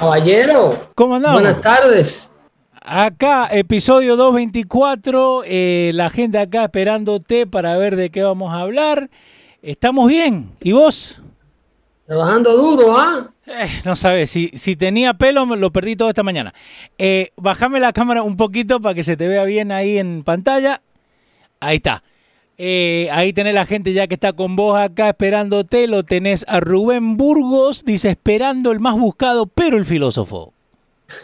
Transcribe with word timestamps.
Caballero. 0.00 0.88
¿Cómo 0.94 1.16
andamos? 1.16 1.42
Buenas 1.42 1.60
tardes. 1.60 2.34
Acá, 2.80 3.48
episodio 3.52 4.16
224, 4.16 5.42
eh, 5.44 5.90
la 5.92 6.08
gente 6.08 6.38
acá 6.38 6.64
esperándote 6.64 7.46
para 7.46 7.76
ver 7.76 7.96
de 7.96 8.08
qué 8.08 8.22
vamos 8.22 8.50
a 8.50 8.60
hablar. 8.60 9.10
Estamos 9.60 10.08
bien. 10.08 10.52
¿Y 10.62 10.72
vos? 10.72 11.20
Trabajando 12.06 12.56
duro, 12.56 12.96
¿ah? 12.96 13.30
Eh, 13.46 13.82
no 13.84 13.94
sabes, 13.94 14.30
si, 14.30 14.48
si 14.54 14.74
tenía 14.74 15.12
pelo 15.12 15.44
lo 15.44 15.70
perdí 15.70 15.96
todo 15.96 16.08
esta 16.08 16.22
mañana. 16.22 16.54
Eh, 16.96 17.32
bájame 17.36 17.78
la 17.78 17.92
cámara 17.92 18.22
un 18.22 18.38
poquito 18.38 18.80
para 18.80 18.94
que 18.94 19.02
se 19.02 19.18
te 19.18 19.28
vea 19.28 19.44
bien 19.44 19.70
ahí 19.70 19.98
en 19.98 20.22
pantalla. 20.24 20.80
Ahí 21.60 21.76
está. 21.76 22.02
Eh, 22.62 23.08
ahí 23.10 23.32
tenés 23.32 23.54
la 23.54 23.64
gente 23.64 23.94
ya 23.94 24.06
que 24.06 24.14
está 24.14 24.34
con 24.34 24.54
vos 24.54 24.78
acá 24.78 25.08
esperándote. 25.08 25.86
Lo 25.86 26.02
tenés 26.04 26.44
a 26.46 26.60
Rubén 26.60 27.16
Burgos, 27.16 27.84
dice 27.86 28.10
esperando 28.10 28.70
el 28.70 28.80
más 28.80 28.96
buscado, 28.98 29.46
pero 29.46 29.78
el 29.78 29.86
filósofo. 29.86 30.52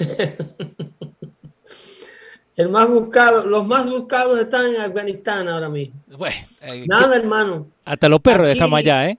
El 2.56 2.70
más 2.70 2.88
buscado, 2.88 3.44
los 3.44 3.66
más 3.66 3.86
buscados 3.90 4.40
están 4.40 4.64
en 4.74 4.80
Afganistán 4.80 5.46
ahora 5.46 5.68
mismo. 5.68 5.94
Bueno, 6.16 6.36
eh, 6.62 6.86
Nada, 6.86 7.10
¿qué- 7.10 7.16
hermano. 7.18 7.66
hasta 7.84 8.08
los 8.08 8.20
perros 8.22 8.46
Aquí- 8.48 8.54
dejamos 8.54 8.78
allá, 8.78 9.10
¿eh? 9.10 9.18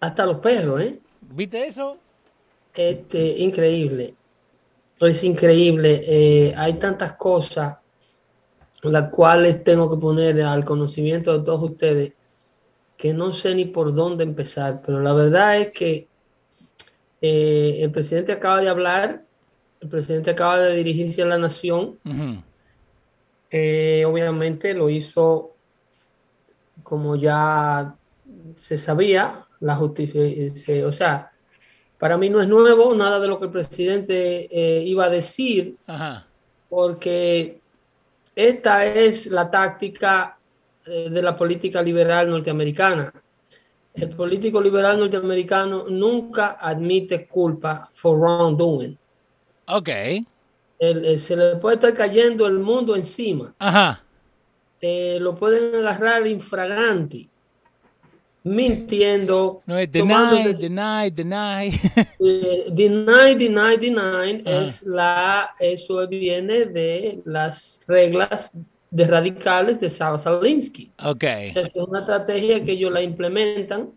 Hasta 0.00 0.26
los 0.26 0.36
perros, 0.38 0.80
¿eh? 0.82 0.98
¿Viste 1.20 1.64
eso? 1.64 1.96
Este, 2.74 3.38
increíble. 3.38 4.14
Es 5.00 5.22
increíble. 5.22 6.00
Eh, 6.04 6.52
hay 6.56 6.72
tantas 6.74 7.12
cosas 7.12 7.76
las 8.92 9.10
cuales 9.10 9.64
tengo 9.64 9.90
que 9.90 10.00
poner 10.00 10.40
al 10.42 10.64
conocimiento 10.64 11.38
de 11.38 11.44
todos 11.44 11.62
ustedes 11.62 12.12
que 12.96 13.12
no 13.12 13.32
sé 13.32 13.54
ni 13.54 13.64
por 13.64 13.94
dónde 13.94 14.24
empezar, 14.24 14.80
pero 14.84 15.00
la 15.00 15.12
verdad 15.12 15.58
es 15.58 15.72
que 15.72 16.08
eh, 17.20 17.78
el 17.80 17.90
presidente 17.90 18.32
acaba 18.32 18.60
de 18.60 18.68
hablar, 18.68 19.24
el 19.80 19.88
presidente 19.88 20.30
acaba 20.30 20.58
de 20.58 20.76
dirigirse 20.76 21.22
a 21.22 21.26
la 21.26 21.38
nación. 21.38 21.98
Eh, 23.50 24.04
obviamente 24.06 24.74
lo 24.74 24.90
hizo 24.90 25.54
como 26.82 27.16
ya 27.16 27.96
se 28.54 28.78
sabía, 28.78 29.46
la 29.60 29.76
justicia, 29.76 30.20
o 30.86 30.92
sea, 30.92 31.32
para 31.98 32.18
mí 32.18 32.28
no 32.28 32.40
es 32.42 32.48
nuevo 32.48 32.94
nada 32.94 33.18
de 33.20 33.28
lo 33.28 33.38
que 33.38 33.46
el 33.46 33.50
presidente 33.50 34.48
eh, 34.50 34.82
iba 34.82 35.06
a 35.06 35.10
decir, 35.10 35.76
Ajá. 35.86 36.26
porque 36.68 37.60
esta 38.34 38.84
es 38.86 39.26
la 39.26 39.50
táctica 39.50 40.38
eh, 40.86 41.08
de 41.10 41.22
la 41.22 41.36
política 41.36 41.80
liberal 41.82 42.28
norteamericana. 42.30 43.12
El 43.94 44.08
político 44.10 44.60
liberal 44.60 44.98
norteamericano 44.98 45.86
nunca 45.88 46.56
admite 46.60 47.26
culpa 47.28 47.88
for 47.92 48.18
wrongdoing. 48.18 48.98
Ok. 49.68 49.88
El- 49.88 51.04
el- 51.04 51.18
se 51.20 51.36
le 51.36 51.56
puede 51.56 51.76
estar 51.76 51.94
cayendo 51.94 52.46
el 52.46 52.58
mundo 52.58 52.96
encima. 52.96 53.54
Ajá. 53.58 54.00
eh, 54.86 55.18
lo 55.18 55.34
pueden 55.34 55.74
agarrar 55.86 56.26
infraganti, 56.26 57.30
mintiendo, 58.44 59.62
No 59.66 59.78
es 59.78 59.90
tomando 59.90 60.36
deny, 60.36 60.52
deci- 60.52 60.60
deny, 60.60 61.10
deny. 61.10 61.70
eh, 62.20 62.64
deny, 62.70 63.34
deny, 63.36 63.76
deny, 63.78 64.42
Ajá. 64.46 64.64
es 64.66 64.82
la, 64.84 65.50
eso 65.58 66.06
viene 66.08 66.66
de 66.66 67.20
las 67.24 67.84
reglas 67.88 68.56
de 68.90 69.04
radicales 69.06 69.80
de 69.80 69.90
Salasalinsky. 69.90 70.92
ok. 71.02 71.14
O 71.14 71.16
sea, 71.16 71.62
es 71.62 71.72
una 71.88 72.00
estrategia 72.00 72.62
que 72.64 72.72
ellos 72.72 72.92
la 72.92 73.02
implementan 73.02 73.90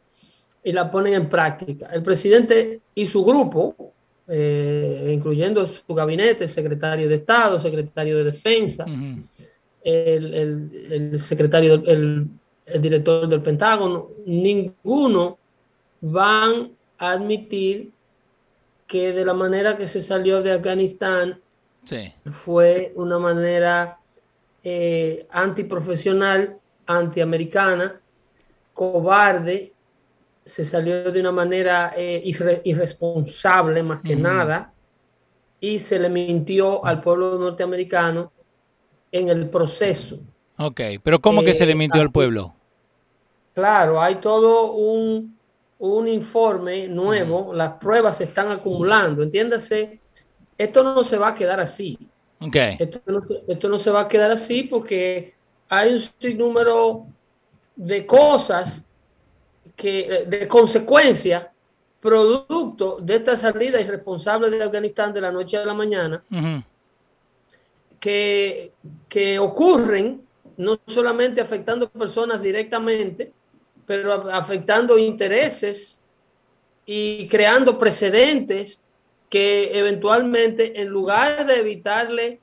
y 0.63 0.71
la 0.71 0.89
ponen 0.89 1.13
en 1.13 1.29
práctica. 1.29 1.87
El 1.93 2.01
presidente 2.01 2.79
y 2.95 3.05
su 3.05 3.23
grupo, 3.23 3.75
eh, 4.27 5.11
incluyendo 5.13 5.67
su 5.67 5.93
gabinete, 5.93 6.47
secretario 6.47 7.07
de 7.07 7.15
Estado, 7.15 7.59
secretario 7.59 8.17
de 8.17 8.23
Defensa, 8.23 8.85
el, 9.83 10.33
el- 10.33 10.87
el 11.13 11.19
secretario, 11.19 11.77
del- 11.77 11.89
el, 11.89 12.27
el 12.67 12.81
director 12.81 13.27
del 13.27 13.41
Pentágono, 13.41 14.09
ninguno 14.25 15.37
van 16.01 16.71
a 16.99 17.11
admitir 17.11 17.91
que 18.85 19.11
de 19.13 19.25
la 19.25 19.33
manera 19.33 19.75
que 19.77 19.87
se 19.87 20.01
salió 20.01 20.41
de 20.41 20.51
Afganistán 20.53 21.39
Sí. 21.83 22.11
fue 22.31 22.91
una 22.95 23.17
manera 23.17 23.97
eh, 24.63 25.25
antiprofesional, 25.31 26.57
antiamericana, 26.85 28.01
cobarde, 28.73 29.71
se 30.43 30.65
salió 30.65 31.11
de 31.11 31.19
una 31.21 31.31
manera 31.31 31.93
eh, 31.95 32.21
irre- 32.25 32.61
irresponsable 32.65 33.83
más 33.83 34.01
que 34.01 34.15
nada 34.15 34.73
y 35.59 35.79
se 35.79 35.97
le 35.99 36.09
mintió 36.09 36.85
al 36.85 37.01
pueblo 37.01 37.37
norteamericano 37.39 38.31
en 39.11 39.29
el 39.29 39.49
proceso. 39.49 40.19
Ok. 40.57 40.81
Pero 41.03 41.19
¿cómo 41.21 41.43
que 41.43 41.53
se 41.53 41.65
le 41.65 41.71
Eh, 41.71 41.75
mintió 41.75 42.01
al 42.01 42.07
así- 42.07 42.13
pueblo? 42.13 42.53
Claro, 43.57 43.99
hay 43.99 44.17
todo 44.17 44.73
un, 44.73 45.35
un 45.79 46.07
informe 46.07 46.87
nuevo, 46.87 47.51
las 47.55 47.71
pruebas 47.79 48.17
se 48.17 48.25
están 48.25 48.51
acumulando, 48.51 49.23
entiéndase, 49.23 49.99
esto 50.55 50.83
no 50.83 51.03
se 51.03 51.17
va 51.17 51.29
a 51.29 51.33
quedar 51.33 51.59
así. 51.59 51.97
Ok. 52.39 52.55
Esto 52.77 53.01
no, 53.07 53.19
se- 53.23 53.41
esto 53.47 53.67
no 53.67 53.79
se 53.79 53.89
va 53.89 54.01
a 54.01 54.07
quedar 54.07 54.29
así 54.29 54.61
porque 54.61 55.33
hay 55.69 55.93
un 55.93 55.99
sinnúmero 56.19 57.07
de 57.75 58.05
cosas, 58.05 58.85
que, 59.75 60.25
de 60.27 60.47
consecuencias, 60.47 61.47
producto 61.99 62.97
de 63.01 63.15
esta 63.15 63.35
salida 63.35 63.81
irresponsable 63.81 64.51
de 64.51 64.61
Afganistán 64.61 65.11
de 65.15 65.21
la 65.21 65.31
noche 65.31 65.57
a 65.57 65.65
la 65.65 65.73
mañana, 65.73 66.23
que, 67.99 68.71
que 69.09 69.39
ocurren 69.39 70.21
no 70.57 70.79
solamente 70.85 71.41
afectando 71.41 71.89
personas 71.89 72.39
directamente, 72.39 73.31
pero 73.87 74.13
afectando 74.31 74.99
intereses 74.99 76.01
y 76.85 77.27
creando 77.27 77.79
precedentes 77.79 78.81
que 79.29 79.77
eventualmente, 79.79 80.79
en 80.79 80.89
lugar 80.89 81.45
de 81.47 81.55
evitarle 81.59 82.39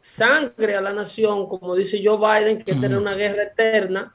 sangre 0.00 0.76
a 0.76 0.80
la 0.80 0.92
nación, 0.92 1.48
como 1.48 1.74
dice 1.74 2.00
Joe 2.04 2.18
Biden, 2.18 2.58
que 2.58 2.74
tener 2.74 2.98
una 2.98 3.14
guerra 3.14 3.44
eterna, 3.44 4.14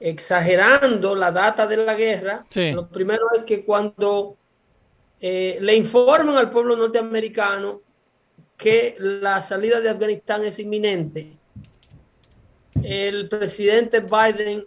exagerando 0.00 1.14
la 1.16 1.32
data 1.32 1.66
de 1.66 1.76
la 1.76 1.94
guerra, 1.94 2.46
Sí. 2.48 2.70
lo 2.72 2.88
primero 2.88 3.24
es 3.36 3.44
que 3.44 3.64
cuando 3.64 4.36
eh, 5.20 5.58
le 5.60 5.74
informan 5.74 6.36
al 6.36 6.50
pueblo 6.50 6.76
norteamericano 6.76 7.80
que 8.56 8.94
la 8.98 9.42
salida 9.42 9.80
de 9.80 9.88
Afganistán 9.90 10.44
es 10.44 10.58
inminente, 10.60 11.32
el 12.84 13.28
presidente 13.28 14.00
Biden 14.00 14.64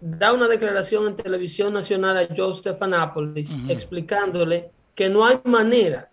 da 0.00 0.32
una 0.32 0.46
declaración 0.48 1.08
en 1.08 1.16
televisión 1.16 1.72
nacional 1.72 2.16
a 2.16 2.28
Joe 2.34 2.54
Stephanopoulos 2.54 3.50
Ujú. 3.52 3.70
explicándole 3.72 4.70
que 4.94 5.08
no 5.08 5.24
hay 5.26 5.40
manera 5.44 6.10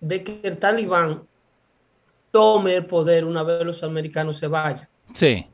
de 0.00 0.24
que 0.24 0.40
el 0.42 0.58
talibán 0.58 1.22
tome 2.30 2.76
el 2.76 2.86
poder 2.86 3.24
una 3.24 3.42
vez 3.42 3.64
los 3.64 3.82
americanos 3.82 4.38
se 4.38 4.46
vayan. 4.46 4.88
Sí. 5.12 5.46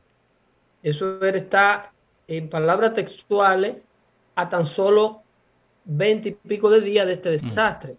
Eso 0.83 1.19
está 1.23 1.91
en 2.27 2.49
palabras 2.49 2.93
textuales 2.93 3.77
a 4.35 4.49
tan 4.49 4.65
solo 4.65 5.23
20 5.85 6.29
y 6.29 6.31
pico 6.33 6.69
de 6.69 6.81
días 6.81 7.05
de 7.05 7.13
este 7.13 7.31
desastre. 7.31 7.95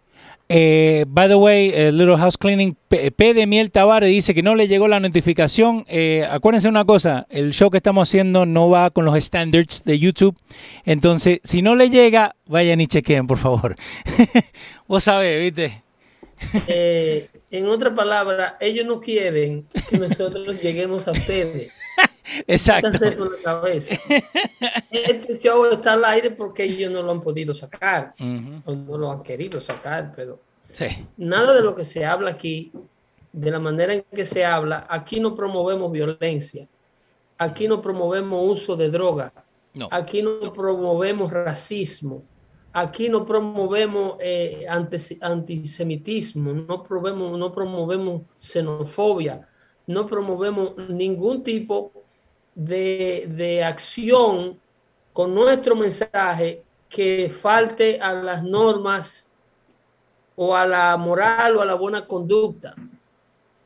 Eh, 0.48 1.04
by 1.08 1.28
the 1.28 1.34
way, 1.34 1.72
eh, 1.74 1.90
Little 1.90 2.16
House 2.16 2.36
Cleaning, 2.36 2.76
P, 2.88 3.34
de 3.34 3.46
Miel 3.46 3.70
Tavares 3.72 4.08
dice 4.08 4.34
que 4.34 4.42
no 4.42 4.54
le 4.54 4.68
llegó 4.68 4.86
la 4.86 5.00
notificación. 5.00 5.84
Eh, 5.88 6.26
acuérdense 6.30 6.68
una 6.68 6.84
cosa, 6.84 7.26
el 7.30 7.52
show 7.52 7.70
que 7.70 7.78
estamos 7.78 8.08
haciendo 8.08 8.46
no 8.46 8.68
va 8.68 8.90
con 8.90 9.04
los 9.04 9.16
standards 9.22 9.82
de 9.84 9.98
YouTube. 9.98 10.36
Entonces, 10.84 11.40
si 11.44 11.62
no 11.62 11.74
le 11.74 11.90
llega, 11.90 12.36
vayan 12.46 12.80
y 12.80 12.86
chequen, 12.86 13.26
por 13.26 13.38
favor. 13.38 13.76
Vos 14.86 15.04
sabés, 15.04 15.40
¿viste? 15.40 15.82
en 17.50 17.66
otra 17.66 17.94
palabra, 17.94 18.58
ellos 18.60 18.84
no 18.84 19.00
quieren 19.00 19.66
que 19.88 19.98
nosotros 19.98 20.60
lleguemos 20.62 21.08
a 21.08 21.12
ustedes. 21.12 21.72
Exacto. 22.46 22.90
Este 24.90 25.38
show 25.38 25.64
está 25.66 25.94
al 25.94 26.04
aire 26.04 26.30
porque 26.30 26.64
ellos 26.64 26.90
no 26.90 27.02
lo 27.02 27.12
han 27.12 27.20
podido 27.20 27.54
sacar, 27.54 28.14
o 28.18 28.74
no 28.74 28.98
lo 28.98 29.10
han 29.10 29.22
querido 29.22 29.60
sacar, 29.60 30.12
pero 30.14 30.40
nada 31.16 31.54
de 31.54 31.62
lo 31.62 31.74
que 31.74 31.84
se 31.84 32.04
habla 32.04 32.30
aquí, 32.30 32.72
de 33.32 33.50
la 33.50 33.58
manera 33.58 33.94
en 33.94 34.04
que 34.12 34.26
se 34.26 34.44
habla, 34.44 34.86
aquí 34.88 35.20
no 35.20 35.34
promovemos 35.34 35.90
violencia, 35.92 36.68
aquí 37.38 37.68
no 37.68 37.80
promovemos 37.80 38.50
uso 38.50 38.76
de 38.76 38.90
droga, 38.90 39.32
aquí 39.90 40.22
no 40.22 40.52
promovemos 40.52 41.32
racismo, 41.32 42.22
aquí 42.72 43.08
no 43.08 43.24
promovemos 43.24 44.16
eh, 44.20 44.66
antisemitismo, 45.20 46.52
no 46.52 46.82
promovemos, 46.82 47.38
no 47.38 47.52
promovemos 47.52 48.22
xenofobia, 48.38 49.48
no 49.86 50.06
promovemos 50.06 50.76
ningún 50.88 51.42
tipo 51.42 51.92
de, 52.54 53.62
acción 53.64 54.58
con 55.12 55.34
nuestro 55.34 55.76
mensaje 55.76 56.62
que 56.88 57.30
falte 57.30 58.00
a 58.00 58.12
las 58.12 58.42
normas 58.42 59.32
o 60.34 60.54
a 60.54 60.66
la 60.66 60.96
moral 60.96 61.56
o 61.56 61.62
a 61.62 61.66
la 61.66 61.74
buena 61.74 62.06
conducta. 62.06 62.74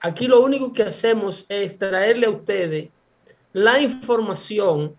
Aquí 0.01 0.27
lo 0.27 0.41
único 0.41 0.73
que 0.73 0.85
hacemos 0.85 1.45
es 1.49 1.77
traerle 1.77 2.27
a 2.27 2.31
ustedes 2.31 2.89
la 3.53 3.81
información 3.81 4.97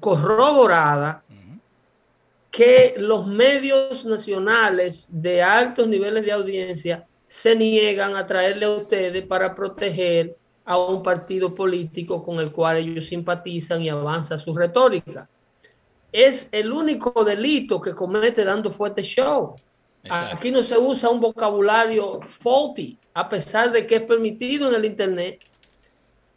corroborada 0.00 1.22
que 2.50 2.94
los 2.98 3.26
medios 3.26 4.04
nacionales 4.04 5.08
de 5.10 5.42
altos 5.42 5.86
niveles 5.86 6.24
de 6.24 6.32
audiencia 6.32 7.07
se 7.28 7.54
niegan 7.54 8.16
a 8.16 8.26
traerle 8.26 8.64
a 8.64 8.70
ustedes 8.70 9.24
para 9.24 9.54
proteger 9.54 10.36
a 10.64 10.78
un 10.78 11.02
partido 11.02 11.54
político 11.54 12.22
con 12.22 12.40
el 12.40 12.50
cual 12.50 12.78
ellos 12.78 13.06
simpatizan 13.06 13.82
y 13.82 13.90
avanza 13.90 14.38
su 14.38 14.56
retórica. 14.56 15.28
Es 16.10 16.48
el 16.52 16.72
único 16.72 17.24
delito 17.24 17.80
que 17.80 17.94
comete 17.94 18.44
dando 18.44 18.70
fuerte 18.70 19.02
show. 19.02 19.54
Aquí 20.08 20.50
no 20.50 20.62
se 20.62 20.78
usa 20.78 21.10
un 21.10 21.20
vocabulario 21.20 22.20
faulty, 22.22 22.98
a 23.12 23.28
pesar 23.28 23.70
de 23.72 23.86
que 23.86 23.96
es 23.96 24.02
permitido 24.02 24.68
en 24.70 24.74
el 24.74 24.84
Internet, 24.86 25.40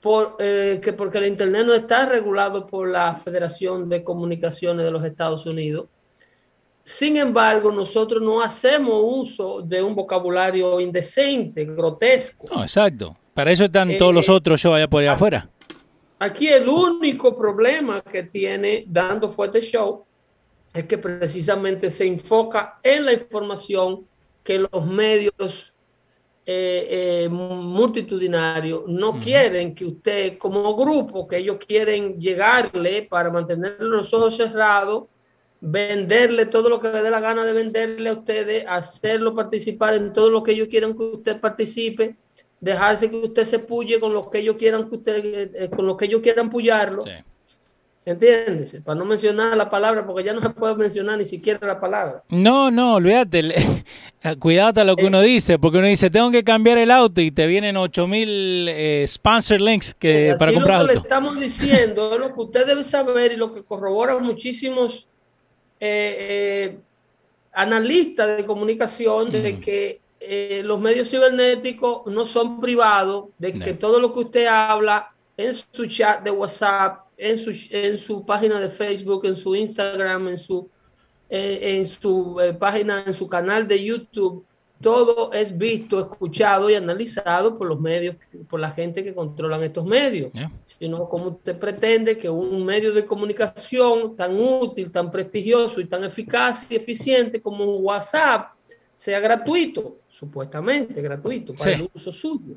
por, 0.01 0.35
eh, 0.39 0.81
que 0.83 0.91
porque 0.91 1.19
el 1.19 1.27
Internet 1.27 1.65
no 1.65 1.73
está 1.73 2.05
regulado 2.05 2.67
por 2.67 2.89
la 2.89 3.15
Federación 3.15 3.87
de 3.87 4.03
Comunicaciones 4.03 4.85
de 4.85 4.91
los 4.91 5.05
Estados 5.05 5.45
Unidos. 5.45 5.87
Sin 6.83 7.17
embargo, 7.17 7.71
nosotros 7.71 8.21
no 8.21 8.41
hacemos 8.41 9.01
uso 9.03 9.61
de 9.61 9.81
un 9.81 9.93
vocabulario 9.95 10.79
indecente, 10.79 11.65
grotesco. 11.65 12.47
No, 12.53 12.63
exacto. 12.63 13.15
Para 13.33 13.51
eso 13.51 13.65
están 13.65 13.97
todos 13.97 14.13
los 14.13 14.27
eh, 14.27 14.31
otros 14.31 14.59
shows 14.59 14.75
allá 14.75 14.89
por 14.89 15.01
allá 15.01 15.13
afuera. 15.13 15.49
Aquí 16.19 16.47
el 16.47 16.67
único 16.67 17.35
problema 17.35 18.01
que 18.01 18.23
tiene 18.23 18.83
dando 18.87 19.29
fuerte 19.29 19.61
show 19.61 20.03
es 20.73 20.85
que 20.85 20.97
precisamente 20.97 21.89
se 21.89 22.05
enfoca 22.05 22.79
en 22.83 23.05
la 23.05 23.13
información 23.13 24.05
que 24.43 24.59
los 24.59 24.85
medios 24.85 25.73
eh, 26.45 27.23
eh, 27.25 27.29
multitudinarios 27.29 28.83
no 28.87 29.19
quieren 29.19 29.75
que 29.75 29.85
usted 29.85 30.37
como 30.37 30.75
grupo, 30.75 31.27
que 31.27 31.37
ellos 31.37 31.57
quieren 31.65 32.19
llegarle 32.19 33.03
para 33.03 33.29
mantener 33.29 33.77
los 33.79 34.13
ojos 34.13 34.37
cerrados, 34.37 35.05
venderle 35.61 36.47
todo 36.47 36.69
lo 36.69 36.79
que 36.79 36.89
le 36.89 37.03
dé 37.03 37.11
la 37.11 37.19
gana 37.19 37.45
de 37.45 37.53
venderle 37.53 38.09
a 38.09 38.13
ustedes, 38.13 38.65
hacerlo 38.67 39.35
participar 39.35 39.93
en 39.93 40.11
todo 40.11 40.29
lo 40.29 40.41
que 40.43 40.51
ellos 40.51 40.67
quieran 40.67 40.97
que 40.97 41.03
usted 41.03 41.39
participe 41.39 42.17
dejarse 42.59 43.09
que 43.09 43.17
usted 43.17 43.43
se 43.45 43.59
puye 43.59 43.99
con 43.99 44.13
lo 44.13 44.29
que 44.29 44.39
ellos 44.39 44.55
quieran 44.55 44.87
que 44.87 44.95
usted, 44.95 45.51
eh, 45.55 45.69
con 45.69 45.85
lo 45.85 45.97
que 45.97 46.05
ellos 46.05 46.21
quieran 46.21 46.49
puyarlo. 46.49 47.01
Sí. 47.01 47.11
¿Entiendes? 48.03 48.81
Para 48.83 48.97
no 48.97 49.05
mencionar 49.05 49.55
la 49.55 49.69
palabra, 49.69 50.03
porque 50.03 50.23
ya 50.23 50.33
no 50.33 50.41
se 50.41 50.49
puede 50.49 50.73
mencionar 50.73 51.19
ni 51.19 51.25
siquiera 51.25 51.59
la 51.67 51.79
palabra. 51.79 52.23
No, 52.29 52.71
no, 52.71 52.95
olvídate. 52.95 53.53
Cuidado 54.39 54.81
a 54.81 54.83
lo 54.83 54.95
que 54.95 55.05
uno 55.05 55.21
dice, 55.21 55.59
porque 55.59 55.77
uno 55.77 55.85
dice, 55.85 56.09
tengo 56.09 56.31
que 56.31 56.43
cambiar 56.43 56.79
el 56.79 56.89
auto 56.89 57.21
y 57.21 57.29
te 57.29 57.45
vienen 57.45 57.77
8000 57.77 58.67
eh, 58.69 59.05
sponsor 59.07 59.61
links 59.61 59.93
que, 59.93 60.35
para 60.39 60.51
comprar 60.51 60.81
lo 60.81 60.87
que 60.87 60.93
le 60.95 60.99
estamos 60.99 61.39
diciendo 61.39 62.13
es 62.13 62.19
lo 62.19 62.33
que 62.33 62.41
usted 62.41 62.65
debe 62.65 62.83
saber 62.83 63.33
y 63.33 63.35
lo 63.35 63.51
que 63.51 63.63
corroboran 63.63 64.23
muchísimos 64.23 65.07
eh, 65.83 66.15
eh, 66.19 66.79
analistas 67.53 68.37
de 68.37 68.45
comunicación 68.45 69.31
de 69.31 69.59
que 69.59 69.99
eh, 70.19 70.61
los 70.63 70.79
medios 70.79 71.09
cibernéticos 71.09 72.05
no 72.05 72.23
son 72.27 72.61
privados, 72.61 73.29
de 73.39 73.53
que 73.53 73.73
todo 73.73 73.99
lo 73.99 74.13
que 74.13 74.19
usted 74.19 74.45
habla 74.45 75.11
en 75.35 75.55
su 75.55 75.87
chat 75.87 76.23
de 76.23 76.29
WhatsApp, 76.29 77.07
en 77.17 77.39
su, 77.39 77.51
en 77.71 77.97
su 77.97 78.23
página 78.23 78.59
de 78.59 78.69
Facebook, 78.69 79.25
en 79.25 79.35
su 79.35 79.55
Instagram, 79.55 80.27
en 80.27 80.37
su, 80.37 80.69
eh, 81.27 81.79
en 81.79 81.87
su 81.87 82.39
página, 82.59 83.03
en 83.07 83.15
su 83.15 83.27
canal 83.27 83.67
de 83.67 83.83
YouTube, 83.83 84.45
todo 84.81 85.31
es 85.31 85.57
visto, 85.57 85.99
escuchado 85.99 86.69
y 86.69 86.75
analizado 86.75 87.57
por 87.57 87.67
los 87.67 87.79
medios, 87.79 88.15
por 88.49 88.59
la 88.59 88.71
gente 88.71 89.03
que 89.03 89.13
controlan 89.13 89.63
estos 89.63 89.85
medios. 89.85 90.31
Sino 90.79 91.07
como 91.07 91.27
usted 91.29 91.57
pretende 91.57 92.17
que 92.17 92.29
un 92.29 92.65
medio 92.65 92.93
de 92.93 93.05
comunicación 93.05 94.15
tan 94.15 94.35
útil, 94.39 94.91
tan 94.91 95.11
prestigioso 95.11 95.79
y 95.79 95.85
tan 95.85 96.03
eficaz 96.03 96.69
y 96.71 96.75
eficiente 96.75 97.41
como 97.41 97.65
WhatsApp 97.77 98.53
sea 98.93 99.19
gratuito 99.19 100.01
supuestamente 100.21 101.01
gratuito 101.01 101.55
para 101.55 101.71
el 101.71 101.89
uso 101.91 102.11
suyo. 102.11 102.55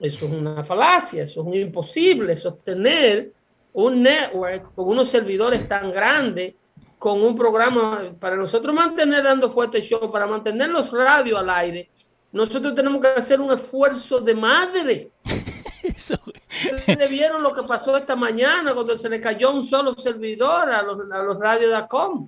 Eso 0.00 0.26
es 0.26 0.32
una 0.32 0.64
falacia, 0.64 1.22
eso 1.22 1.48
es 1.52 1.60
imposible 1.60 2.36
sostener 2.36 3.32
un 3.72 4.02
network 4.02 4.74
con 4.74 4.88
unos 4.88 5.08
servidores 5.08 5.68
tan 5.68 5.92
grandes, 5.92 6.54
con 7.04 7.22
un 7.22 7.36
programa 7.36 8.00
para 8.18 8.34
nosotros 8.34 8.74
mantener 8.74 9.22
dando 9.22 9.50
fuerte 9.50 9.82
show, 9.82 10.10
para 10.10 10.26
mantener 10.26 10.70
los 10.70 10.90
radios 10.90 11.38
al 11.38 11.50
aire. 11.50 11.90
Nosotros 12.32 12.74
tenemos 12.74 12.98
que 13.02 13.08
hacer 13.08 13.42
un 13.42 13.52
esfuerzo 13.52 14.22
de 14.22 14.34
madre. 14.34 15.10
Eso. 15.82 16.14
¿Ustedes 16.78 17.10
vieron 17.10 17.42
lo 17.42 17.52
que 17.52 17.62
pasó 17.64 17.94
esta 17.94 18.16
mañana 18.16 18.72
cuando 18.72 18.96
se 18.96 19.10
le 19.10 19.20
cayó 19.20 19.50
un 19.50 19.62
solo 19.62 19.92
servidor 19.92 20.70
a 20.70 20.80
los, 20.80 20.98
a 21.12 21.22
los 21.22 21.38
radios 21.38 21.72
de 21.72 21.76
ACOM? 21.76 22.26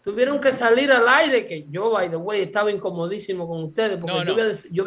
tuvieron 0.00 0.40
que 0.40 0.54
salir 0.54 0.90
al 0.90 1.06
aire, 1.06 1.46
que 1.46 1.66
yo, 1.70 1.90
by 1.90 2.08
the 2.08 2.16
way, 2.16 2.40
estaba 2.40 2.70
incomodísimo 2.70 3.46
con 3.46 3.62
ustedes, 3.64 3.98
porque 3.98 4.54
Yo, 4.70 4.86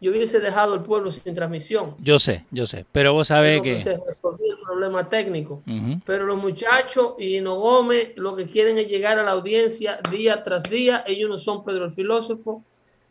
hubiese, 0.00 0.40
dejado 0.40 0.74
el 0.74 0.82
pueblo 0.82 1.10
sin 1.10 1.34
transmisión. 1.34 1.94
Yo 1.98 2.18
sé, 2.18 2.44
yo 2.50 2.66
sé, 2.66 2.84
pero 2.92 3.12
vos 3.12 3.28
sabés 3.28 3.62
que... 3.62 3.80
Se 3.80 3.96
resolvió 3.96 4.54
el 4.54 4.60
problema 4.60 5.08
técnico. 5.08 5.62
Pero 6.04 6.26
los 6.26 6.36
muchachos 6.36 7.14
y 7.18 7.40
No 7.40 7.56
Gómez 7.56 8.12
lo 8.16 8.36
que 8.36 8.46
quieren 8.46 8.78
es 8.78 8.88
llegar 8.88 9.18
a 9.18 9.22
la 9.22 9.32
audiencia 9.32 9.98
día 10.10 10.42
tras 10.42 10.64
día. 10.64 11.02
Ellos 11.06 11.30
no 11.30 11.38
son 11.38 11.64
Pedro 11.64 11.86
el 11.86 11.92
filósofo, 11.92 12.62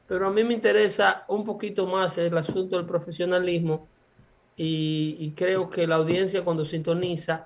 pero 0.08 0.27
a 0.27 0.32
mí 0.32 0.44
me 0.44 0.54
interesa 0.54 1.25
un 1.27 1.44
poquito 1.44 1.88
más 1.88 2.18
el 2.18 2.38
asunto 2.38 2.77
del 2.77 2.86
profesionalismo 2.86 3.88
y 4.58 5.32
creo 5.36 5.70
que 5.70 5.86
la 5.86 5.96
audiencia 5.96 6.44
cuando 6.44 6.63
sintoniza 6.63 7.46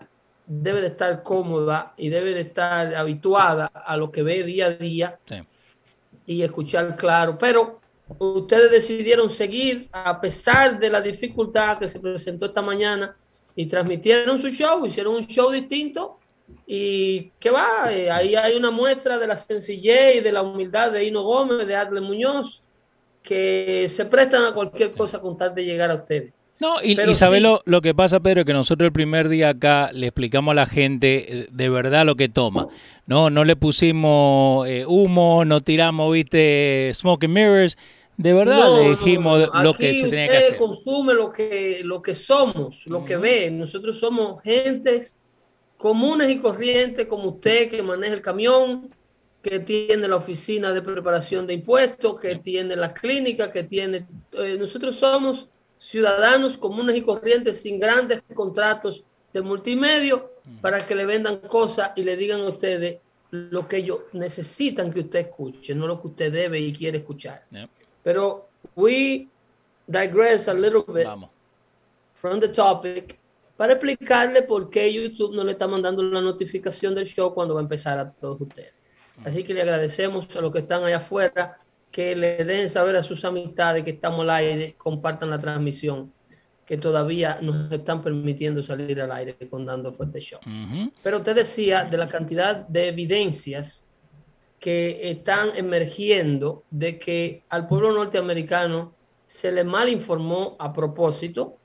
debe 0.49 0.81
de 0.81 0.87
estar 0.87 1.21
cómoda 1.21 1.93
y 1.95 2.09
debe 2.09 2.33
de 2.33 2.41
estar 2.41 2.95
habituada 2.95 3.67
a 3.67 3.95
lo 3.95 4.11
que 4.11 4.23
ve 4.23 4.43
día 4.43 4.65
a 4.65 4.71
día 4.71 5.19
y 6.25 6.41
escuchar 6.41 6.95
claro. 6.97 7.37
Pero 7.37 7.79
ustedes 8.17 8.71
decidieron 8.71 9.29
seguir 9.29 9.87
a 9.91 10.19
pesar 10.19 10.79
de 10.79 10.89
la 10.89 11.01
dificultad 11.01 11.77
que 11.77 11.87
se 11.87 11.99
presentó 11.99 12.47
esta 12.47 12.61
mañana 12.61 13.15
y 13.55 13.65
transmitieron 13.65 14.39
su 14.39 14.49
show, 14.49 14.85
hicieron 14.85 15.15
un 15.15 15.25
show 15.25 15.51
distinto 15.51 16.17
y 16.65 17.31
qué 17.39 17.51
va, 17.51 17.91
eh, 17.91 18.09
ahí 18.09 18.35
hay 18.35 18.55
una 18.55 18.71
muestra 18.71 19.17
de 19.17 19.27
la 19.27 19.37
sencillez 19.37 20.17
y 20.17 20.19
de 20.21 20.31
la 20.31 20.41
humildad 20.41 20.91
de 20.91 21.03
Hino 21.03 21.23
Gómez, 21.23 21.67
de 21.67 21.75
Adle 21.75 22.01
Muñoz, 22.01 22.63
que 23.21 23.87
se 23.89 24.05
prestan 24.05 24.45
a 24.45 24.53
cualquier 24.53 24.91
cosa 24.91 25.19
con 25.19 25.37
tal 25.37 25.53
de 25.53 25.65
llegar 25.65 25.91
a 25.91 25.95
ustedes. 25.95 26.33
No, 26.59 26.81
y, 26.83 26.91
y 26.91 27.39
lo, 27.39 27.61
lo, 27.63 27.81
que 27.81 27.95
pasa, 27.95 28.19
Pedro, 28.19 28.43
que 28.43 28.51
nosotros 28.51 28.87
el 28.87 28.91
primer 28.91 29.29
día 29.29 29.49
acá 29.49 29.91
le 29.93 30.07
explicamos 30.07 30.51
a 30.51 30.55
la 30.55 30.65
gente 30.65 31.41
eh, 31.43 31.47
de 31.49 31.69
verdad 31.69 32.05
lo 32.05 32.15
que 32.15 32.27
toma. 32.27 32.67
No, 33.05 33.29
no 33.29 33.45
le 33.45 33.55
pusimos 33.55 34.67
eh, 34.67 34.85
humo, 34.85 35.45
no 35.45 35.61
tiramos, 35.61 36.11
viste, 36.11 36.91
smoke 36.93 37.23
and 37.23 37.33
mirrors. 37.33 37.77
De 38.19 38.33
verdad 38.33 38.75
le 38.75 38.89
dijimos 38.89 39.47
lo 39.63 39.73
que 39.73 39.97
se 39.97 40.09
tenía 40.09 40.27
que 40.27 40.37
hacer. 40.37 40.57
consume 40.57 41.13
lo 41.13 41.31
que, 41.31 41.79
lo 41.85 42.01
que 42.01 42.13
somos, 42.13 42.85
lo 42.87 43.05
que 43.05 43.15
ve. 43.15 43.49
Nosotros 43.49 43.97
somos 43.97 44.41
gentes 44.43 45.17
comunes 45.77 46.29
y 46.29 46.37
corrientes 46.37 47.07
como 47.07 47.29
usted 47.29 47.69
que 47.69 47.81
maneja 47.81 48.13
el 48.13 48.21
camión, 48.21 48.93
que 49.41 49.61
tiene 49.61 50.05
la 50.05 50.17
oficina 50.17 50.73
de 50.73 50.81
preparación 50.81 51.47
de 51.47 51.53
impuestos, 51.53 52.19
que 52.19 52.35
tiene 52.35 52.75
la 52.75 52.93
clínica, 52.93 53.53
que 53.53 53.63
tiene... 53.63 54.05
Eh, 54.33 54.57
nosotros 54.59 54.97
somos 54.97 55.47
ciudadanos 55.77 56.57
comunes 56.57 56.97
y 56.97 57.01
corrientes 57.01 57.61
sin 57.61 57.79
grandes 57.79 58.21
contratos 58.33 59.01
de 59.31 59.41
multimedio 59.41 60.33
para 60.59 60.85
que 60.85 60.93
le 60.93 61.05
vendan 61.05 61.37
cosas 61.37 61.91
y 61.95 62.03
le 62.03 62.17
digan 62.17 62.41
a 62.41 62.49
ustedes 62.49 62.97
lo 63.31 63.65
que 63.65 63.77
ellos 63.77 63.99
necesitan 64.11 64.91
que 64.91 64.99
usted 64.99 65.19
escuche, 65.19 65.73
no 65.73 65.87
lo 65.87 66.01
que 66.01 66.07
usted 66.07 66.33
debe 66.33 66.59
y 66.59 66.73
quiere 66.73 66.97
escuchar. 66.97 67.45
Pero 68.09 68.49
we 68.75 69.29
digress 69.85 70.47
a 70.47 70.53
little 70.55 70.81
bit 70.81 71.05
from 72.15 72.39
the 72.39 72.47
topic 72.47 73.19
para 73.55 73.73
explicarle 73.73 74.41
por 74.41 74.67
qué 74.71 74.91
YouTube 74.91 75.35
no 75.35 75.43
le 75.43 75.51
está 75.51 75.67
mandando 75.67 76.01
la 76.01 76.19
notificación 76.19 76.95
del 76.95 77.05
show 77.05 77.31
cuando 77.35 77.53
va 77.53 77.59
a 77.59 77.63
empezar 77.63 77.99
a 77.99 78.11
todos 78.11 78.41
ustedes. 78.41 78.73
Así 79.23 79.43
que 79.43 79.53
le 79.53 79.61
agradecemos 79.61 80.35
a 80.35 80.41
los 80.41 80.51
que 80.51 80.57
están 80.57 80.83
allá 80.83 80.97
afuera 80.97 81.59
que 81.91 82.15
le 82.15 82.43
dejen 82.43 82.71
saber 82.71 82.95
a 82.95 83.03
sus 83.03 83.23
amistades 83.25 83.83
que 83.83 83.91
estamos 83.91 84.21
al 84.21 84.31
aire, 84.31 84.73
compartan 84.75 85.29
la 85.29 85.37
transmisión, 85.37 86.11
que 86.65 86.77
todavía 86.77 87.37
nos 87.43 87.71
están 87.71 88.01
permitiendo 88.01 88.63
salir 88.63 88.99
al 89.01 89.11
aire 89.11 89.37
con 89.47 89.67
Dando 89.67 89.93
Fuerte 89.93 90.19
Show. 90.19 90.39
Pero 91.03 91.17
usted 91.17 91.35
decía 91.35 91.83
de 91.83 91.97
la 91.99 92.09
cantidad 92.09 92.55
de 92.55 92.87
evidencias 92.87 93.85
que 94.59 95.09
están 95.09 95.49
emergiendo 95.55 96.63
de 96.69 96.99
que 96.99 97.43
al 97.49 97.67
pueblo 97.67 97.93
norteamericano 97.93 98.93
se 99.25 99.51
le 99.51 99.63
mal 99.63 99.89
informó 99.89 100.55
a 100.59 100.73
propósito 100.73 101.57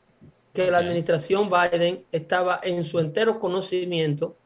que 0.53 0.71
la 0.71 0.79
administración 0.79 1.51
Biden 1.51 2.05
estaba 2.13 2.61
en 2.63 2.85
su 2.85 3.01
entero 3.01 3.41
conocimiento 3.41 4.37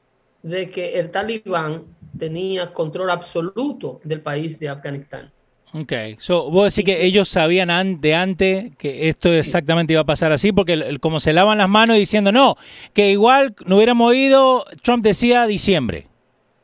de 0.43 0.71
que 0.71 0.99
el 0.99 1.11
talibán 1.11 1.85
tenía 2.19 2.73
control 2.73 3.11
absoluto 3.11 4.01
del 4.05 4.23
país 4.23 4.59
de 4.59 4.69
Afganistán. 4.71 5.31
Ok, 5.75 5.93
so, 6.19 6.51
vos 6.51 6.75
decís 6.75 6.87
que 6.87 7.05
ellos 7.05 7.29
sabían 7.29 8.01
de 8.01 8.15
antes 8.15 8.75
que 8.79 9.11
esto 9.11 9.31
exactamente 9.31 9.93
iba 9.93 10.01
a 10.01 10.07
pasar 10.07 10.33
así, 10.33 10.51
porque 10.51 10.97
como 10.99 11.21
se 11.21 11.35
lavan 11.35 11.59
las 11.59 11.69
manos 11.69 11.97
diciendo 11.97 12.33
no, 12.33 12.57
que 12.95 13.11
igual 13.11 13.55
no 13.67 13.77
hubiéramos 13.77 14.15
ido, 14.15 14.65
Trump 14.83 15.05
decía 15.05 15.47
diciembre. 15.47 16.07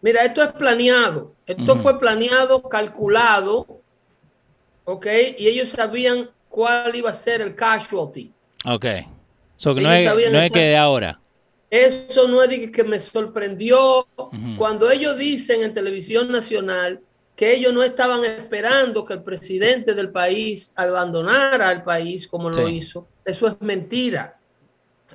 Mira, 0.05 0.23
esto 0.23 0.43
es 0.43 0.53
planeado, 0.53 1.35
esto 1.47 1.77
fue 1.77 1.99
planeado, 1.99 2.61
calculado, 2.69 3.81
ok, 4.85 5.07
y 5.39 5.47
ellos 5.47 5.71
sabían 5.71 6.29
cuál 6.51 6.95
iba 6.95 7.09
a 7.09 7.15
ser 7.15 7.41
el 7.41 7.55
casualty. 7.55 8.31
Ok, 8.67 8.85
so, 9.57 9.73
no, 9.73 9.91
es, 9.91 10.05
no 10.05 10.41
que 10.53 10.61
de 10.61 10.77
ahora. 10.77 11.19
Eso 11.71 12.29
no 12.29 12.43
es 12.43 12.51
de 12.51 12.71
que 12.71 12.85
me 12.85 13.01
sorprendió 13.01 14.07
cuando 14.59 14.91
ellos 14.91 15.17
dicen 15.17 15.63
en 15.63 15.73
televisión 15.73 16.31
nacional 16.31 17.01
que 17.35 17.55
ellos 17.55 17.73
no 17.73 17.83
estaban 17.83 18.27
esperando 18.27 19.07
que 19.07 19.15
el 19.15 19.23
presidente 19.23 19.95
del 19.95 20.11
país 20.11 20.75
abandonara 20.77 21.73
el 21.73 21.83
país 21.83 22.29
como 22.29 22.51
lo 22.51 22.69
hizo. 22.69 23.09
Eso 23.25 23.49
es 23.49 23.55
mentira. 23.61 24.39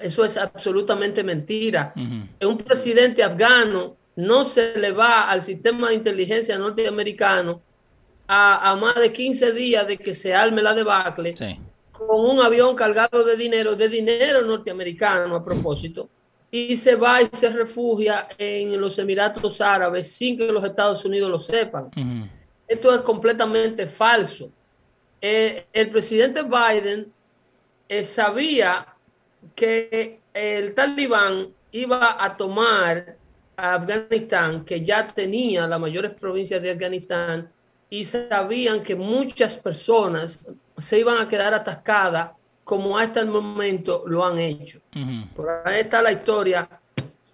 Eso 0.01 0.25
es 0.25 0.35
absolutamente 0.35 1.23
mentira. 1.23 1.93
Un 2.41 2.57
presidente 2.57 3.21
afgano 3.21 3.98
no 4.19 4.43
se 4.43 4.77
le 4.77 4.91
va 4.91 5.29
al 5.29 5.41
sistema 5.41 5.89
de 5.89 5.95
inteligencia 5.95 6.57
norteamericano 6.57 7.61
a, 8.27 8.75
más 8.75 8.95
de 8.95 9.11
15 9.11 9.53
días 9.53 9.87
de 9.87 9.97
que 9.97 10.13
se 10.13 10.35
arme 10.35 10.61
la 10.61 10.73
debacle 10.73 11.33
con 11.91 12.29
un 12.29 12.39
avión 12.41 12.75
cargado 12.75 13.23
de 13.23 13.35
dinero, 13.35 13.75
de 13.75 13.89
dinero 13.89 14.41
norteamericano 14.41 15.35
a 15.35 15.43
propósito, 15.43 16.09
y 16.51 16.75
se 16.77 16.95
va 16.95 17.21
y 17.21 17.29
se 17.31 17.49
refugia 17.49 18.27
en 18.37 18.79
los 18.79 18.99
Emiratos 18.99 19.61
Árabes 19.61 20.11
sin 20.11 20.37
que 20.37 20.51
los 20.51 20.63
Estados 20.63 21.03
Unidos 21.05 21.29
lo 21.29 21.39
sepan. 21.39 21.89
Esto 22.67 22.93
es 22.93 22.99
completamente 23.01 23.87
falso. 23.87 24.51
Eh, 25.21 25.65
el 25.73 25.89
presidente 25.89 26.43
Biden 26.43 27.11
eh, 27.87 28.03
sabía 28.03 28.85
que 29.55 30.19
el 30.33 30.73
talibán 30.73 31.47
iba 31.71 32.23
a 32.23 32.35
tomar 32.35 33.18
a 33.59 33.75
Afganistán, 33.75 34.65
que 34.65 34.81
ya 34.81 35.07
tenía 35.07 35.67
las 35.67 35.79
mayores 35.79 36.11
provincias 36.11 36.61
de 36.61 36.71
Afganistán, 36.71 37.51
y 37.89 38.03
sabían 38.05 38.83
que 38.83 38.95
muchas 38.95 39.57
personas 39.57 40.39
se 40.77 40.99
iban 40.99 41.17
a 41.17 41.27
quedar 41.27 41.53
atascadas 41.53 42.31
como 42.63 42.97
hasta 42.97 43.19
el 43.19 43.27
momento 43.27 44.03
lo 44.05 44.23
han 44.23 44.37
hecho. 44.37 44.79
Por 45.35 45.49
ahí 45.65 45.81
está 45.81 46.01
la 46.01 46.11
historia 46.11 46.69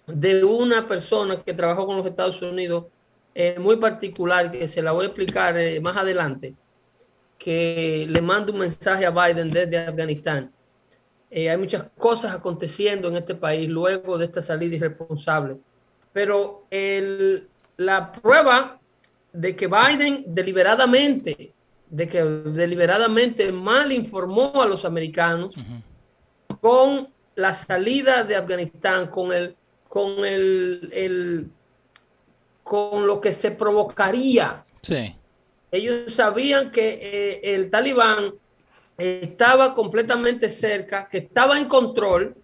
de 0.06 0.42
una 0.42 0.88
persona 0.88 1.36
que 1.36 1.52
trabajó 1.52 1.86
con 1.86 1.98
los 1.98 2.06
Estados 2.06 2.40
Unidos 2.40 2.86
eh, 3.34 3.58
muy 3.58 3.76
particular, 3.76 4.50
que 4.50 4.66
se 4.66 4.80
la 4.80 4.92
voy 4.92 5.04
a 5.04 5.08
explicar 5.08 5.58
eh, 5.58 5.78
más 5.78 5.94
adelante, 5.94 6.54
que 7.36 8.06
le 8.08 8.22
mando 8.22 8.50
un 8.50 8.60
mensaje 8.60 9.04
a 9.04 9.10
Biden 9.10 9.50
desde 9.50 9.76
Afganistán. 9.76 10.50
Eh, 11.30 11.50
hay 11.50 11.58
muchas 11.58 11.84
cosas 11.98 12.34
aconteciendo 12.34 13.08
en 13.08 13.16
este 13.16 13.34
país 13.34 13.68
luego 13.68 14.16
de 14.16 14.24
esta 14.24 14.40
salida 14.40 14.76
irresponsable. 14.76 15.58
Pero 16.16 16.64
el, 16.70 17.46
la 17.76 18.10
prueba 18.10 18.80
de 19.34 19.54
que 19.54 19.66
Biden 19.66 20.24
deliberadamente 20.28 21.52
de 21.90 22.08
que 22.08 22.24
deliberadamente 22.24 23.52
mal 23.52 23.92
informó 23.92 24.62
a 24.62 24.66
los 24.66 24.86
americanos 24.86 25.54
con 26.62 27.08
la 27.34 27.52
salida 27.52 28.24
de 28.24 28.34
Afganistán, 28.34 29.08
con 29.08 29.30
el, 29.30 29.54
con 29.90 30.24
el, 30.24 31.50
con 32.62 33.06
lo 33.06 33.20
que 33.20 33.34
se 33.34 33.50
provocaría. 33.50 34.64
Sí. 34.80 35.14
Ellos 35.70 36.14
sabían 36.14 36.70
que 36.70 36.98
eh, 37.02 37.54
el 37.54 37.68
talibán 37.68 38.32
estaba 38.96 39.74
completamente 39.74 40.48
cerca, 40.48 41.10
que 41.10 41.18
estaba 41.18 41.58
en 41.58 41.66
control, 41.66 42.34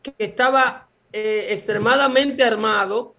que 0.00 0.14
estaba 0.16 0.83
eh, 1.16 1.52
extremadamente 1.52 2.42
armado 2.42 3.14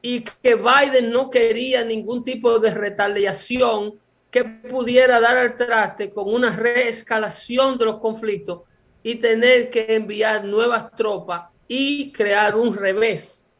y 0.00 0.22
que 0.22 0.54
Biden 0.54 1.12
no 1.12 1.28
quería 1.28 1.84
ningún 1.84 2.24
tipo 2.24 2.58
de 2.58 2.70
retaliación 2.70 4.00
que 4.30 4.42
pudiera 4.42 5.20
dar 5.20 5.36
al 5.36 5.54
traste 5.54 6.14
con 6.14 6.32
una 6.32 6.56
reescalación 6.56 7.76
de 7.76 7.84
los 7.84 7.98
conflictos 7.98 8.62
y 9.02 9.16
tener 9.16 9.68
que 9.68 9.84
enviar 9.96 10.46
nuevas 10.46 10.92
tropas 10.92 11.50
y 11.68 12.10
crear 12.10 12.56
un 12.56 12.72
revés 12.74 13.50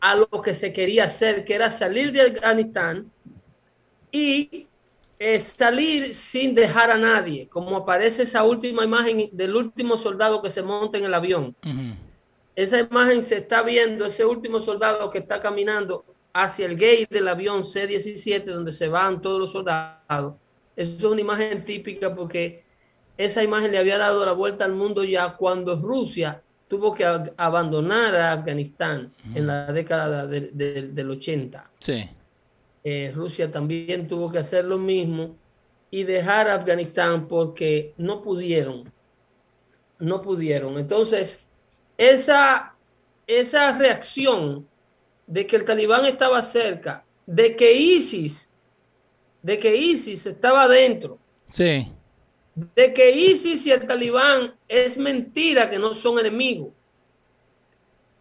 a 0.00 0.14
lo 0.14 0.26
que 0.42 0.54
se 0.54 0.72
quería 0.72 1.04
hacer, 1.04 1.44
que 1.44 1.54
era 1.54 1.70
salir 1.70 2.10
de 2.10 2.22
Afganistán 2.22 3.12
y 4.10 4.66
eh, 5.18 5.38
salir 5.40 6.14
sin 6.14 6.54
dejar 6.54 6.90
a 6.90 6.96
nadie, 6.96 7.48
como 7.48 7.76
aparece 7.76 8.22
esa 8.22 8.44
última 8.44 8.82
imagen 8.82 9.28
del 9.30 9.54
último 9.54 9.98
soldado 9.98 10.40
que 10.40 10.50
se 10.50 10.62
monta 10.62 10.96
en 10.96 11.04
el 11.04 11.12
avión. 11.12 11.54
Esa 12.60 12.78
imagen 12.78 13.22
se 13.22 13.38
está 13.38 13.62
viendo, 13.62 14.04
ese 14.04 14.22
último 14.22 14.60
soldado 14.60 15.10
que 15.10 15.20
está 15.20 15.40
caminando 15.40 16.04
hacia 16.34 16.66
el 16.66 16.74
gate 16.74 17.08
del 17.10 17.26
avión 17.28 17.64
C-17 17.64 18.44
donde 18.44 18.70
se 18.70 18.86
van 18.86 19.22
todos 19.22 19.40
los 19.40 19.52
soldados. 19.52 20.34
Eso 20.76 20.92
es 20.94 21.02
una 21.04 21.22
imagen 21.22 21.64
típica 21.64 22.14
porque 22.14 22.62
esa 23.16 23.42
imagen 23.42 23.72
le 23.72 23.78
había 23.78 23.96
dado 23.96 24.26
la 24.26 24.32
vuelta 24.32 24.66
al 24.66 24.74
mundo 24.74 25.02
ya 25.04 25.38
cuando 25.38 25.80
Rusia 25.80 26.42
tuvo 26.68 26.94
que 26.94 27.06
abandonar 27.38 28.14
a 28.14 28.32
Afganistán 28.32 29.10
en 29.34 29.46
la 29.46 29.72
década 29.72 30.26
del 30.26 31.10
80. 31.10 31.70
Sí. 31.78 32.10
Eh, 32.84 33.10
Rusia 33.14 33.50
también 33.50 34.06
tuvo 34.06 34.30
que 34.30 34.36
hacer 34.36 34.66
lo 34.66 34.76
mismo 34.76 35.34
y 35.90 36.02
dejar 36.02 36.50
a 36.50 36.56
Afganistán 36.56 37.26
porque 37.26 37.94
no 37.96 38.20
pudieron. 38.20 38.92
No 39.98 40.20
pudieron. 40.20 40.78
Entonces, 40.78 41.46
esa, 42.00 42.74
esa 43.26 43.76
reacción 43.76 44.66
de 45.26 45.46
que 45.46 45.56
el 45.56 45.66
talibán 45.66 46.06
estaba 46.06 46.42
cerca, 46.42 47.04
de 47.26 47.54
que 47.54 47.74
ISIS, 47.74 48.50
de 49.42 49.58
que 49.58 49.76
ISIS 49.76 50.24
estaba 50.24 50.66
dentro. 50.66 51.18
Sí. 51.48 51.92
De 52.54 52.94
que 52.94 53.10
ISIS 53.10 53.66
y 53.66 53.72
el 53.72 53.86
talibán 53.86 54.54
es 54.66 54.96
mentira 54.96 55.68
que 55.68 55.78
no 55.78 55.94
son 55.94 56.18
enemigos. 56.18 56.72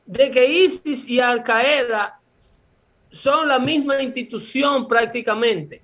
De 0.06 0.30
que 0.30 0.46
ISIS 0.46 1.08
y 1.08 1.22
Al 1.22 1.42
Qaeda 1.42 2.20
son 3.12 3.48
la 3.48 3.60
misma 3.60 4.02
institución 4.02 4.90
prácticamente. 4.90 5.82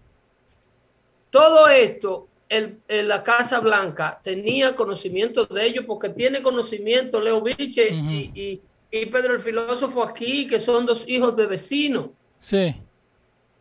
Todo 1.30 1.70
esto 1.70 2.28
el, 2.50 2.80
la 2.88 3.24
Casa 3.24 3.60
Blanca 3.60 4.20
tenía 4.24 4.76
conocimiento 4.76 5.46
de 5.46 5.66
ello 5.66 5.86
porque 5.86 6.10
tiene 6.10 6.42
conocimiento 6.42 7.20
Leo 7.20 7.42
Vilche 7.42 7.90
y, 7.90 8.62
y, 8.92 9.06
Pedro 9.08 9.34
el 9.34 9.42
filósofo 9.42 10.04
aquí, 10.04 10.48
que 10.48 10.60
son 10.60 10.86
dos 10.86 11.06
hijos 11.10 11.36
de 11.36 11.48
vecinos. 11.48 12.12
Sí. 12.40 12.74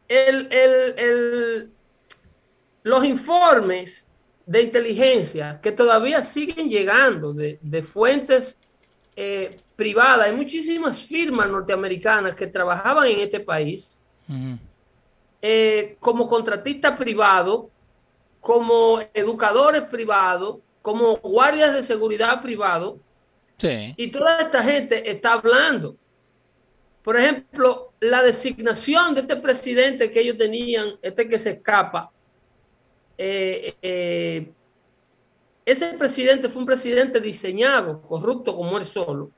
El, 0.06 0.48
el, 0.52 1.70
los 2.84 3.04
informes 3.04 4.06
de 4.46 4.62
inteligencia 4.62 5.58
que 5.60 5.72
todavía 5.72 6.22
siguen 6.22 6.68
llegando 6.68 7.32
de, 7.32 7.58
de 7.62 7.82
fuentes 7.82 8.58
eh, 9.16 9.58
privadas, 9.76 10.28
hay 10.28 10.36
muchísimas 10.36 11.02
firmas 11.02 11.48
norteamericanas 11.48 12.34
que 12.34 12.46
trabajaban 12.46 13.06
en 13.06 13.20
este 13.20 13.40
país 13.40 14.00
eh, 15.42 15.96
como 16.00 16.26
contratista 16.26 16.96
privado, 16.96 17.70
como 18.44 19.00
educadores 19.14 19.84
privados, 19.84 20.58
como 20.82 21.16
guardias 21.16 21.72
de 21.72 21.82
seguridad 21.82 22.42
privado. 22.42 23.00
Y 23.96 24.08
toda 24.08 24.38
esta 24.38 24.62
gente 24.62 25.10
está 25.10 25.32
hablando. 25.32 25.96
Por 27.02 27.16
ejemplo, 27.16 27.94
la 28.00 28.22
designación 28.22 29.14
de 29.14 29.22
este 29.22 29.36
presidente 29.36 30.10
que 30.10 30.20
ellos 30.20 30.36
tenían, 30.36 30.98
este 31.00 31.26
que 31.26 31.38
se 31.38 31.52
escapa, 31.52 32.12
eh, 33.16 33.76
eh, 33.80 34.52
ese 35.64 35.94
presidente 35.94 36.50
fue 36.50 36.60
un 36.60 36.66
presidente 36.66 37.20
diseñado, 37.20 38.02
corrupto 38.02 38.54
como 38.54 38.76
él 38.76 38.84
solo, 38.84 39.30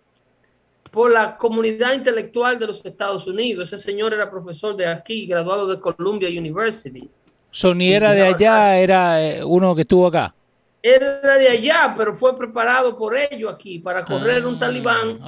por 0.91 1.13
la 1.13 1.37
comunidad 1.37 1.93
intelectual 1.93 2.59
de 2.59 2.67
los 2.67 2.85
Estados 2.85 3.29
Unidos. 3.29 3.73
Ese 3.73 3.85
señor 3.85 4.13
era 4.13 4.29
profesor 4.29 4.75
de 4.75 4.89
aquí, 4.89 5.27
graduado 5.27 5.69
de 5.69 5.79
Columbia 5.79 6.29
University. 6.29 7.09
Sony 7.57 7.95
era 7.95 8.13
de 8.13 8.21
allá, 8.21 8.79
era 8.79 9.23
eh, 9.23 9.43
uno 9.43 9.75
que 9.75 9.81
estuvo 9.81 10.07
acá. 10.07 10.35
Era 10.83 11.39
de 11.39 11.49
allá, 11.49 11.95
pero 11.97 12.13
fue 12.13 12.37
preparado 12.37 12.95
por 12.95 13.17
ellos 13.17 13.51
aquí 13.51 13.79
para 13.79 14.05
correr 14.05 14.45
un 14.45 14.57
ah, 14.57 14.59
talibán. 14.59 15.19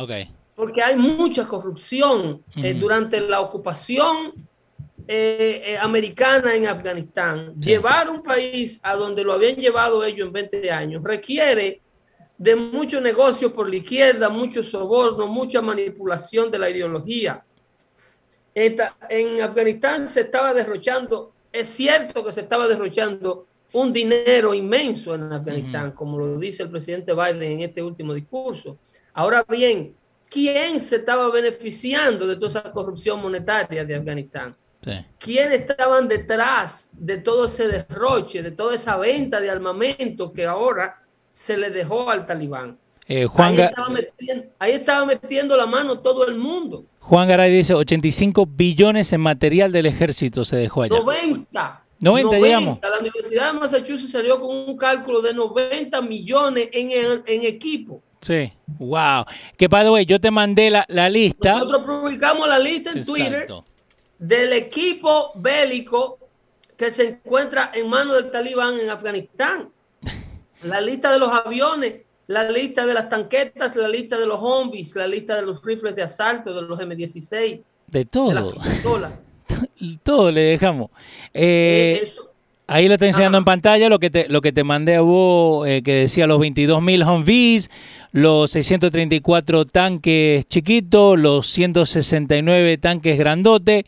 Porque 0.54 0.82
hay 0.82 0.94
mucha 0.94 1.47
corrupción 1.47 2.42
eh, 2.56 2.75
durante 2.75 3.18
la 3.23 3.40
ocupación 3.40 4.35
eh, 5.06 5.78
americana 5.80 6.54
en 6.54 6.68
Afganistán. 6.68 7.58
Llevar 7.58 8.11
un 8.11 8.23
país 8.23 8.78
a 8.82 8.94
donde 8.94 9.25
lo 9.25 9.32
habían 9.32 9.56
llevado 9.56 10.04
ellos 10.04 10.26
en 10.26 10.32
20 10.35 10.70
años 10.70 11.02
requiere 11.02 11.80
de 12.37 12.54
mucho 12.56 13.00
negocio 13.00 13.50
por 13.54 13.70
la 13.70 13.76
izquierda, 13.76 14.28
mucho 14.28 14.62
soborno, 14.62 15.28
mucha 15.28 15.62
manipulación 15.62 16.50
de 16.50 16.58
la 16.58 16.68
ideología. 16.68 17.42
En 18.54 19.40
Afganistán 19.40 20.06
se 20.06 20.20
estaba 20.20 20.52
derrochando, 20.52 21.32
es 21.61 21.69
cierto 21.69 22.25
que 22.25 22.33
se 22.33 22.41
estaba 22.41 22.69
derrochando 22.69 23.47
un 23.73 23.93
dinero 23.93 24.55
inmenso 24.55 25.15
en 25.15 25.33
Afganistán, 25.33 25.93
como 25.93 26.19
lo 26.19 26.38
dice 26.38 26.62
el 26.62 26.71
presidente 26.71 27.12
Biden 27.12 27.43
en 27.43 27.61
este 27.61 27.83
último 27.83 28.15
discurso. 28.15 28.79
Ahora 29.12 29.45
bien, 29.49 29.95
¿quién 30.31 30.81
se 30.81 30.97
estaba 30.97 31.31
beneficiando 31.31 32.27
de 32.27 32.37
toda 32.37 32.49
esa 32.49 32.73
corrupción 32.73 33.21
monetaria 33.21 33.85
de 33.85 33.95
Afganistán? 33.95 34.57
¿Quién 35.19 35.53
estaban 35.53 36.09
detrás 36.09 36.91
de 36.93 37.19
todo 37.19 37.47
ese 37.47 37.69
derroche, 37.69 38.43
de 38.43 38.53
toda 38.53 38.75
esa 38.75 38.97
venta 38.97 39.41
de 39.41 39.50
armamento 39.50 40.33
que 40.33 40.47
ahora 40.47 41.03
se 41.38 41.57
le 41.57 41.71
dejó 41.71 42.11
al 42.11 42.27
talibán. 42.27 42.77
Eh, 43.07 43.27
Juan 43.27 43.55
ahí, 44.59 44.73
estaba 44.73 45.07
metiendo, 45.07 45.57
la 45.57 45.67
mano 45.67 46.00
todo 46.00 46.27
el 46.27 46.35
mundo. 46.35 46.85
Juan 47.09 47.27
Garay 47.27 47.50
dice 47.50 47.73
85 47.73 48.45
billones 48.45 49.11
en 49.15 49.23
material 49.23 49.73
del 49.73 49.87
ejército 49.87 50.45
se 50.45 50.57
dejó 50.57 50.83
allá. 50.83 50.99
90. 50.99 51.85
90, 52.00 52.37
digamos. 52.37 52.79
La 52.83 52.99
Universidad 52.99 53.55
de 53.55 53.61
Massachusetts 53.61 54.12
salió 54.12 54.38
con 54.38 54.55
un 54.55 54.77
cálculo 54.77 55.23
de 55.23 55.33
90 55.33 56.03
millones 56.03 56.68
en, 56.71 57.23
en 57.25 57.42
equipo. 57.47 58.03
Sí, 58.21 58.53
wow. 58.79 59.25
Que 59.57 59.68
by 59.68 59.87
the 59.87 60.05
yo 60.05 60.21
te 60.21 60.31
mandé 60.31 60.71
la, 60.71 61.09
lista. 61.09 61.55
Nosotros 61.55 61.83
publicamos 61.87 62.47
la 62.47 62.59
lista 62.59 62.90
en 62.92 63.03
Twitter 63.03 63.47
del 64.18 64.53
equipo 64.53 65.33
bélico 65.35 66.18
que 66.77 66.90
se 66.90 67.05
encuentra 67.09 67.71
en 67.73 67.88
manos 67.88 68.16
del 68.16 68.31
talibán 68.31 68.79
en 68.79 68.90
Afganistán 68.90 69.71
la 70.62 70.81
lista 70.81 71.12
de 71.12 71.18
los 71.18 71.33
aviones, 71.33 72.03
la 72.29 72.51
lista 72.51 72.87
de 72.87 72.95
las 72.95 73.09
tanquetas, 73.09 73.75
la 73.75 73.88
lista 73.88 74.19
de 74.19 74.27
los 74.27 74.38
zombies, 74.38 74.95
la 74.95 75.07
lista 75.07 75.35
de 75.35 75.43
los 75.43 75.64
rifles 75.64 75.97
de 75.97 76.03
asalto, 76.03 76.55
de 76.55 76.62
los 76.62 76.79
M16. 76.79 77.61
De 77.87 78.05
todo. 78.05 78.55
todo 80.03 80.31
le 80.31 80.43
dejamos. 80.43 80.91
Eh, 81.33 82.03
eh, 82.05 82.12
ahí 82.67 82.87
lo 82.87 82.95
estoy 82.95 83.09
enseñando 83.09 83.38
en 83.38 83.47
pantalla 83.47 83.88
lo 83.88 83.99
que 83.99 84.11
te, 84.11 84.29
lo 84.29 84.43
que 84.43 84.53
te 84.53 84.62
mandé 84.62 84.97
a 84.97 85.01
vos, 85.01 85.67
eh, 85.67 85.83
que 85.83 85.95
decía 85.95 86.27
los 86.27 86.38
22.000 86.38 87.11
Humvees, 87.11 87.71
los 88.12 88.51
634 88.51 89.64
tanques 89.64 90.47
chiquitos, 90.49 91.19
los 91.19 91.47
169 91.49 92.77
tanques 92.77 93.19
grandotes, 93.19 93.85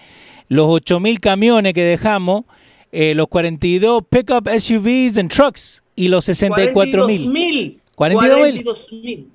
los 0.49 0.67
8.000 0.67 1.21
camiones 1.21 1.75
que 1.75 1.85
dejamos, 1.85 2.45
los 2.91 3.29
42 3.29 4.03
pickup 4.09 4.49
SUVs 4.49 5.19
and 5.19 5.31
trucks 5.31 5.83
y 5.95 6.09
los 6.09 6.25
64 6.25 7.07
mil. 7.07 7.80
42 8.01 8.93
mil. 8.93 9.31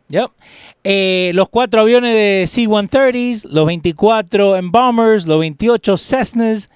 Eh, 0.84 1.32
los 1.36 1.50
cuatro 1.50 1.82
aviones 1.82 2.16
de 2.16 2.46
C-130s, 2.48 3.48
los 3.52 3.68
24 3.68 4.56
Embalmers, 4.56 5.28
los 5.28 5.40
28 5.40 5.98
Cessnas, 5.98 6.72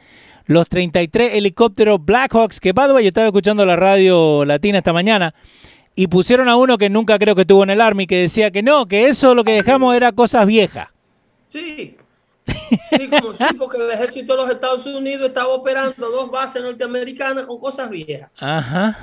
los 0.45 0.69
33 0.69 1.33
helicópteros 1.33 2.05
Blackhawks, 2.05 2.59
que 2.59 2.73
by 2.73 2.89
yo 2.89 3.07
estaba 3.07 3.25
escuchando 3.25 3.65
la 3.65 3.75
radio 3.75 4.45
latina 4.45 4.77
esta 4.77 4.93
mañana 4.93 5.33
y 5.95 6.05
pusieron 6.05 6.47
a 6.47 6.57
uno 6.57 6.77
que 6.77 6.91
nunca 6.91 7.17
creo 7.17 7.33
que 7.33 7.45
tuvo 7.45 7.63
en 7.63 7.71
el 7.71 7.81
Army 7.81 8.05
que 8.05 8.17
decía 8.17 8.51
que 8.51 8.61
no, 8.61 8.85
que 8.87 9.07
eso 9.07 9.33
lo 9.33 9.43
que 9.43 9.53
dejamos 9.53 9.95
era 9.95 10.11
cosas 10.11 10.45
viejas. 10.45 10.89
Sí. 11.47 11.97
Sí, 12.45 13.07
como 13.09 13.33
sí, 13.33 13.55
porque 13.57 13.77
el 13.77 13.89
ejército 13.89 14.35
de 14.35 14.43
los 14.43 14.51
Estados 14.51 14.85
Unidos 14.85 15.27
estaba 15.27 15.49
operando 15.49 16.11
dos 16.11 16.29
bases 16.29 16.61
norteamericanas 16.61 17.47
con 17.47 17.59
cosas 17.59 17.89
viejas. 17.89 18.29
Ajá 18.37 18.95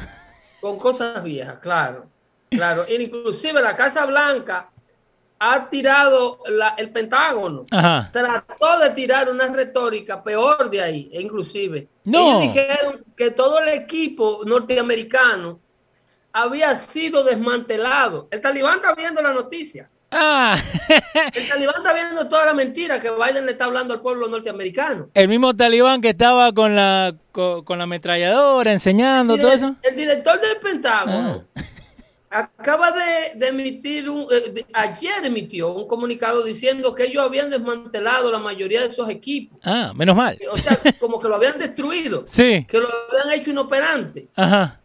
con 0.67 0.79
cosas 0.79 1.23
viejas, 1.23 1.59
claro. 1.61 2.07
Claro, 2.51 2.85
inclusive 2.89 3.61
la 3.61 3.75
Casa 3.75 4.07
Blanca 4.07 4.71
ha 5.39 5.69
tirado 5.69 6.39
el 6.79 6.91
Pentágono. 6.91 7.65
Trató 7.69 8.79
de 8.81 8.91
tirar 8.91 9.31
una 9.31 9.49
retórica 9.49 10.23
peor 10.23 10.71
de 10.71 10.83
ahí, 10.83 11.11
inclusive. 11.13 11.89
No. 12.05 12.41
Ellos 12.41 12.55
dijeron 12.55 13.05
que 13.17 13.31
todo 13.31 13.61
el 13.61 13.69
equipo 13.69 14.41
norteamericano 14.47 15.61
había 16.33 16.75
sido 16.77 17.25
desmantelado. 17.25 18.29
El 18.31 18.41
talibán 18.41 18.77
está 18.77 18.95
viendo 18.95 19.21
la 19.23 19.33
noticia. 19.33 19.91
Ah. 20.11 20.57
el 21.35 21.49
talibán 21.49 21.75
está 21.79 21.93
viendo 21.93 22.29
toda 22.29 22.47
la 22.47 22.55
mentira 22.55 23.01
que 23.01 23.11
Biden 23.11 23.45
le 23.45 23.53
está 23.53 23.65
hablando 23.65 23.93
al 23.93 24.01
pueblo 24.01 24.29
norteamericano. 24.29 25.11
El 25.15 25.29
mismo 25.29 25.55
talibán 25.55 26.01
que 26.01 26.11
estaba 26.11 26.53
con 26.53 26.77
la, 26.77 27.15
con, 27.33 27.65
la 27.77 27.85
ametralladora 27.85 28.73
enseñando 28.73 29.37
todo 29.37 29.53
eso. 29.53 29.77
El 29.83 29.97
director 29.97 30.41
del 30.41 30.57
Pentágono 30.59 31.45
ah. 31.55 31.61
Acaba 32.31 32.93
de, 32.93 33.47
emitir, 33.47 34.09
un, 34.09 34.27
eh, 34.31 34.65
ayer 34.73 35.25
emitió 35.25 35.73
un 35.73 35.87
comunicado 35.87 36.43
diciendo 36.43 36.95
que 36.95 37.05
ellos 37.05 37.23
habían 37.23 37.51
desmantelado 37.51 38.31
la 38.31 38.39
mayoría 38.39 38.81
de 38.81 38.89
esos 38.89 39.09
equipos. 39.09 39.59
Ah, 39.63 39.93
menos 39.95 40.17
mal. 40.17 40.39
O 40.51 40.59
sea, 40.59 40.79
como 41.01 41.21
que 41.21 41.29
lo 41.29 41.37
habían 41.37 41.59
destruido. 41.59 42.25
Sí. 42.27 42.67
Que 42.69 42.79
lo 42.79 42.89
habían 42.89 43.39
hecho 43.39 43.51
inoperante. 43.51 44.29
Ajá. 44.35 44.81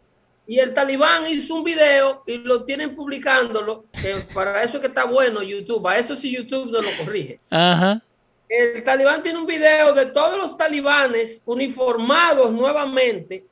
Y 0.46 0.58
el 0.58 0.74
talibán 0.74 1.26
hizo 1.26 1.54
un 1.54 1.64
video 1.64 2.24
y 2.26 2.38
lo 2.38 2.64
tienen 2.64 2.94
publicándolo, 2.94 3.84
que 3.92 4.16
para 4.34 4.62
eso 4.62 4.80
que 4.80 4.88
está 4.88 5.04
bueno 5.04 5.42
YouTube, 5.42 5.86
a 5.86 5.98
eso 5.98 6.16
sí 6.16 6.34
YouTube 6.34 6.70
no 6.70 6.82
lo 6.82 6.90
corrige. 6.98 7.40
Ajá. 7.48 8.02
El 8.48 8.82
talibán 8.82 9.22
tiene 9.22 9.38
un 9.38 9.46
video 9.46 9.94
de 9.94 10.06
todos 10.06 10.36
los 10.36 10.56
talibanes 10.56 11.42
uniformados 11.46 12.52
nuevamente, 12.52 13.46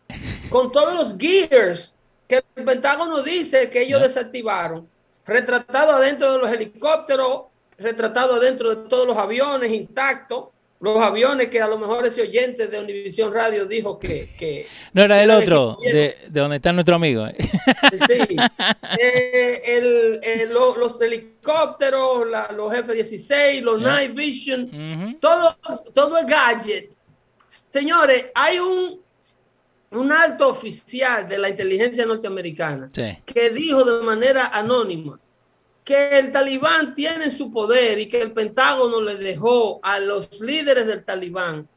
con 0.51 0.71
todos 0.71 0.95
los 0.95 1.17
gears 1.17 1.95
que 2.31 2.45
el 2.55 2.65
Pentágono 2.65 3.23
dice 3.23 3.69
que 3.69 3.83
ellos 3.83 4.01
desactivaron, 4.01 4.89
retratado 5.27 5.93
adentro 5.93 6.33
de 6.33 6.39
los 6.39 6.51
helicópteros, 6.51 7.43
retratado 7.77 8.37
adentro 8.37 8.71
de 8.71 8.89
todos 8.89 9.07
los 9.07 9.17
aviones 9.17 9.73
intactos 9.73 10.49
los 10.81 10.97
aviones 11.03 11.49
que 11.49 11.61
a 11.61 11.67
lo 11.67 11.79
mejor 11.79 12.07
ese 12.07 12.23
oyente 12.23 12.67
de 12.67 12.81
Univisión 12.81 13.35
Radio 13.35 13.67
dijo 13.67 13.99
que... 13.99 14.67
no 14.95 15.03
era 15.03 15.23
el 15.23 15.31
otro, 15.31 15.77
de, 15.83 16.17
donde 16.31 16.57
está 16.57 16.73
nuestro 16.73 16.95
amigo. 16.95 17.27
¿eh? 17.27 17.37
Sí, 18.09 18.37
eh, 18.99 20.49
los 20.51 21.01
helicópteros, 21.01 22.27
los 22.57 22.73
F-16, 22.73 23.61
los 23.61 23.81
Night 23.81 24.15
Vision, 24.15 25.19
todo, 25.21 25.55
todo 25.93 26.17
el 26.19 26.25
gadget. 26.25 26.95
Señores, 27.47 28.27
hay 28.35 28.59
un, 28.59 29.01
un 29.91 30.13
alto 30.13 30.49
oficial 30.49 31.27
de 31.29 31.39
la 31.39 31.49
inteligencia 31.49 32.07
norteamericana 32.07 32.89
que 33.27 33.51
dijo 33.51 33.85
de 33.85 34.05
manera 34.05 34.47
anónima 34.47 35.19
que 35.85 36.19
el 36.19 36.31
talibán 36.31 36.95
tiene 36.95 37.31
su 37.31 37.51
poder 37.51 37.99
y 37.99 38.09
que 38.09 38.23
el 38.23 38.33
Pentágono 38.33 39.01
le 39.01 39.17
dejó 39.17 39.81
a 39.83 39.99
los 39.99 40.41
líderes 40.41 40.87
del 40.87 41.05
talibán 41.05 41.69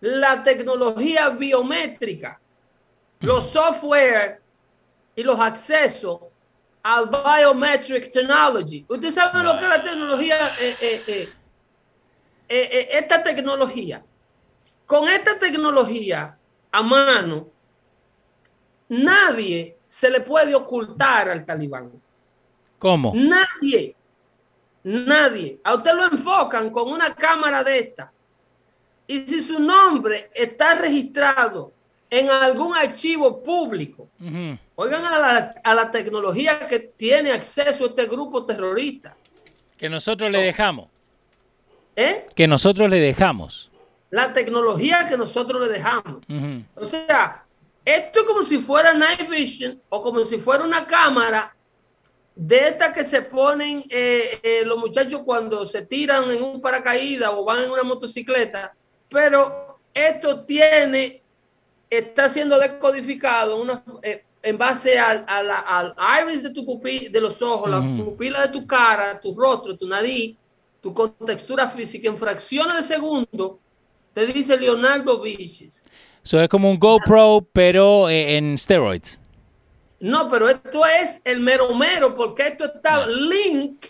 la 0.00 0.42
tecnología 0.42 1.30
biométrica 1.30 2.40
los 3.20 3.50
software 3.50 4.40
y 5.14 5.22
los 5.22 5.38
accesos 5.38 6.20
al 6.82 7.10
biometric 7.10 8.10
technology. 8.10 8.84
Usted 8.88 9.10
sabe 9.10 9.42
lo 9.42 9.58
que 9.58 9.64
es 9.64 9.68
la 9.68 9.82
tecnología, 9.82 10.36
eh, 10.58 10.76
eh, 10.80 11.28
eh, 12.48 12.88
esta 12.92 13.22
tecnología. 13.22 14.02
Con 14.86 15.06
esta 15.08 15.38
tecnología 15.38 16.38
a 16.72 16.82
mano, 16.82 17.48
nadie 18.88 19.76
se 19.86 20.10
le 20.10 20.20
puede 20.20 20.54
ocultar 20.54 21.28
al 21.28 21.44
talibán. 21.44 21.90
¿Cómo? 22.78 23.12
Nadie. 23.14 23.94
Nadie. 24.82 25.60
A 25.64 25.74
usted 25.74 25.94
lo 25.94 26.04
enfocan 26.04 26.70
con 26.70 26.90
una 26.90 27.14
cámara 27.14 27.62
de 27.62 27.78
esta. 27.78 28.12
Y 29.06 29.18
si 29.18 29.40
su 29.40 29.58
nombre 29.58 30.30
está 30.34 30.74
registrado 30.76 31.72
en 32.08 32.30
algún 32.30 32.76
archivo 32.76 33.42
público, 33.42 34.08
oigan 34.76 35.04
a 35.04 35.74
la, 35.74 35.90
tecnología 35.90 36.66
que 36.66 36.78
tiene 36.78 37.32
acceso 37.32 37.86
este 37.86 38.06
grupo 38.06 38.46
terrorista. 38.46 39.16
Que 39.76 39.88
nosotros 39.88 40.30
le 40.30 40.38
dejamos. 40.38 40.88
¿Eh? 41.96 42.26
Que 42.34 42.46
nosotros 42.46 42.88
le 42.88 43.00
dejamos. 43.00 43.69
La 44.10 44.32
tecnología 44.32 45.06
que 45.08 45.16
nosotros 45.16 45.66
le 45.66 45.72
dejamos. 45.72 46.22
O 46.74 46.86
sea, 46.86 47.44
esto 47.84 48.20
es 48.20 48.26
como 48.26 48.44
si 48.44 48.58
fuera 48.58 48.92
Night 48.92 49.28
Vision 49.28 49.80
o 49.88 50.02
como 50.02 50.24
si 50.24 50.38
fuera 50.38 50.64
una 50.64 50.86
cámara 50.86 51.54
de 52.34 52.68
estas 52.68 52.92
que 52.92 53.04
se 53.04 53.22
ponen 53.22 53.84
eh, 53.90 54.38
eh, 54.42 54.62
los 54.64 54.78
muchachos 54.78 55.22
cuando 55.24 55.66
se 55.66 55.82
tiran 55.82 56.30
en 56.30 56.42
un 56.42 56.60
paracaídas 56.60 57.30
o 57.34 57.44
van 57.44 57.64
en 57.64 57.70
una 57.70 57.82
motocicleta, 57.82 58.74
pero 59.08 59.78
esto 59.92 60.44
tiene, 60.44 61.22
está 61.88 62.28
siendo 62.28 62.58
decodificado 62.58 63.82
eh, 64.02 64.24
en 64.42 64.56
base 64.56 64.98
al, 64.98 65.24
al, 65.28 65.94
iris 66.22 66.42
de 66.42 66.50
tu 66.50 66.64
pupila, 66.64 67.10
de 67.10 67.20
los 67.20 67.42
ojos, 67.42 67.68
la 67.68 67.80
pupila 67.80 68.42
de 68.42 68.48
tu 68.48 68.66
cara, 68.66 69.20
tu 69.20 69.34
rostro, 69.34 69.76
tu 69.76 69.86
nariz, 69.86 70.36
tu 70.80 70.94
contextura 70.94 71.68
física 71.68 72.08
en 72.08 72.16
fracciones 72.16 72.74
de 72.74 72.82
segundo, 72.82 73.58
te 74.12 74.26
dice 74.26 74.58
Leonardo 74.58 75.20
Viches. 75.20 75.84
Eso 76.24 76.40
es 76.40 76.48
como 76.48 76.70
un 76.70 76.78
GoPro, 76.78 77.46
pero 77.52 78.10
en 78.10 78.58
steroids. 78.58 79.18
No, 80.00 80.28
pero 80.28 80.48
esto 80.48 80.84
es 80.86 81.20
el 81.24 81.40
mero 81.40 81.74
mero, 81.74 82.14
porque 82.14 82.48
esto 82.48 82.64
está 82.64 83.06
link 83.06 83.86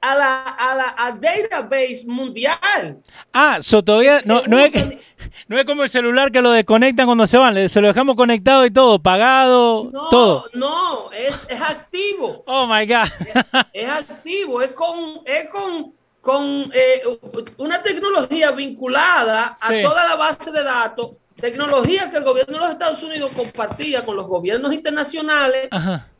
a 0.00 0.16
la, 0.16 0.42
a 0.42 0.74
la 0.74 1.18
database 1.20 2.04
mundial. 2.06 3.00
Ah, 3.32 3.58
so 3.62 3.82
todavía 3.82 4.20
no, 4.24 4.42
no, 4.48 4.58
es, 4.58 4.72
no 5.48 5.58
es 5.58 5.64
como 5.64 5.84
el 5.84 5.88
celular 5.88 6.32
que 6.32 6.42
lo 6.42 6.50
desconectan 6.50 7.06
cuando 7.06 7.26
se 7.28 7.38
van, 7.38 7.68
se 7.68 7.80
lo 7.80 7.86
dejamos 7.86 8.16
conectado 8.16 8.66
y 8.66 8.72
todo, 8.72 8.98
pagado, 8.98 9.88
no, 9.92 10.08
todo. 10.08 10.44
No, 10.54 11.12
es, 11.12 11.46
es 11.48 11.60
activo. 11.60 12.42
Oh 12.46 12.66
my 12.66 12.84
God. 12.84 13.08
Es, 13.72 13.88
activo, 13.88 14.60
es 14.60 14.72
con, 14.72 15.20
es 15.24 15.48
con, 15.48 15.94
con 16.22 16.70
eh, 16.72 17.02
una 17.58 17.82
tecnología 17.82 18.52
vinculada 18.52 19.56
a 19.60 19.68
toda 19.82 20.06
la 20.06 20.16
base 20.16 20.50
de 20.50 20.62
datos 20.62 21.10
tecnología 21.42 22.08
que 22.08 22.18
el 22.18 22.24
gobierno 22.24 22.54
de 22.54 22.60
los 22.60 22.70
Estados 22.70 23.02
Unidos 23.02 23.32
compartía 23.34 24.04
con 24.04 24.14
los 24.14 24.28
gobiernos 24.28 24.72
internacionales 24.72 25.68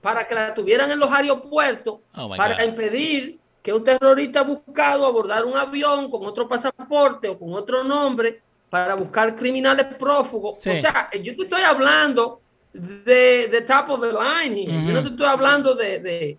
para 0.01 0.27
que 0.27 0.35
la 0.35 0.53
tuvieran 0.53 0.91
en 0.91 0.99
los 0.99 1.11
aeropuertos 1.13 2.01
oh 2.15 2.29
para 2.37 2.65
impedir 2.65 3.39
que 3.63 3.73
un 3.73 3.85
terrorista 3.85 4.43
buscado 4.43 5.07
abordar 5.07 5.45
un 5.45 5.57
avión 5.57 6.11
con 6.11 6.27
otro 6.27 6.49
pasaporte 6.49 7.29
o 7.29 7.39
con 7.39 7.55
otro 7.55 7.85
nombre 7.85 8.43
para 8.69 8.95
buscar 8.95 9.37
criminales 9.37 9.87
prófugos. 9.97 10.55
O 10.59 10.61
sea, 10.61 11.09
yo 11.13 11.37
te 11.37 11.43
estoy 11.45 11.63
hablando 11.63 12.41
de, 12.73 13.47
de 13.47 13.61
top 13.61 13.91
of 13.91 14.01
the 14.01 14.13
line. 14.13 14.67
Yo 14.67 14.93
no 14.93 15.03
te 15.03 15.11
estoy 15.11 15.27
hablando 15.27 15.75
de, 15.75 16.01
de 16.01 16.39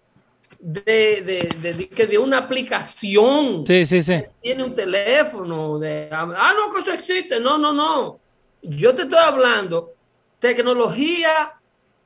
de, 0.64 1.90
de, 2.08 2.18
una 2.18 2.38
aplicación. 2.38 3.66
Sí, 3.68 3.86
sí, 3.86 4.02
sí. 4.02 4.24
tiene 4.42 4.64
un 4.64 4.74
teléfono. 4.74 5.78
De, 5.78 6.08
ah, 6.12 6.54
no, 6.56 6.74
que 6.74 6.82
eso 6.82 6.94
existe. 6.94 7.40
No, 7.40 7.58
no, 7.58 7.74
no. 7.74 8.20
Yo 8.62 8.96
te 8.96 9.02
estoy 9.04 9.20
hablando 9.20 9.94
tecnología 10.40 11.54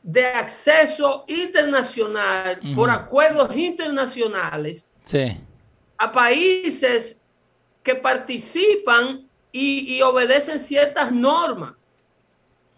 de 0.02 0.26
acceso 0.26 1.26
internacional 1.28 2.60
por 2.76 2.90
acuerdos 2.90 3.56
internacionales 3.56 4.90
a 5.98 6.12
países 6.12 7.22
que 7.84 7.96
participan 7.96 9.28
y, 9.52 10.02
obedecen 10.02 10.60
ciertas 10.60 11.12
normas. 11.12 11.74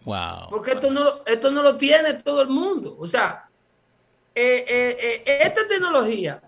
Wow. 0.04 0.48
Porque 0.48 0.72
esto 0.72 0.90
no, 0.90 1.22
esto 1.26 1.50
no 1.50 1.62
lo 1.62 1.76
tiene 1.76 2.14
todo 2.14 2.40
el 2.40 2.48
mundo. 2.48 2.96
O 2.98 3.06
sea, 3.06 3.49
eh, 4.34 4.64
eh, 4.68 5.22
eh, 5.26 5.38
esta 5.42 5.66
tecnología 5.66 6.40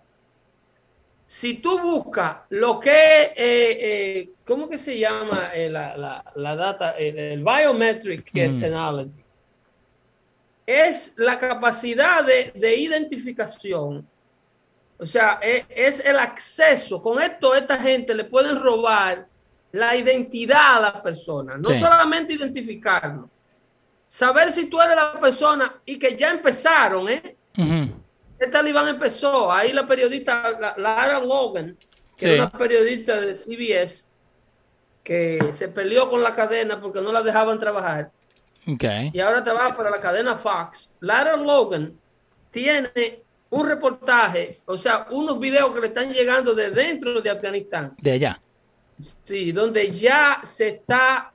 si 1.32 1.54
tú 1.54 1.80
buscas 1.80 2.40
lo 2.50 2.78
que, 2.78 4.34
¿cómo 4.44 4.68
que 4.68 4.76
se 4.76 4.98
llama 4.98 5.50
eh, 5.54 5.70
la, 5.70 6.22
data? 6.34 6.90
El, 6.90 7.42
biometric 7.42 8.30
technology. 8.30 9.24
Es 10.66 11.14
la 11.16 11.38
capacidad 11.38 12.22
de, 12.22 12.76
identificación. 12.76 14.06
O 14.98 15.06
sea, 15.06 15.38
es, 15.40 15.64
es, 15.70 16.04
el 16.04 16.18
acceso. 16.18 17.00
Con 17.00 17.18
esto, 17.22 17.54
esta 17.54 17.78
gente 17.78 18.14
le 18.14 18.24
pueden 18.24 18.60
robar 18.60 19.26
la 19.72 19.96
identidad 19.96 20.76
a 20.76 20.80
la 20.80 21.02
persona. 21.02 21.56
No 21.56 21.72
solamente 21.72 22.34
identificarlo. 22.34 23.30
Saber 24.06 24.52
si 24.52 24.66
tú 24.66 24.78
eres 24.82 24.96
la 24.96 25.18
persona 25.18 25.80
y 25.86 25.98
que 25.98 26.14
ya 26.14 26.30
empezaron, 26.30 27.08
¿eh? 27.08 27.38
El 27.54 28.50
talibán 28.50 28.88
empezó, 28.88 29.52
ahí 29.52 29.72
la 29.72 29.86
periodista 29.86 30.74
Lara 30.76 31.20
Logan, 31.20 31.76
que 32.16 32.34
era 32.34 32.44
una 32.44 32.58
periodista 32.58 33.20
de 33.20 33.34
CBS, 33.34 34.08
que 35.02 35.52
se 35.52 35.68
peleó 35.68 36.08
con 36.10 36.22
la 36.22 36.34
cadena 36.34 36.80
porque 36.80 37.00
no 37.00 37.12
la 37.12 37.22
dejaban 37.22 37.58
trabajar. 37.58 38.10
Y 38.64 39.20
ahora 39.20 39.42
trabaja 39.42 39.76
para 39.76 39.90
la 39.90 40.00
cadena 40.00 40.36
Fox. 40.36 40.92
Lara 41.00 41.36
Logan 41.36 41.98
tiene 42.50 43.22
un 43.50 43.68
reportaje, 43.68 44.60
o 44.64 44.78
sea, 44.78 45.06
unos 45.10 45.38
videos 45.38 45.74
que 45.74 45.80
le 45.80 45.88
están 45.88 46.12
llegando 46.12 46.54
de 46.54 46.70
dentro 46.70 47.20
de 47.20 47.30
Afganistán. 47.30 47.94
De 47.98 48.12
allá. 48.12 48.40
Sí, 49.24 49.52
donde 49.52 49.90
ya 49.92 50.40
se 50.42 50.68
está, 50.68 51.32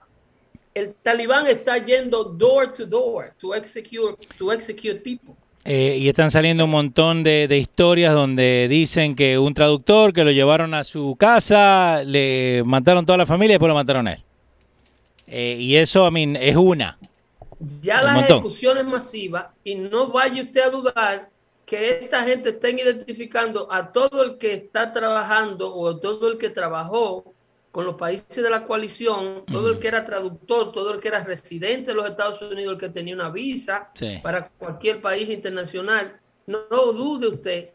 el 0.74 0.96
talibán 0.96 1.46
está 1.48 1.78
yendo 1.78 2.24
door 2.24 2.72
to 2.72 2.86
door 2.86 3.34
to 3.38 3.54
execute, 3.54 4.18
to 4.38 4.52
execute 4.52 5.00
people. 5.02 5.36
Eh, 5.70 5.98
y 6.00 6.08
están 6.08 6.32
saliendo 6.32 6.64
un 6.64 6.72
montón 6.72 7.24
de, 7.24 7.46
historias 7.58 8.14
donde 8.14 8.68
dicen 8.70 9.18
que 9.18 9.38
un 9.38 9.54
traductor 9.54 10.14
que 10.14 10.24
lo 10.24 10.32
llevaron 10.32 10.74
a 10.74 10.86
su 10.86 11.18
casa, 11.20 12.04
le 12.06 12.64
mataron 12.66 13.06
toda 13.06 13.18
la 13.18 13.26
familia 13.26 13.52
y 13.52 13.56
después 13.56 13.68
lo 13.68 13.76
mataron 13.76 14.08
a 14.08 14.14
él. 14.14 14.24
Eh, 15.28 15.58
y 15.60 15.76
eso, 15.76 16.08
I 16.08 16.12
mean, 16.12 16.38
es 16.38 16.56
una. 16.56 16.98
Ya 17.82 18.02
las 18.02 18.30
ejecuciones 18.30 18.86
masivas, 18.86 19.48
y 19.66 19.76
no 19.76 20.08
vaya 20.08 20.42
usted 20.42 20.62
a 20.62 20.70
dudar 20.70 21.30
que 21.66 22.00
esta 22.02 22.22
gente 22.24 22.52
estén 22.52 22.80
identificando 22.80 23.68
a 23.70 23.92
todo 23.92 24.24
el 24.24 24.38
que 24.38 24.54
está 24.54 24.94
trabajando 24.94 25.76
o 25.76 25.98
todo 25.98 26.30
el 26.32 26.38
que 26.38 26.50
trabajó 26.50 27.34
con 27.78 27.86
los 27.86 27.94
países 27.94 28.44
de 28.44 28.50
la 28.50 28.66
coalición, 28.66 29.44
todo 29.46 29.70
el 29.70 29.78
que 29.78 29.88
era 29.88 30.04
traductor, 30.04 30.72
todo 30.72 30.96
el 30.96 31.00
que 31.00 31.10
era 31.10 31.24
residente 31.24 31.92
de 31.92 31.94
los 31.94 32.10
Estados 32.10 32.42
Unidos, 32.42 32.74
el 32.74 32.80
que 32.80 32.90
tenía 32.90 33.14
una 33.14 33.30
visa 33.30 33.92
para 34.24 34.50
cualquier 34.50 35.00
país 35.00 35.30
internacional, 35.30 36.20
no, 36.48 36.60
dude 36.92 37.28
usted 37.28 37.70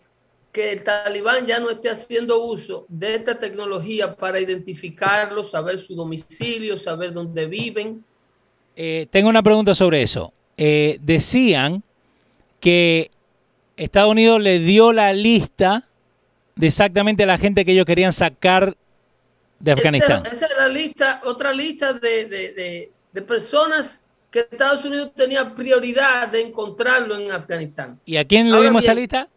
que 0.50 0.72
el 0.72 0.82
talibán 0.82 1.46
ya 1.46 1.60
no 1.60 1.70
esté 1.70 1.88
haciendo 1.88 2.42
uso 2.42 2.84
de 2.88 3.14
esta 3.14 3.38
tecnología 3.38 4.12
para 4.16 4.40
identificarlos, 4.40 5.52
saber 5.52 5.78
su 5.78 5.94
domicilio, 5.94 6.76
saber 6.76 7.12
dónde 7.12 7.46
viven. 7.46 8.04
Eh, 8.74 9.06
tengo 9.08 9.28
una 9.28 9.44
pregunta 9.44 9.72
sobre 9.72 10.02
eso. 10.02 10.32
Eh, 10.56 10.98
decían 11.00 11.84
que 12.58 13.12
Estados 13.76 14.10
Unidos 14.10 14.40
le 14.40 14.58
dio 14.58 14.92
la 14.92 15.12
lista 15.12 15.86
de 16.56 16.66
exactamente 16.66 17.24
la 17.24 17.38
gente 17.38 17.64
que 17.64 17.70
ellos 17.70 17.86
querían 17.86 18.12
sacar 18.12 18.76
de 19.62 19.72
Afganistán. 19.72 20.24
Esa, 20.30 20.46
es 20.46 20.56
la 20.58 20.68
lista, 20.68 21.20
otra 21.24 21.52
lista 21.52 21.92
de, 21.92 22.90
personas 23.26 24.04
que 24.30 24.40
Estados 24.40 24.84
Unidos 24.84 25.12
tenía 25.14 25.54
prioridad 25.54 26.28
de 26.28 26.42
encontrarlo 26.42 27.16
en 27.16 27.30
Afganistán. 27.30 28.00
¿Y 28.04 28.16
a 28.16 28.24
quién 28.24 28.50
le 28.50 28.60
dimos 28.60 28.84
esa 28.84 28.94
lista? 28.94 29.28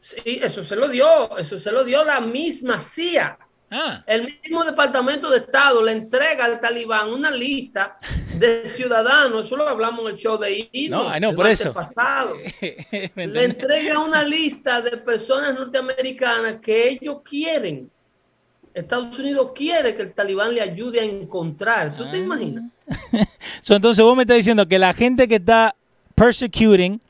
Sí, 0.00 0.40
eso 0.42 0.62
se 0.62 0.74
lo 0.74 0.88
dio, 0.88 1.36
eso 1.38 1.60
se 1.60 1.70
lo 1.70 1.84
dio 1.84 2.02
la 2.02 2.20
misma 2.20 2.80
CIA. 2.80 3.38
Ah. 3.70 4.02
El 4.06 4.38
mismo 4.42 4.64
Departamento 4.64 5.28
de 5.28 5.38
Estado 5.38 5.82
le 5.82 5.92
entrega 5.92 6.44
al 6.44 6.60
talibán 6.60 7.10
una 7.10 7.30
lista 7.30 7.98
de 8.34 8.64
ciudadanos, 8.64 9.46
eso 9.46 9.56
lo 9.56 9.68
hablamos 9.68 10.04
en 10.04 10.12
el 10.12 10.16
show 10.16 10.38
de 10.38 10.68
Ino, 10.72 11.18
no, 11.18 11.34
por 11.34 11.48
eso. 11.48 11.72
pasado. 11.72 12.36
le 13.14 13.44
entrega 13.44 13.98
una 13.98 14.22
lista 14.22 14.80
de 14.80 14.96
personas 14.98 15.54
norteamericanas 15.54 16.56
que 16.60 16.90
ellos 16.90 17.22
quieren 17.24 17.90
Estados 18.76 19.18
Unidos 19.18 19.52
quiere 19.54 19.94
que 19.94 20.02
el 20.02 20.12
talibán 20.12 20.54
le 20.54 20.60
ayude 20.60 21.00
a 21.00 21.04
encontrar. 21.04 21.96
¿Tú 21.96 22.10
te 22.10 22.18
imaginas? 22.18 22.64
entonces 23.68 24.04
vos 24.04 24.14
me 24.14 24.24
estás 24.24 24.36
diciendo 24.36 24.68
que 24.68 24.78
la 24.78 24.92
gente 24.92 25.26
que 25.26 25.36
está 25.36 25.74
persecuting 26.14 27.00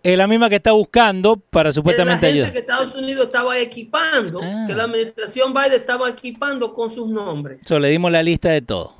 es 0.00 0.16
la 0.16 0.28
misma 0.28 0.48
que 0.48 0.56
está 0.56 0.70
buscando 0.70 1.36
para 1.36 1.72
supuestamente 1.72 2.26
ayudar. 2.26 2.48
La 2.48 2.54
gente 2.54 2.66
que 2.66 2.72
Estados 2.72 2.94
Unidos 2.94 3.26
estaba 3.26 3.58
equipando, 3.58 4.38
que 4.38 4.74
la 4.74 4.84
ah. 4.84 4.86
administración 4.86 5.52
Biden 5.52 5.72
estaba 5.72 6.08
equipando 6.08 6.72
con 6.72 6.88
sus 6.88 7.08
nombres. 7.08 7.64
So, 7.64 7.80
le 7.80 7.88
dimos 7.88 8.12
la 8.12 8.22
lista 8.22 8.50
de 8.50 8.62
todo. 8.62 8.94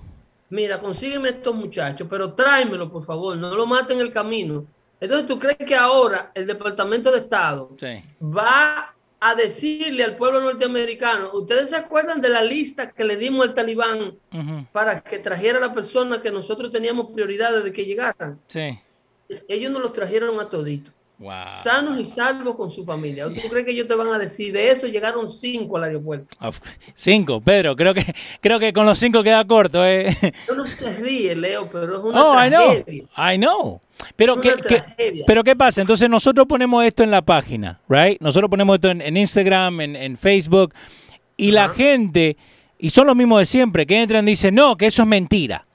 Mira, 0.50 0.80
consígueme 0.80 1.28
estos 1.28 1.54
muchachos, 1.54 2.08
pero 2.10 2.32
tráemelo, 2.32 2.90
por 2.90 3.04
favor, 3.04 3.36
no 3.36 3.54
lo 3.54 3.64
maten 3.64 4.00
en 4.00 4.06
el 4.06 4.12
camino. 4.12 4.66
Entonces, 5.00 5.28
¿tú 5.28 5.38
crees 5.38 5.58
que 5.58 5.76
ahora 5.76 6.32
el 6.34 6.48
Departamento 6.48 7.12
de 7.12 7.18
Estado 7.18 7.76
va 8.20 8.92
a 9.20 9.34
decirle 9.34 10.04
al 10.04 10.16
pueblo 10.16 10.40
norteamericano, 10.40 11.30
ustedes 11.32 11.70
se 11.70 11.76
acuerdan 11.76 12.20
de 12.20 12.28
la 12.28 12.42
lista 12.42 12.92
que 12.92 13.04
le 13.04 13.16
dimos 13.16 13.48
al 13.48 13.54
talibán 13.54 14.16
para 14.72 15.00
que 15.00 15.18
trajera 15.18 15.58
a 15.58 15.60
la 15.60 15.74
persona 15.74 16.22
que 16.22 16.30
nosotros 16.30 16.70
teníamos 16.70 17.10
prioridad 17.10 17.62
de 17.62 17.72
que 17.72 17.84
llegaran? 17.84 18.40
Sí. 18.46 18.78
Ellos 19.48 19.72
nos 19.72 19.82
los 19.82 19.92
trajeron 19.92 20.38
a 20.38 20.48
Sanos 21.50 21.98
y 21.98 22.06
salvos 22.06 22.54
con 22.54 22.70
su 22.70 22.84
familia. 22.84 23.26
¿Tú 23.26 23.40
crees 23.50 23.66
que 23.66 23.72
ellos 23.72 23.88
te 23.88 23.94
van 23.96 24.12
a 24.12 24.18
decir? 24.18 24.52
De 24.52 24.70
eso 24.70 24.86
llegaron 24.86 25.26
cinco 25.26 25.76
al 25.76 25.84
aeropuerto. 25.84 26.36
Cinco, 26.94 27.40
Pedro. 27.40 27.74
Creo 27.74 27.92
que, 27.92 28.04
creo 28.40 28.60
que 28.60 28.72
con 28.72 28.86
los 28.86 28.98
cinco 28.98 29.24
queda 29.24 29.44
corto. 29.44 29.84
¿eh? 29.84 30.16
Yo 30.46 30.54
no 30.54 30.64
se 30.66 30.94
ríe, 30.94 31.34
Leo, 31.34 31.68
pero 31.70 31.96
es 31.96 32.04
una 32.04 32.24
oh, 32.24 32.32
tragedia. 32.34 33.04
I 33.16 33.36
know. 33.36 33.80
Pero, 34.14 34.40
¿qué, 34.40 34.54
pero 35.26 35.42
¿qué 35.42 35.56
pasa? 35.56 35.80
Entonces 35.80 36.08
nosotros 36.08 36.46
ponemos 36.46 36.84
esto 36.84 37.02
en 37.02 37.10
la 37.10 37.22
página, 37.22 37.80
¿right? 37.88 38.20
Nosotros 38.20 38.48
ponemos 38.48 38.76
esto 38.76 38.90
en, 38.90 39.16
Instagram, 39.16 39.80
en, 39.80 40.16
Facebook, 40.16 40.72
y 41.36 41.50
la 41.50 41.68
gente, 41.68 42.36
y 42.78 42.90
son 42.90 43.08
los 43.08 43.16
mismos 43.16 43.40
de 43.40 43.46
siempre, 43.46 43.86
que 43.86 44.00
entran 44.00 44.26
y 44.28 44.32
dicen, 44.32 44.54
no, 44.54 44.76
que 44.76 44.86
eso 44.86 45.02
es 45.02 45.08
mentira. 45.08 45.66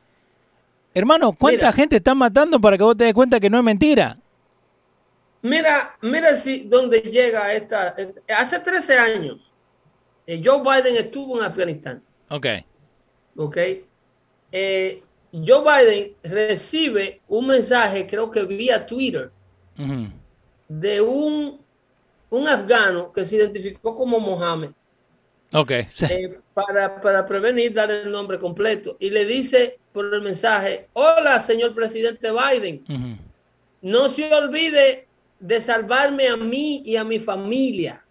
Hermano, 0.94 1.34
¿cuánta 1.34 1.74
gente 1.74 1.98
está 1.98 2.16
matando 2.16 2.62
para 2.62 2.78
que 2.78 2.84
vos 2.84 2.96
te 2.96 3.04
des 3.04 3.14
cuenta 3.14 3.42
que 3.42 3.50
no 3.50 3.58
es 3.58 3.64
mentira? 3.64 4.18
Mira, 5.44 5.98
mira 6.02 6.38
si 6.38 6.62
dónde 6.62 7.02
llega 7.02 7.54
esta. 7.54 7.94
Hace 8.30 8.60
13 8.60 8.98
años, 8.98 9.40
eh, 10.26 10.42
Joe 10.44 10.62
Biden 10.62 10.96
estuvo 10.96 11.38
en 11.38 11.44
Afganistán. 11.46 12.02
Ok. 12.30 12.48
Ok. 13.36 13.58
Eh, 14.54 15.04
Joe 15.34 15.62
Biden 15.62 16.14
recibe 16.24 17.22
un 17.28 17.48
mensaje, 17.48 18.08
creo 18.08 18.32
que 18.32 18.44
vía 18.44 18.86
Twitter, 18.86 19.32
de 20.70 21.02
un, 21.02 21.60
un 22.30 22.48
afgano 22.48 23.12
que 23.12 23.26
se 23.26 23.36
identificó 23.36 23.94
como 23.94 24.22
Mohammed. 24.22 24.70
Ok. 25.52 25.72
Eh, 25.72 26.40
para, 26.54 27.02
para, 27.02 27.26
prevenir, 27.26 27.74
dar 27.74 27.92
el 27.92 28.10
nombre 28.10 28.40
completo. 28.40 28.96
Y 28.98 29.10
le 29.10 29.26
dice 29.26 29.78
por 29.92 30.14
el 30.14 30.22
mensaje: 30.22 30.88
Hola, 30.94 31.42
señor 31.42 31.76
presidente 31.76 32.30
Biden. 32.32 33.20
No 33.82 34.08
se 34.08 34.34
olvide 34.34 35.08
de 35.44 35.60
salvarme 35.60 36.30
a 36.30 36.38
mí 36.38 36.82
y 36.86 36.96
a 36.96 37.04
mi 37.04 37.20
familia. 37.20 38.02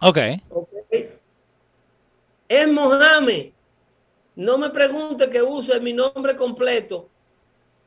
Ok. 0.00 0.18
okay. 0.48 1.10
Es 2.48 2.68
Mohamed. 2.68 3.50
No 4.36 4.56
me 4.58 4.70
pregunte 4.70 5.28
que 5.28 5.42
use 5.42 5.80
mi 5.80 5.92
nombre 5.92 6.36
completo. 6.36 7.08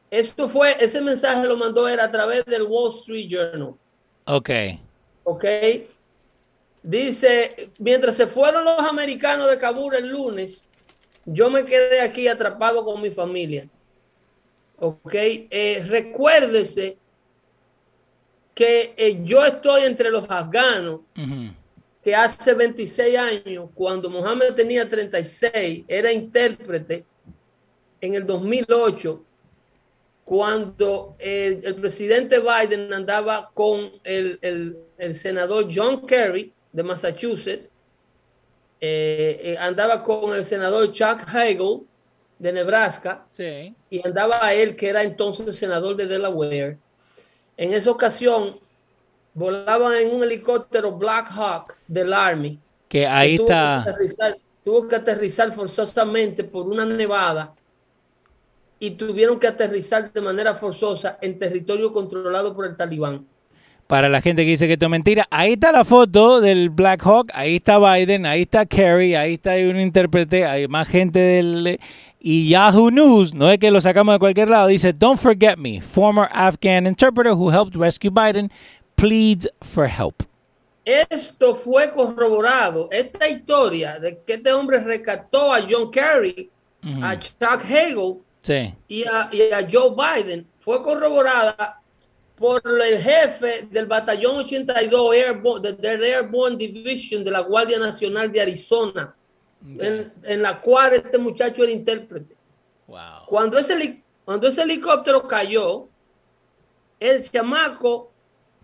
Esto 0.09 0.49
fue, 0.49 0.75
ese 0.77 0.99
mensaje 0.99 1.47
lo 1.47 1.55
mandó 1.55 1.87
era 1.87 2.03
a 2.03 2.11
través 2.11 2.43
del 2.45 2.63
Wall 2.63 2.89
Street 2.89 3.29
Journal. 3.29 3.75
Ok. 4.25 4.49
Ok. 5.23 5.45
Dice, 6.83 7.71
mientras 7.77 8.17
se 8.17 8.27
fueron 8.27 8.65
los 8.65 8.79
americanos 8.79 9.49
de 9.49 9.57
Kabul 9.57 9.95
el 9.95 10.09
lunes, 10.09 10.69
yo 11.25 11.49
me 11.49 11.63
quedé 11.63 12.01
aquí 12.01 12.27
atrapado 12.27 12.83
con 12.83 13.01
mi 13.01 13.09
familia. 13.09 13.69
Ok. 14.77 15.13
Eh, 15.13 15.81
recuérdese 15.87 16.97
que 18.53 18.93
eh, 18.97 19.21
yo 19.23 19.43
estoy 19.45 19.83
entre 19.83 20.11
los 20.11 20.29
afganos 20.29 21.01
que 22.03 22.15
hace 22.15 22.53
26 22.53 23.17
años, 23.17 23.69
cuando 23.75 24.09
Mohamed 24.09 24.53
tenía 24.53 24.89
36, 24.89 25.85
era 25.87 26.11
intérprete 26.11 27.05
en 28.01 28.15
el 28.15 28.25
2008, 28.25 29.23
cuando 30.23 31.15
el, 31.19 31.75
presidente 31.75 32.39
Biden 32.39 32.91
andaba 32.93 33.51
con 33.53 33.91
el, 34.03 34.77
senador 35.13 35.67
John 35.71 36.05
Kerry 36.05 36.51
de 36.71 36.83
Massachusetts, 36.83 37.67
eh, 38.79 39.39
eh, 39.43 39.57
andaba 39.59 40.03
con 40.03 40.33
el 40.33 40.43
senador 40.43 40.91
Chuck 40.91 41.21
Hagel 41.27 41.81
de 42.39 42.51
Nebraska 42.51 43.27
y 43.89 44.01
andaba 44.03 44.51
él, 44.53 44.75
que 44.75 44.89
era 44.89 45.03
entonces 45.03 45.55
senador 45.55 45.95
de 45.95 46.07
Delaware. 46.07 46.79
En 47.61 47.73
esa 47.73 47.91
ocasión, 47.91 48.55
volaban 49.35 49.93
en 49.93 50.15
un 50.15 50.23
helicóptero 50.23 50.93
Black 50.93 51.29
Hawk 51.29 51.77
del 51.87 52.11
Army. 52.11 52.57
Que 52.87 53.05
ahí 53.05 53.35
está. 53.35 53.85
tuvo 54.63 54.87
que 54.87 54.95
aterrizar 54.95 55.51
forzosamente 55.51 56.43
por 56.43 56.67
una 56.67 56.85
nevada 56.85 57.53
y 58.79 58.89
tuvieron 58.89 59.39
que 59.39 59.45
aterrizar 59.45 60.11
de 60.11 60.21
manera 60.21 60.55
forzosa 60.55 61.19
en 61.21 61.37
territorio 61.37 61.91
controlado 61.91 62.55
por 62.55 62.65
el 62.65 62.75
talibán. 62.75 63.27
Para 63.85 64.09
la 64.09 64.21
gente 64.21 64.43
que 64.43 64.49
dice 64.49 64.65
que 64.65 64.73
esto 64.73 64.85
es 64.85 64.91
mentira, 64.91 65.27
ahí 65.29 65.53
está 65.53 65.71
la 65.71 65.85
foto 65.85 66.41
del 66.41 66.71
Black 66.71 67.05
Hawk, 67.05 67.29
ahí 67.35 67.57
está 67.57 67.77
Biden, 67.77 68.25
ahí 68.25 68.41
está 68.41 68.65
Kerry, 68.65 69.13
ahí 69.13 69.35
está 69.35 69.51
un 69.51 69.79
intérprete, 69.79 70.47
hay 70.47 70.67
más 70.67 70.87
gente 70.87 71.19
del... 71.19 71.79
Y 72.23 72.49
Yahoo 72.49 72.91
News, 72.91 73.33
no 73.33 73.49
es 73.49 73.57
que 73.57 73.71
lo 73.71 73.81
sacamos 73.81 74.13
de 74.13 74.19
cualquier 74.19 74.47
lado, 74.47 74.67
dice, 74.67 74.93
Don't 74.93 75.19
forget 75.19 75.57
me, 75.57 75.81
former 75.81 76.29
Afghan 76.31 76.85
interpreter 76.85 77.33
who 77.33 77.49
helped 77.49 77.75
rescue 77.75 78.11
Biden, 78.11 78.51
pleads 78.95 79.47
for 79.61 79.87
help. 79.87 80.23
Esto 80.85 81.55
fue 81.55 81.91
corroborado. 81.91 82.89
Esta 82.91 83.27
historia 83.27 83.99
de 83.99 84.19
que 84.19 84.33
este 84.33 84.51
hombre 84.53 84.79
rescató 84.79 85.51
a 85.51 85.61
John 85.67 85.89
Kerry, 85.91 86.49
a 87.01 87.17
Chuck 87.17 87.63
Hagel 87.63 88.21
y, 88.87 89.03
a, 89.03 89.29
Joe 89.71 89.95
Biden 89.95 90.47
fue 90.57 90.81
corroborada 90.81 91.79
por 92.35 92.61
el 92.65 93.01
jefe 93.01 93.67
del 93.69 93.85
batallón 93.85 94.37
82 94.37 95.15
Airborne, 95.15 95.73
de, 95.73 96.13
Airborne 96.13 96.57
Division 96.57 97.23
de 97.23 97.31
la 97.31 97.41
Guardia 97.41 97.77
Nacional 97.77 98.31
de 98.31 98.41
Arizona, 98.41 99.15
en, 99.65 100.41
la 100.41 100.59
cual 100.61 100.93
este 100.93 101.17
muchacho 101.17 101.63
era 101.63 101.71
intérprete. 101.71 102.35
Cuando, 103.27 103.57
ese, 103.57 104.03
cuando 104.25 104.47
ese 104.47 104.63
helicóptero 104.63 105.27
cayó, 105.27 105.87
el 106.99 107.23
chamaco 107.23 108.11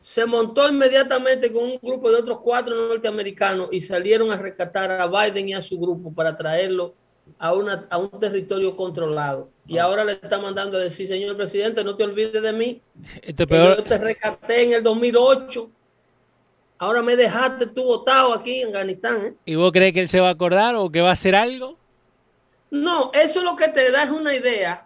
se 0.02 0.26
montó 0.26 0.70
inmediatamente 0.70 1.52
con 1.52 1.64
un 1.64 1.80
grupo 1.82 2.10
de 2.10 2.18
otros 2.18 2.40
cuatro 2.40 2.76
norteamericanos 2.88 3.70
y 3.72 3.82
salieron 3.82 4.32
a 4.32 4.38
rescatar 4.38 4.92
a 4.92 5.08
Biden 5.08 5.50
y 5.50 5.54
a 5.54 5.62
su 5.62 5.80
grupo 5.80 6.14
para 6.14 6.38
traerlo 6.38 6.94
a, 7.38 7.54
una, 7.54 7.86
a 7.90 7.98
un 7.98 8.10
territorio 8.20 8.76
controlado. 8.76 9.50
Y 9.66 9.78
ahora 9.78 10.06
le 10.06 10.14
está 10.14 10.40
mandando 10.40 10.78
a 10.78 10.82
decir, 10.82 11.08
señor 11.08 11.36
presidente, 11.36 11.84
no 11.84 11.96
te 11.96 12.04
olvides 12.04 12.42
de 12.42 12.54
mí. 12.54 12.82
Este 13.22 13.46
Yo 13.46 13.84
te 13.84 13.98
rescaté 13.98 14.64
en 14.64 14.74
el 14.74 14.84
2008. 14.84 15.72
Ahora 16.80 17.02
me 17.02 17.16
dejaste 17.16 17.66
tú 17.68 17.84
votado 17.84 18.34
aquí 18.34 18.62
en 18.62 18.68
Afganistán. 18.68 19.26
¿eh? 19.26 19.34
¿Y 19.46 19.56
vos 19.56 19.72
crees 19.72 19.94
que 19.94 20.02
él 20.02 20.10
se 20.10 20.20
va 20.20 20.30
a 20.30 20.32
acordar 20.32 20.76
o 20.76 20.92
que 20.92 21.02
va 21.02 21.10
a 21.10 21.14
hacer 21.14 21.36
algo? 21.36 21.78
No, 22.70 23.12
eso 23.14 23.42
lo 23.42 23.56
que 23.56 23.70
te 23.70 23.92
da 23.92 24.04
es 24.04 24.10
una 24.10 24.36
idea 24.36 24.86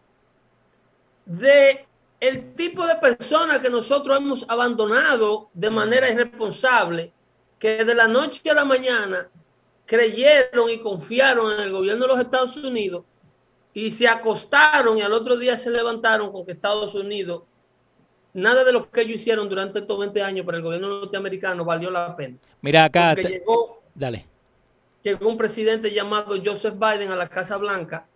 de 1.25 1.85
el 2.19 2.53
tipo 2.53 2.85
de 2.85 2.95
personas 2.95 3.59
que 3.59 3.69
nosotros 3.69 4.15
hemos 4.15 4.45
abandonado 4.47 5.49
de 5.53 5.69
manera 5.69 6.09
irresponsable, 6.09 7.11
que 7.57 7.83
de 7.83 7.95
la 7.95 8.07
noche 8.07 8.49
a 8.49 8.53
la 8.53 8.65
mañana 8.65 9.27
creyeron 9.85 10.69
y 10.69 10.77
confiaron 10.77 11.53
en 11.53 11.61
el 11.61 11.71
gobierno 11.71 12.03
de 12.03 12.07
los 12.07 12.19
Estados 12.19 12.55
Unidos 12.57 13.03
y 13.73 13.91
se 13.91 14.07
acostaron 14.07 14.97
y 14.97 15.01
al 15.01 15.13
otro 15.13 15.37
día 15.37 15.57
se 15.57 15.69
levantaron 15.69 16.31
con 16.31 16.45
que 16.45 16.51
Estados 16.51 16.93
Unidos, 16.93 17.43
nada 18.33 18.63
de 18.63 18.71
lo 18.71 18.89
que 18.89 19.01
ellos 19.01 19.15
hicieron 19.15 19.49
durante 19.49 19.79
estos 19.79 19.99
20 19.99 20.21
años 20.21 20.45
para 20.45 20.57
el 20.57 20.63
gobierno 20.63 20.87
norteamericano 20.87 21.65
valió 21.65 21.89
la 21.89 22.15
pena. 22.15 22.37
Mira 22.61 22.85
acá. 22.85 23.13
llegó, 23.15 23.81
dale. 23.93 24.25
Llegó 25.03 25.27
un 25.27 25.37
presidente 25.37 25.91
llamado 25.91 26.35
Joseph 26.43 26.75
Biden 26.75 27.11
a 27.11 27.15
la 27.15 27.27
Casa 27.27 27.57
Blanca 27.57 28.07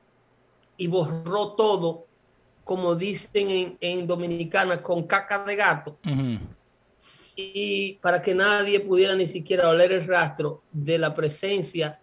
y 0.78 0.88
borró 0.88 1.54
todo 1.54 2.06
como 2.65 2.95
dicen 2.95 3.78
en, 3.80 4.08
Dominicana, 4.08 4.82
con 4.82 5.04
caca 5.04 5.43
de 5.45 5.56
gato. 5.56 5.97
Y 7.36 7.93
para 8.01 8.21
que 8.21 8.34
nadie 8.34 8.80
pudiera 8.80 9.15
ni 9.15 9.28
siquiera 9.28 9.69
oler 9.69 9.91
el 9.91 10.08
rastro 10.08 10.63
de 10.71 10.97
la 10.97 11.13
presencia 11.13 11.99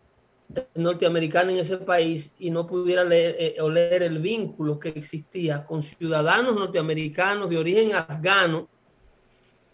norteamericana 0.74 1.52
en 1.52 1.58
ese 1.58 1.78
país 1.78 2.32
y 2.38 2.50
no 2.50 2.66
pudiera 2.66 3.04
eh, 3.10 3.56
oler 3.60 4.02
el 4.02 4.18
vínculo 4.18 4.78
que 4.78 4.90
existía 4.90 5.64
con 5.64 5.82
ciudadanos 5.82 6.54
norteamericanos 6.54 7.48
de 7.48 7.58
origen 7.58 7.94
afgano, 7.94 8.68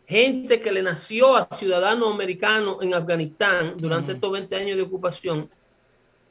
gente 0.07 0.61
que 0.61 0.73
le 0.73 0.83
nació 0.83 1.37
a 1.37 1.49
ciudadanos 1.53 2.13
americanos 2.13 2.79
en 2.81 2.95
Afganistán 2.95 3.75
durante 3.77 4.13
estos 4.13 4.31
20 4.33 4.57
años 4.57 4.77
de 4.77 4.83
ocupación 4.83 5.51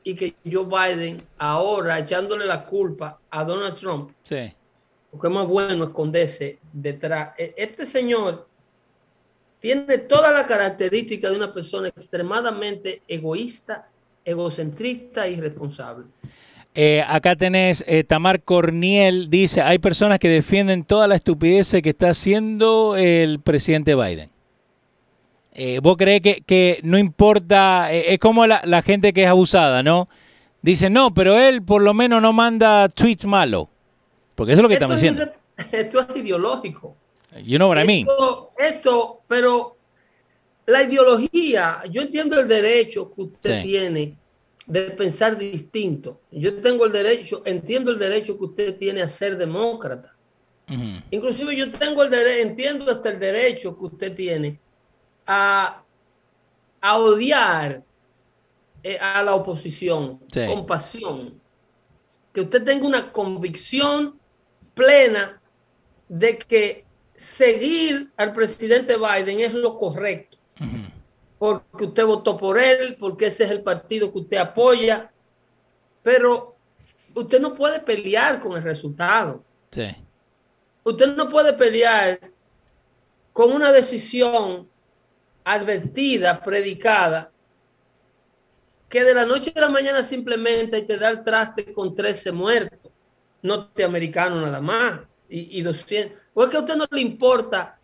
y 0.04 0.16
que 0.16 0.36
Joe 0.50 0.66
Biden 0.66 1.22
ahora 1.38 2.00
echándole 2.00 2.46
la 2.46 2.66
culpa 2.66 3.20
a 3.30 3.44
Donald 3.44 3.76
Trump. 3.76 4.12
Sí. 4.24 4.54
Porque 5.12 5.28
es 5.28 5.34
más 5.34 5.46
bueno 5.46 5.86
esconderse 5.86 6.60
detrás. 6.72 7.32
E, 7.38 7.54
este 7.58 7.86
señor 7.86 8.48
tiene 9.60 9.98
toda 9.98 10.32
la 10.32 10.46
característica 10.46 11.30
de 11.30 11.36
una 11.36 11.54
persona 11.54 11.90
extremadamente 11.90 13.02
egoísta, 13.08 13.90
egocentrista 14.28 15.28
y 15.28 15.36
irresponsable. 15.36 16.06
Eh, 16.76 17.04
acá 17.08 17.36
tenés 17.36 17.84
eh, 17.88 18.04
Tamar 18.04 18.44
Corniel, 18.44 19.32
dice, 19.32 19.62
hay 19.62 19.80
personas 19.80 20.20
que 20.20 20.30
defienden 20.30 20.84
toda 20.84 21.08
la 21.08 21.16
estupidez 21.16 21.72
que 21.82 21.90
está 21.90 22.10
haciendo 22.10 22.96
el 22.96 23.40
presidente 23.40 23.96
Biden. 23.96 24.30
Eh, 25.54 25.80
¿Vos 25.82 25.98
crees 25.98 26.22
que, 26.22 26.80
no 26.84 27.00
importa? 27.00 27.92
es 27.92 28.20
como 28.20 28.46
la, 28.46 28.82
gente 28.84 29.12
que 29.12 29.24
es 29.24 29.30
abusada, 29.30 29.82
¿no? 29.82 30.08
Dice, 30.62 30.92
no, 30.92 31.14
pero 31.16 31.40
él 31.40 31.64
por 31.64 31.82
lo 31.82 31.96
menos 31.96 32.22
no 32.22 32.32
manda 32.32 32.90
tweets 32.90 33.26
malos. 33.26 33.68
Porque 34.36 34.54
eso 34.54 34.60
es 34.60 34.64
lo 34.64 34.70
que 34.70 34.76
estamos 34.76 34.98
diciendo. 34.98 35.26
Esto 35.72 36.02
es 36.02 36.16
ideológico. 36.16 36.96
You 37.44 37.58
know 37.58 37.70
what 37.70 37.82
I 37.82 37.88
mean. 37.88 38.08
Esto, 38.60 39.22
pero 39.28 39.77
la 40.68 40.84
ideología, 40.84 41.82
yo 41.90 42.02
entiendo 42.02 42.38
el 42.38 42.48
derecho 42.48 43.12
que 43.14 43.22
usted 43.22 43.64
tiene 43.64 44.18
de 44.66 44.82
pensar 44.92 45.38
distinto. 45.38 46.20
Yo 46.30 46.60
tengo 46.60 46.86
el 46.86 46.92
derecho, 46.92 47.42
entiendo 47.46 47.90
el 47.90 47.98
derecho 47.98 48.38
que 48.38 48.44
usted 48.44 48.76
tiene 48.76 49.02
a 49.02 49.08
ser 49.08 49.38
demócrata. 49.38 50.14
Inclusive 51.10 51.56
yo 51.56 51.72
tengo 51.72 52.04
el 52.04 52.10
derecho, 52.10 52.50
entiendo 52.50 52.92
hasta 52.92 53.10
el 53.10 53.20
derecho 53.20 53.78
que 53.78 53.86
usted 53.86 54.14
tiene 54.14 54.60
a, 55.26 55.82
a 56.82 56.98
odiar 56.98 57.82
eh, 58.84 58.98
a 59.00 59.24
la 59.24 59.36
oposición 59.36 60.20
con 60.34 60.66
pasión. 60.66 61.40
Que 62.34 62.42
usted 62.42 62.62
tenga 62.66 62.86
una 62.86 63.10
convicción 63.14 64.20
plena 64.74 65.42
de 66.10 66.38
que 66.38 66.84
seguir 67.16 68.12
al 68.18 68.34
presidente 68.34 68.98
Biden 68.98 69.40
es 69.40 69.54
lo 69.54 69.78
correcto 69.78 70.37
porque 71.38 71.86
usted 71.86 72.06
votó 72.06 72.38
por 72.38 72.58
él, 72.58 72.98
porque 73.00 73.28
ese 73.28 73.44
es 73.44 73.52
el 73.52 73.62
partido 73.62 74.12
que 74.12 74.20
usted 74.20 74.38
apoya, 74.38 75.12
pero 76.02 76.56
usted 77.14 77.40
no 77.40 77.54
puede 77.54 77.80
pelear 77.80 78.40
con 78.40 78.58
el 78.58 78.64
resultado. 78.64 79.44
Sí. 79.72 79.96
Usted 80.84 81.16
no 81.16 81.30
puede 81.30 81.54
pelear 81.54 82.20
con 83.34 83.52
una 83.52 83.72
decisión 83.72 84.68
advertida, 85.44 86.42
predicada, 86.42 87.32
que 88.90 89.04
de 89.04 89.14
la 89.14 89.26
noche 89.26 89.54
a 89.56 89.62
la 89.62 89.70
mañana 89.70 90.04
simplemente 90.04 90.82
te 90.82 90.98
da 90.98 91.10
el 91.10 91.24
traste 91.24 91.74
con 91.74 91.94
13 91.94 92.32
muertos, 92.32 92.92
norteamericanos 93.42 94.42
nada 94.42 94.62
más, 94.62 95.02
y, 95.30 95.60
y 95.60 95.62
200. 95.62 96.18
O 96.34 96.44
es 96.44 96.50
que 96.50 96.58
a 96.58 96.62
usted 96.62 96.76
no 96.76 96.86
le 96.90 97.02
importa 97.02 97.77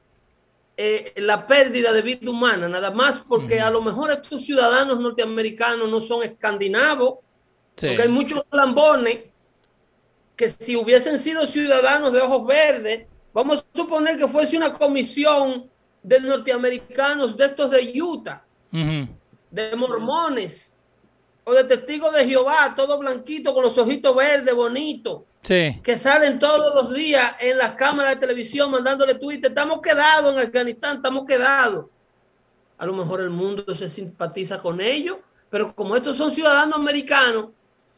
eh, 0.76 1.14
la 1.18 1.46
pérdida 1.46 1.92
de 1.92 2.02
vida 2.02 2.32
humana, 2.32 2.68
nada 2.68 2.90
más 2.90 3.20
porque 3.20 3.60
a 3.60 3.70
lo 3.70 3.82
mejor 3.82 4.10
estos 4.10 4.44
ciudadanos 4.44 5.00
norteamericanos 5.00 5.90
no 5.90 6.02
son 6.02 6.24
escandinavos, 6.24 7.20
porque 7.76 8.02
hay 8.02 8.08
muchos 8.08 8.44
lambones 8.52 9.20
que 10.36 10.50
si 10.50 10.76
hubiesen 10.76 11.20
sido 11.20 11.46
ciudadanos 11.46 12.12
de 12.12 12.22
ojos 12.22 12.48
verdes, 12.48 13.06
vamos 13.34 13.60
a 13.60 13.78
suponer 13.78 14.18
que 14.18 14.28
fuese 14.28 14.58
una 14.58 14.74
comisión 14.74 15.70
de 16.02 16.20
norteamericanos 16.20 17.38
de 17.38 17.46
estos 17.46 17.70
de 17.70 18.02
Utah, 18.02 18.44
de 18.72 19.76
mormones 19.76 20.76
o 21.44 21.54
de 21.54 21.64
testigos 21.66 22.14
de 22.16 22.26
Jehová, 22.26 22.74
todo 22.76 22.98
blanquito 22.98 23.54
con 23.54 23.64
los 23.64 23.78
ojitos 23.78 24.16
verdes, 24.16 24.56
bonito 24.56 25.28
que 25.44 25.98
salen 25.98 26.40
todos 26.40 26.74
los 26.74 26.94
días 26.94 27.36
en 27.40 27.58
las 27.58 27.72
cámaras 27.72 28.14
de 28.14 28.22
televisión 28.22 28.72
mandándole 28.72 29.16
Twitter, 29.16 29.52
estamos 29.52 29.82
quedados 29.82 30.34
en 30.34 30.40
Afganistán, 30.40 30.98
estamos 30.98 31.26
quedados. 31.26 31.88
A 32.78 32.86
lo 32.86 32.94
mejor 32.94 33.20
el 33.20 33.30
mundo 33.30 33.76
se 33.76 33.90
simpatiza 33.90 34.58
con 34.60 34.80
ellos, 34.80 35.18
pero 35.50 35.76
como 35.76 35.98
estos 35.98 36.16
son 36.16 36.32
ciudadanos 36.32 36.78
americanos, 36.78 37.48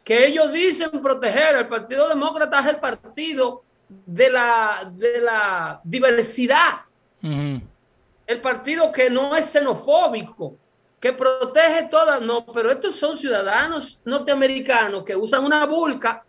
que 0.03 0.25
ellos 0.25 0.51
dicen 0.51 0.89
proteger, 1.01 1.55
el 1.55 1.67
Partido 1.67 2.09
Demócrata 2.09 2.59
es 2.61 2.67
el 2.67 2.77
partido 2.77 3.63
de 3.87 4.29
la, 4.31 4.91
de 4.93 5.21
la 5.21 5.81
diversidad, 5.83 6.81
el 7.21 8.41
partido 8.41 8.91
que 8.91 9.09
no 9.09 9.35
es 9.35 9.51
xenofóbico, 9.51 10.57
que 10.99 11.13
protege 11.13 11.83
todas, 11.89 12.21
no, 12.21 12.43
pero 12.47 12.71
estos 12.71 12.95
son 12.95 13.17
ciudadanos 13.17 13.99
norteamericanos 14.03 15.03
que 15.03 15.15
usan 15.15 15.45
una 15.45 15.65
burka 15.65 16.25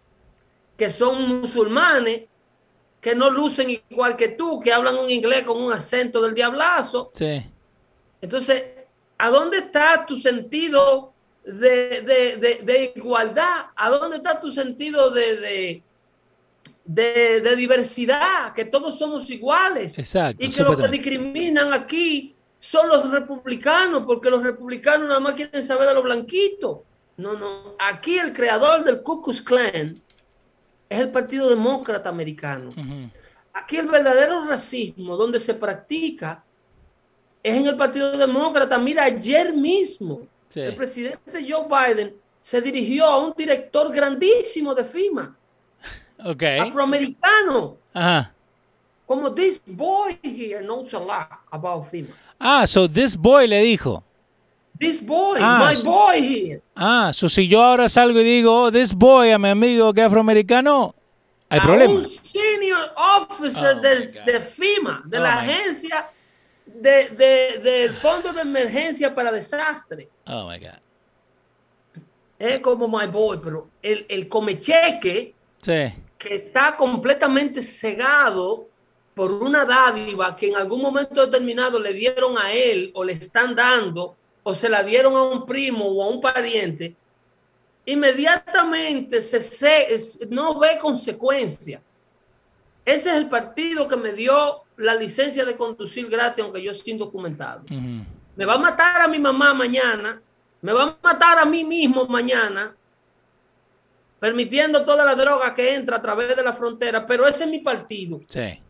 que 0.76 0.90
son 0.90 1.26
musulmanes, 1.28 2.22
que 3.00 3.14
no 3.14 3.30
lucen 3.30 3.70
igual 3.90 4.16
que 4.16 4.28
tú, 4.28 4.60
que 4.60 4.72
hablan 4.72 4.96
un 4.96 5.10
inglés 5.10 5.44
con 5.44 5.62
un 5.62 5.72
acento 5.72 6.20
del 6.22 6.34
diablazo. 6.34 7.10
Sí. 7.14 7.42
Entonces, 8.20 8.64
¿a 9.18 9.30
dónde 9.30 9.58
está 9.58 10.04
tu 10.04 10.16
sentido 10.16 11.12
de, 11.44 12.92
igualdad? 12.96 13.66
¿A 13.76 13.90
dónde 13.90 14.16
está 14.16 14.40
tu 14.40 14.50
sentido 14.50 15.10
de, 15.10 15.82
de, 16.84 17.56
diversidad? 17.56 18.52
Que 18.54 18.64
todos 18.64 18.98
somos 18.98 19.30
iguales. 19.30 19.98
Exacto. 19.98 20.44
Y 20.44 20.50
que 20.50 20.62
los 20.62 20.80
que 20.80 20.88
discriminan 20.88 21.72
aquí 21.72 22.34
son 22.58 22.88
los 22.88 23.08
republicanos, 23.10 24.02
porque 24.04 24.28
los 24.28 24.42
republicanos 24.42 25.08
nada 25.08 25.20
más 25.20 25.34
quieren 25.34 25.62
saber 25.62 25.86
de 25.88 25.94
los 25.94 26.02
blanquitos. 26.02 26.78
No, 27.16 27.34
no. 27.34 27.76
Aquí 27.78 28.18
el 28.18 28.32
creador 28.32 28.84
del 28.84 29.02
Ku 29.02 29.22
Klux 29.22 29.40
Klan 29.40 30.02
es 30.88 31.00
el 31.00 31.10
Partido 31.10 31.48
Demócrata 31.48 32.08
Americano. 32.08 32.72
Aquí 33.52 33.76
el 33.76 33.86
verdadero 33.86 34.44
racismo 34.44 35.16
donde 35.16 35.40
se 35.40 35.54
practica 35.54 36.44
es 37.42 37.54
en 37.54 37.66
el 37.66 37.76
Partido 37.76 38.16
Demócrata. 38.16 38.78
Mira, 38.78 39.04
ayer 39.04 39.52
mismo 39.52 40.22
el 40.54 40.74
presidente 40.74 41.46
Joe 41.48 41.66
Biden 41.68 42.14
se 42.40 42.60
dirigió 42.60 43.06
a 43.06 43.18
un 43.18 43.34
director 43.36 43.92
grandísimo 43.92 44.74
de 44.74 44.84
FIMA, 44.84 45.36
okay. 46.24 46.58
afroamericano. 46.60 47.76
Como 49.06 49.32
this 49.32 49.60
boy 49.64 50.18
here 50.22 50.60
knows 50.62 50.92
a 50.94 50.98
lot 50.98 51.28
about 51.50 51.84
FIMA. 51.84 52.14
Ah, 52.38 52.66
so 52.66 52.88
this 52.88 53.16
boy 53.16 53.46
le 53.46 53.62
dijo. 53.62 54.02
This 54.78 55.00
boy, 55.00 55.38
ah, 55.40 55.72
my 55.72 55.82
boy 55.82 56.20
here. 56.20 56.62
Ah, 56.74 57.12
so 57.12 57.28
si 57.28 57.48
yo 57.48 57.62
ahora 57.62 57.88
salgo 57.88 58.20
y 58.20 58.24
digo, 58.24 58.64
oh, 58.64 58.70
this 58.70 58.92
boy 58.92 59.30
a 59.30 59.38
mi 59.38 59.48
amigo 59.48 59.92
que 59.92 60.02
afroamericano, 60.02 60.94
hay 61.48 61.60
a 61.60 61.62
problema. 61.62 61.94
Un 61.94 62.02
senior 62.02 62.92
officer 62.96 63.78
oh 63.78 63.80
de 63.80 64.40
FIMA, 64.40 65.02
de 65.06 65.18
la 65.18 65.36
oh 65.36 65.38
agencia 65.38 66.10
de, 66.66 67.08
de, 67.10 67.58
del 67.62 67.94
Fondo 67.94 68.32
de 68.32 68.42
Emergencia 68.42 69.14
para 69.14 69.32
Desastre. 69.32 70.08
Oh 70.26 70.48
my 70.48 70.58
God. 70.58 70.80
Es 72.38 72.60
como 72.60 72.86
my 72.86 73.06
boy, 73.06 73.38
pero 73.42 73.68
el, 73.82 74.04
el 74.08 74.28
comecheque 74.28 75.34
sí. 75.62 75.94
que 76.18 76.34
está 76.34 76.76
completamente 76.76 77.62
cegado 77.62 78.68
por 79.14 79.32
una 79.32 79.64
dádiva 79.64 80.36
que 80.36 80.48
en 80.48 80.56
algún 80.56 80.82
momento 80.82 81.24
determinado 81.24 81.80
le 81.80 81.94
dieron 81.94 82.36
a 82.36 82.52
él 82.52 82.90
o 82.94 83.02
le 83.02 83.14
están 83.14 83.54
dando 83.54 84.14
o 84.48 84.54
se 84.54 84.68
la 84.68 84.84
dieron 84.84 85.16
a 85.16 85.24
un 85.24 85.44
primo 85.44 85.86
o 85.86 86.04
a 86.04 86.08
un 86.08 86.20
pariente, 86.20 86.94
inmediatamente 87.84 89.20
se, 89.20 89.98
no 90.30 90.56
ve 90.60 90.78
consecuencia. 90.80 91.82
Ese 92.84 93.10
es 93.10 93.16
el 93.16 93.28
partido 93.28 93.88
que 93.88 93.96
me 93.96 94.12
dio 94.12 94.62
la 94.76 94.94
licencia 94.94 95.44
de 95.44 95.56
conducir 95.56 96.08
gratis, 96.08 96.44
aunque 96.44 96.62
yo 96.62 96.70
estoy 96.70 96.92
indocumentado. 96.92 97.62
Me 98.36 98.44
va 98.44 98.54
a 98.54 98.58
matar 98.58 99.02
a 99.02 99.08
mi 99.08 99.18
mamá 99.18 99.52
mañana, 99.52 100.22
me 100.62 100.72
va 100.72 100.84
a 100.84 100.96
matar 101.02 101.40
a 101.40 101.44
mí 101.44 101.64
mismo 101.64 102.06
mañana, 102.06 102.72
permitiendo 104.20 104.84
toda 104.84 105.04
la 105.04 105.16
droga 105.16 105.52
que 105.54 105.74
entra 105.74 105.96
a 105.96 106.02
través 106.02 106.36
de 106.36 106.44
la 106.44 106.52
frontera, 106.52 107.04
pero 107.04 107.26
ese 107.26 107.42
es 107.42 107.50
mi 107.50 107.58
partido. 107.58 108.20
Sí. 108.28 108.60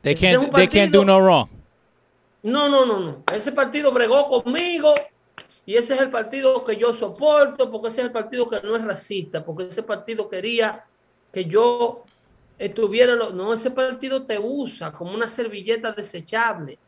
They 0.00 0.14
can't, 0.14 0.50
they 0.54 0.68
can't 0.68 0.90
do 0.90 1.04
no 1.04 1.20
wrong. 1.20 1.50
No, 2.42 2.66
no, 2.66 2.86
no, 2.86 2.98
no. 2.98 3.22
Ese 3.30 3.52
partido 3.52 3.92
bregó 3.92 4.26
conmigo 4.26 4.94
y 5.68 5.76
ese 5.76 5.92
es 5.92 6.00
el 6.00 6.08
partido 6.08 6.64
que 6.64 6.78
yo 6.78 6.94
soporto, 6.94 7.70
porque 7.70 7.88
ese 7.88 8.00
es 8.00 8.06
el 8.06 8.10
partido 8.10 8.48
que 8.48 8.58
no 8.62 8.74
es 8.74 8.82
racista, 8.82 9.44
porque 9.44 9.64
ese 9.64 9.82
partido 9.82 10.26
quería 10.26 10.86
que 11.30 11.44
yo 11.44 12.04
estuviera... 12.58 13.14
No, 13.14 13.52
ese 13.52 13.70
partido 13.72 14.24
te 14.24 14.38
usa 14.38 14.94
como 14.94 15.12
una 15.12 15.28
servilleta 15.28 15.92
desechable. 15.92 16.78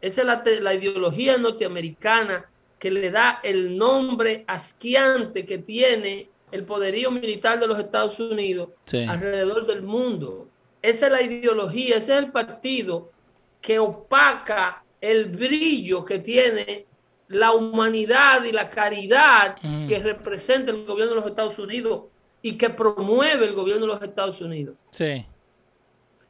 Esa 0.00 0.20
es 0.20 0.26
la, 0.28 0.44
la, 0.60 0.74
ideología 0.74 1.38
norteamericana 1.38 2.48
que 2.78 2.92
le 2.92 3.10
da 3.10 3.40
el 3.42 3.76
nombre 3.76 4.44
asquiante 4.46 5.44
que 5.44 5.58
tiene 5.58 6.30
el 6.52 6.62
poderío 6.62 7.10
militar 7.10 7.58
de 7.58 7.66
los 7.66 7.80
Estados 7.80 8.20
Unidos 8.20 8.68
alrededor 9.08 9.66
del 9.66 9.82
mundo. 9.82 10.46
Esa 10.80 11.06
es 11.06 11.12
la 11.12 11.22
ideología, 11.22 11.96
ese 11.96 12.12
es 12.12 12.18
el 12.20 12.30
partido 12.30 13.10
que 13.60 13.80
opaca 13.80 14.84
el 15.00 15.30
brillo 15.30 16.04
que 16.04 16.20
tiene 16.20 16.86
la 17.30 17.52
humanidad 17.52 18.44
y 18.44 18.52
la 18.52 18.68
caridad 18.68 19.56
Mm. 19.62 19.86
que 19.88 19.98
representa 20.00 20.70
el 20.72 20.84
gobierno 20.84 21.14
de 21.14 21.20
los 21.20 21.26
Estados 21.30 21.58
Unidos 21.58 22.02
y 22.42 22.58
que 22.58 22.68
promueve 22.70 23.46
el 23.46 23.54
gobierno 23.54 23.86
de 23.86 23.92
los 23.94 24.02
Estados 24.02 24.40
Unidos. 24.40 24.74
Sí. 24.90 25.24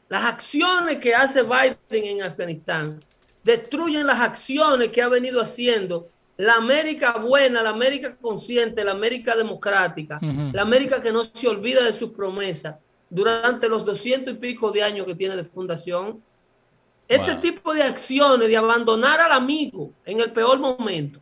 Las 0.08 0.24
acciones 0.24 0.98
que 0.98 1.14
hace 1.14 1.42
Biden 1.42 1.76
en 2.18 2.22
Afganistán 2.22 3.02
destruyen 3.44 4.06
las 4.06 4.20
acciones 4.20 4.88
que 4.88 5.02
ha 5.02 5.08
venido 5.08 5.40
haciendo 5.40 6.08
la 6.36 6.54
América 6.54 7.18
buena, 7.18 7.62
la 7.62 7.70
América 7.70 8.16
consciente, 8.20 8.82
la 8.84 8.92
América 8.92 9.36
democrática, 9.36 10.18
Ujú. 10.22 10.50
la 10.52 10.62
América 10.62 11.00
que 11.02 11.12
no 11.12 11.24
se 11.32 11.48
olvida 11.48 11.82
de 11.84 11.92
sus 11.92 12.10
promesas 12.10 12.76
durante 13.08 13.68
los 13.68 13.84
doscientos 13.84 14.34
y 14.34 14.36
pico 14.36 14.70
de 14.70 14.82
años 14.82 15.06
que 15.06 15.14
tiene 15.14 15.36
de 15.36 15.44
fundación. 15.44 16.22
Este 17.10 17.32
Wow. 17.32 17.40
tipo 17.40 17.74
de 17.74 17.82
acciones 17.82 18.46
de 18.46 18.56
abandonar 18.56 19.20
al 19.20 19.32
amigo 19.32 19.92
en 20.04 20.20
el 20.20 20.32
peor 20.32 20.60
momento, 20.60 21.20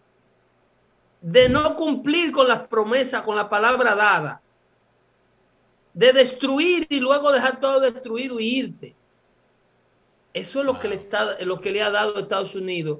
de 1.22 1.48
no 1.48 1.74
cumplir 1.76 2.30
con 2.30 2.46
las 2.46 2.68
promesas, 2.68 3.22
con 3.22 3.34
la 3.34 3.48
palabra 3.48 3.94
dada, 3.94 4.42
de 5.94 6.12
destruir 6.12 6.86
y 6.90 7.00
luego 7.00 7.32
dejar 7.32 7.58
todo 7.58 7.80
destruido 7.80 8.38
y 8.38 8.58
irte. 8.58 8.94
Eso 10.34 10.60
es 10.60 10.66
lo, 10.66 10.78
que, 10.78 10.88
le 10.88 10.96
está, 10.96 11.40
lo 11.40 11.58
que 11.58 11.70
le 11.72 11.82
ha 11.82 11.90
dado 11.90 12.18
a 12.18 12.20
Estados 12.20 12.54
Unidos. 12.54 12.98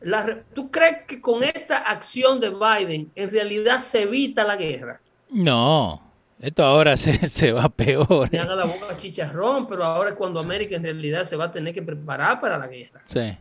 La 0.00 0.44
¿Tú 0.54 0.70
crees 0.70 1.04
que 1.08 1.20
con 1.20 1.42
esta 1.42 1.78
acción 1.78 2.38
de 2.38 2.50
Biden 2.50 3.10
en 3.16 3.28
realidad 3.28 3.80
se 3.80 4.02
evita 4.02 4.44
la 4.44 4.54
guerra? 4.54 5.00
No, 5.30 6.00
esto 6.40 6.64
ahora 6.64 6.96
se, 6.96 7.26
se 7.28 7.52
va 7.52 7.68
peor. 7.68 8.30
Me 8.32 8.38
haga 8.38 8.54
la 8.54 8.64
boca 8.64 8.96
chicharrón, 8.96 9.66
pero 9.66 9.84
ahora 9.84 10.10
es 10.10 10.16
cuando 10.16 10.40
América 10.40 10.76
en 10.76 10.82
realidad 10.82 11.24
se 11.24 11.36
va 11.36 11.44
a 11.46 11.52
tener 11.52 11.72
que 11.74 11.82
preparar 11.82 12.40
para 12.40 12.58
la 12.58 12.66
guerra. 12.66 13.02
Sí. 13.06 13.36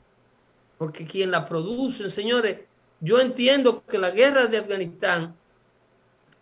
Porque 0.77 1.05
quien 1.05 1.31
la 1.31 1.45
produce, 1.45 2.09
señores, 2.09 2.59
yo 2.99 3.19
entiendo 3.19 3.83
que 3.85 3.97
la 3.97 4.11
guerra 4.11 4.47
de 4.47 4.57
Afganistán 4.57 5.35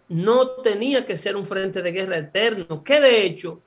no 0.10 0.48
tenía 0.48 1.06
que 1.06 1.16
ser 1.18 1.36
un 1.36 1.46
frente 1.46 1.82
de 1.82 1.92
guerra 1.92 2.18
eterno, 2.18 2.84
que 2.84 3.00
de 3.00 3.24
hecho 3.26 3.60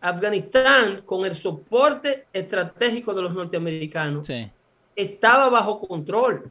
Afganistán, 0.00 1.02
con 1.04 1.24
el 1.26 1.34
soporte 1.34 2.26
estratégico 2.32 3.12
de 3.14 3.22
los 3.22 3.34
norteamericanos, 3.34 4.26
Sí. 4.26 4.48
estaba 4.94 5.48
bajo 5.48 5.80
control. 5.80 6.50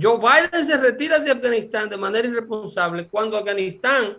Joe 0.00 0.18
Biden 0.18 0.64
se 0.66 0.76
retira 0.76 1.18
de 1.20 1.30
Afganistán 1.30 1.88
de 1.88 1.96
manera 1.96 2.26
irresponsable 2.28 3.06
cuando 3.08 3.36
Afganistán 3.36 4.16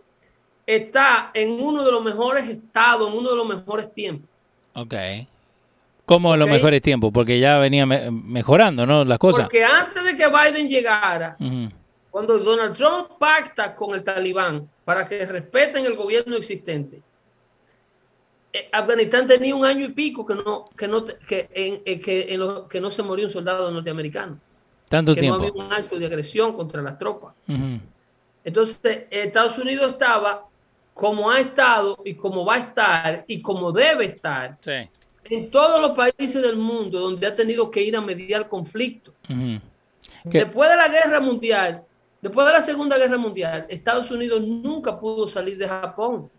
está 0.65 1.31
en 1.33 1.51
uno 1.61 1.83
de 1.83 1.91
los 1.91 2.03
mejores 2.03 2.47
estados, 2.47 3.09
en 3.09 3.17
uno 3.17 3.29
de 3.31 3.35
los 3.35 3.47
mejores 3.47 3.93
tiempos. 3.93 4.29
Ok. 4.73 4.93
Como 6.05 6.33
en 6.33 6.39
los 6.39 6.49
mejores 6.49 6.81
tiempos, 6.81 7.11
porque 7.13 7.39
ya 7.39 7.57
venía 7.57 7.85
me- 7.85 8.11
mejorando, 8.11 8.85
¿no? 8.85 9.05
Las 9.05 9.17
cosas. 9.17 9.43
Porque 9.43 9.63
antes 9.63 10.03
de 10.03 10.15
que 10.15 10.25
Biden 10.27 10.67
llegara, 10.67 11.37
cuando 12.09 12.37
Donald 12.39 12.75
Trump 12.75 13.11
pacta 13.17 13.73
con 13.75 13.95
el 13.95 14.03
talibán 14.03 14.69
para 14.83 15.07
que 15.07 15.25
respeten 15.25 15.85
el 15.85 15.95
gobierno 15.95 16.35
existente, 16.35 17.01
eh, 18.53 18.67
Afganistán 18.73 19.25
tenía 19.27 19.55
un 19.55 19.63
año 19.63 19.85
y 19.85 19.89
pico 19.89 20.25
que 20.25 20.35
no, 20.35 20.69
que 20.75 20.87
no, 20.87 21.05
que 21.05 21.49
en, 21.53 21.81
eh, 21.85 22.01
que 22.01 22.33
en 22.33 22.39
lo- 22.41 22.67
que 22.67 22.81
no 22.81 22.91
se 22.91 23.01
murió 23.03 23.25
un 23.25 23.31
soldado 23.31 23.71
norteamericano, 23.71 24.37
Tanto 24.89 25.13
que 25.15 25.21
no 25.21 25.37
tiempo. 25.39 25.61
había 25.61 25.65
un 25.67 25.71
acto 25.73 25.97
de 25.97 26.05
agresión 26.07 26.51
contra 26.51 26.81
las 26.81 26.97
tropas. 26.97 27.33
Entonces, 28.43 29.05
Estados 29.09 29.57
Unidos 29.59 29.91
estaba 29.91 30.45
como 30.93 31.29
ha 31.31 31.39
estado 31.39 31.97
y 32.05 32.13
como 32.15 32.45
va 32.45 32.55
a 32.55 32.57
estar 32.59 33.23
y 33.27 33.41
como 33.41 33.71
debe 33.71 34.05
estar 34.05 34.57
Sí. 34.61 34.89
en 35.25 35.49
todos 35.49 35.81
los 35.81 35.91
países 35.91 36.41
del 36.41 36.57
mundo 36.57 36.99
donde 36.99 37.25
ha 37.27 37.33
tenido 37.35 37.71
que 37.71 37.81
ir 37.81 37.95
a 37.95 38.01
mediar. 38.01 38.49
¿Qué? 38.49 39.59
Después 40.39 40.69
de 40.69 40.75
la 40.75 40.87
guerra 40.89 41.19
mundial, 41.19 41.83
después 42.21 42.45
de 42.47 42.53
la 42.53 42.61
Segunda 42.61 42.97
Guerra 42.97 43.17
Mundial, 43.17 43.65
Estados 43.69 44.11
Unidos 44.11 44.41
nunca 44.41 44.99
pudo 44.99 45.27
salir 45.27 45.57
de 45.57 45.67
Japón 45.67 46.29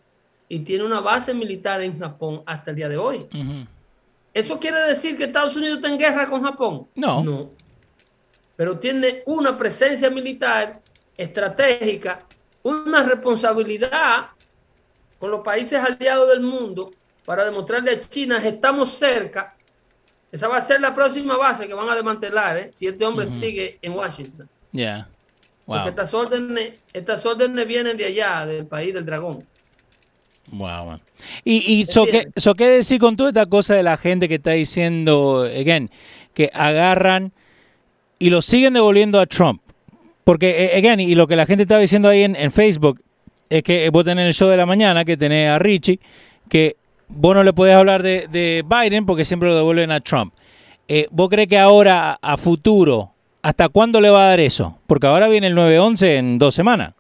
y 0.48 0.60
tiene 0.60 0.84
una 0.84 1.00
base 1.00 1.32
militar 1.34 1.80
en 1.80 1.98
Japón 1.98 2.42
hasta 2.46 2.70
el 2.70 2.76
día 2.76 2.88
de 2.88 2.96
hoy. 2.98 3.26
¿Eso 4.34 4.58
quiere 4.60 4.80
decir 4.82 5.16
que 5.16 5.24
Estados 5.24 5.56
Unidos 5.56 5.76
está 5.76 5.88
en 5.88 5.98
guerra 5.98 6.26
con 6.28 6.42
Japón? 6.42 6.86
No. 6.94 7.22
No. 7.24 7.50
Pero 8.56 8.78
tiene 8.78 9.22
una 9.26 9.56
presencia 9.56 10.10
militar 10.10 10.80
estratégica, 11.16 12.24
una 12.62 13.02
responsabilidad 13.02 14.26
con 15.22 15.30
los 15.30 15.42
países 15.42 15.80
aliados 15.80 16.28
del 16.30 16.40
mundo 16.40 16.92
para 17.24 17.44
demostrarle 17.44 17.92
a 17.92 18.00
China 18.00 18.42
que 18.42 18.48
estamos 18.48 18.90
cerca. 18.90 19.54
Esa 20.32 20.48
va 20.48 20.56
a 20.56 20.60
ser 20.60 20.80
la 20.80 20.92
próxima 20.92 21.36
base 21.36 21.68
que 21.68 21.74
van 21.74 21.88
a 21.88 21.94
desmantelar 21.94 22.56
¿eh? 22.56 22.70
si 22.72 22.88
este 22.88 23.06
hombre 23.06 23.28
sigue 23.28 23.78
en 23.80 23.92
Washington. 23.92 24.48
Porque 24.72 25.04
Wow. 25.64 25.88
estas 25.90 26.12
órdenes, 26.12 26.72
estas 26.92 27.24
órdenes 27.24 27.68
vienen 27.68 27.96
de 27.96 28.06
allá, 28.06 28.46
del 28.46 28.66
país 28.66 28.92
del 28.92 29.06
dragón. 29.06 29.46
Wow, 30.50 30.86
man. 30.86 31.00
Y, 31.44 31.72
y 31.72 31.84
so, 31.84 32.04
¿qué, 32.04 32.26
so, 32.36 32.56
¿qué 32.56 32.66
decir 32.66 32.98
con 32.98 33.16
toda 33.16 33.28
esta 33.28 33.46
cosa 33.46 33.74
de 33.74 33.84
la 33.84 33.96
gente 33.96 34.28
que 34.28 34.34
está 34.34 34.50
diciendo, 34.50 35.42
again, 35.42 35.88
que 36.34 36.50
agarran 36.52 37.30
y 38.18 38.28
lo 38.30 38.42
siguen 38.42 38.74
devolviendo 38.74 39.20
a 39.20 39.26
Trump? 39.26 39.62
Porque, 40.24 40.64
eh, 40.64 40.78
again, 40.78 40.98
y 40.98 41.14
lo 41.14 41.28
que 41.28 41.36
la 41.36 41.46
gente 41.46 41.62
estaba 41.62 41.80
diciendo 41.80 42.08
ahí 42.08 42.24
en, 42.24 42.34
en 42.34 42.50
Facebook 42.50 43.00
es 43.56 43.62
que 43.62 43.90
vos 43.90 44.04
tenés 44.04 44.26
el 44.26 44.34
show 44.34 44.48
de 44.48 44.56
la 44.56 44.66
mañana, 44.66 45.04
que 45.04 45.16
tenés 45.16 45.50
a 45.50 45.58
Richie, 45.58 46.00
que 46.48 46.76
vos 47.08 47.34
no 47.34 47.42
le 47.42 47.52
podés 47.52 47.76
hablar 47.76 48.02
de, 48.02 48.26
de 48.28 48.64
Biden 48.66 49.04
porque 49.04 49.24
siempre 49.24 49.48
lo 49.48 49.56
devuelven 49.56 49.90
a 49.90 50.00
Trump. 50.00 50.32
Eh, 50.88 51.06
¿Vos 51.10 51.28
crees 51.28 51.48
que 51.48 51.58
ahora, 51.58 52.18
a 52.20 52.36
futuro, 52.36 53.12
hasta 53.42 53.68
cuándo 53.68 54.00
le 54.00 54.10
va 54.10 54.24
a 54.24 54.28
dar 54.30 54.40
eso? 54.40 54.78
Porque 54.86 55.06
ahora 55.06 55.28
viene 55.28 55.48
el 55.48 55.56
9-11 55.56 56.06
en 56.16 56.38
dos 56.38 56.54
semanas. 56.54 56.94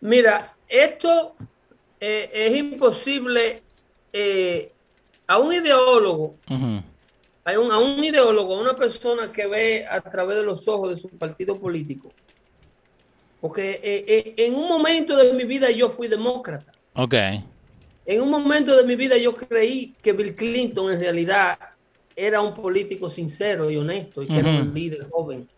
Mira, 0.00 0.54
esto 0.68 1.34
eh, 2.00 2.30
es 2.32 2.56
imposible 2.56 3.62
eh, 4.12 4.72
a 5.26 5.38
un 5.38 5.52
ideólogo, 5.52 6.34
Ujú. 6.48 6.82
a 7.44 7.60
un, 7.60 7.70
a 7.70 7.78
un 7.78 8.02
ideólogo, 8.02 8.56
a 8.56 8.60
una 8.60 8.74
persona 8.74 9.30
que 9.32 9.46
ve 9.46 9.86
a 9.88 10.00
través 10.00 10.36
de 10.36 10.44
los 10.44 10.66
ojos 10.68 10.90
de 10.90 10.96
su 10.96 11.08
partido 11.10 11.58
político. 11.58 12.10
Porque 13.40 13.80
eh, 13.82 14.04
eh, 14.06 14.34
en 14.46 14.54
un 14.54 14.68
momento 14.68 15.16
de 15.16 15.32
mi 15.32 15.44
vida 15.44 15.70
yo 15.70 15.88
fui 15.90 16.08
demócrata. 16.08 16.72
Ok. 16.94 17.14
En 18.06 18.20
un 18.22 18.30
momento 18.30 18.76
de 18.76 18.84
mi 18.84 18.96
vida 18.96 19.16
yo 19.16 19.34
creí 19.34 19.94
que 20.02 20.12
Bill 20.12 20.34
Clinton 20.34 20.92
en 20.92 21.00
realidad 21.00 21.58
era 22.16 22.40
un 22.40 22.54
político 22.54 23.08
sincero 23.08 23.70
y 23.70 23.76
honesto 23.76 24.22
y 24.22 24.26
que 24.26 24.38
era 24.38 24.50
un 24.50 24.74
líder 24.74 25.08
joven, 25.10 25.48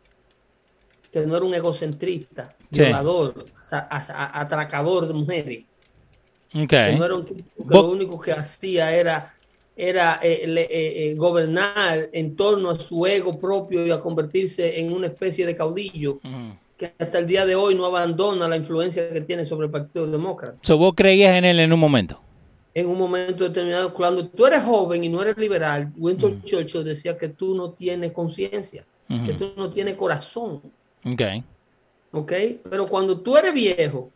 que 1.10 1.20
no 1.26 1.36
era 1.36 1.44
un 1.44 1.54
egocentrista, 1.54 2.54
Sí. 2.70 2.82
violador, 2.82 3.46
atracador 4.32 5.06
de 5.08 5.14
mujeres. 5.14 5.64
Ok. 6.54 6.68
que 6.68 6.92
no 6.98 7.04
era 7.06 7.14
un 7.14 7.24
tipo 7.24 7.66
que 7.66 7.74
lo 7.74 7.88
único 7.90 8.20
que 8.20 8.30
hacía 8.32 8.94
era, 8.94 9.34
era 9.74 10.20
eh, 10.22 10.46
le- 10.46 11.14
gobernar 11.14 12.10
en 12.12 12.36
torno 12.36 12.68
a 12.70 12.78
su 12.78 13.06
ego 13.06 13.38
propio 13.38 13.86
y 13.86 13.90
a 13.90 13.98
convertirse 14.00 14.78
en 14.78 14.92
una 14.92 15.06
especie 15.06 15.46
de 15.46 15.56
caudillo 15.56 16.16
Ujú. 16.22 16.58
Que 16.88 16.94
hasta 16.98 17.18
el 17.18 17.26
día 17.26 17.46
de 17.46 17.54
hoy 17.54 17.74
no 17.74 17.86
abandona 17.86 18.48
la 18.48 18.56
influencia 18.56 19.12
que 19.12 19.20
tiene 19.20 19.44
sobre 19.44 19.66
el 19.66 19.70
Partido 19.70 20.06
Demócrata. 20.06 20.58
So, 20.62 20.76
vos 20.76 20.94
creías 20.96 21.36
en 21.36 21.44
él 21.44 21.60
en 21.60 21.72
un 21.72 21.80
momento. 21.80 22.20
En 22.74 22.86
un 22.86 22.98
momento 22.98 23.44
determinado, 23.44 23.92
cuando 23.92 24.26
tú 24.26 24.46
eres 24.46 24.62
joven 24.62 25.04
y 25.04 25.08
no 25.08 25.22
eres 25.22 25.36
liberal, 25.36 25.92
Winston 25.96 26.42
Churchill 26.42 26.84
decía 26.84 27.16
que 27.16 27.28
tú 27.28 27.54
no 27.54 27.72
tienes 27.72 28.12
conciencia, 28.12 28.84
que 29.26 29.34
tú 29.34 29.52
no 29.56 29.70
tienes 29.70 29.94
corazón. 29.94 30.62
Ok. 31.04 31.22
¿ok? 32.12 32.32
Pero 32.70 32.86
cuando 32.86 33.20
tú 33.20 33.36
eres 33.36 33.52
viejo, 33.52 34.10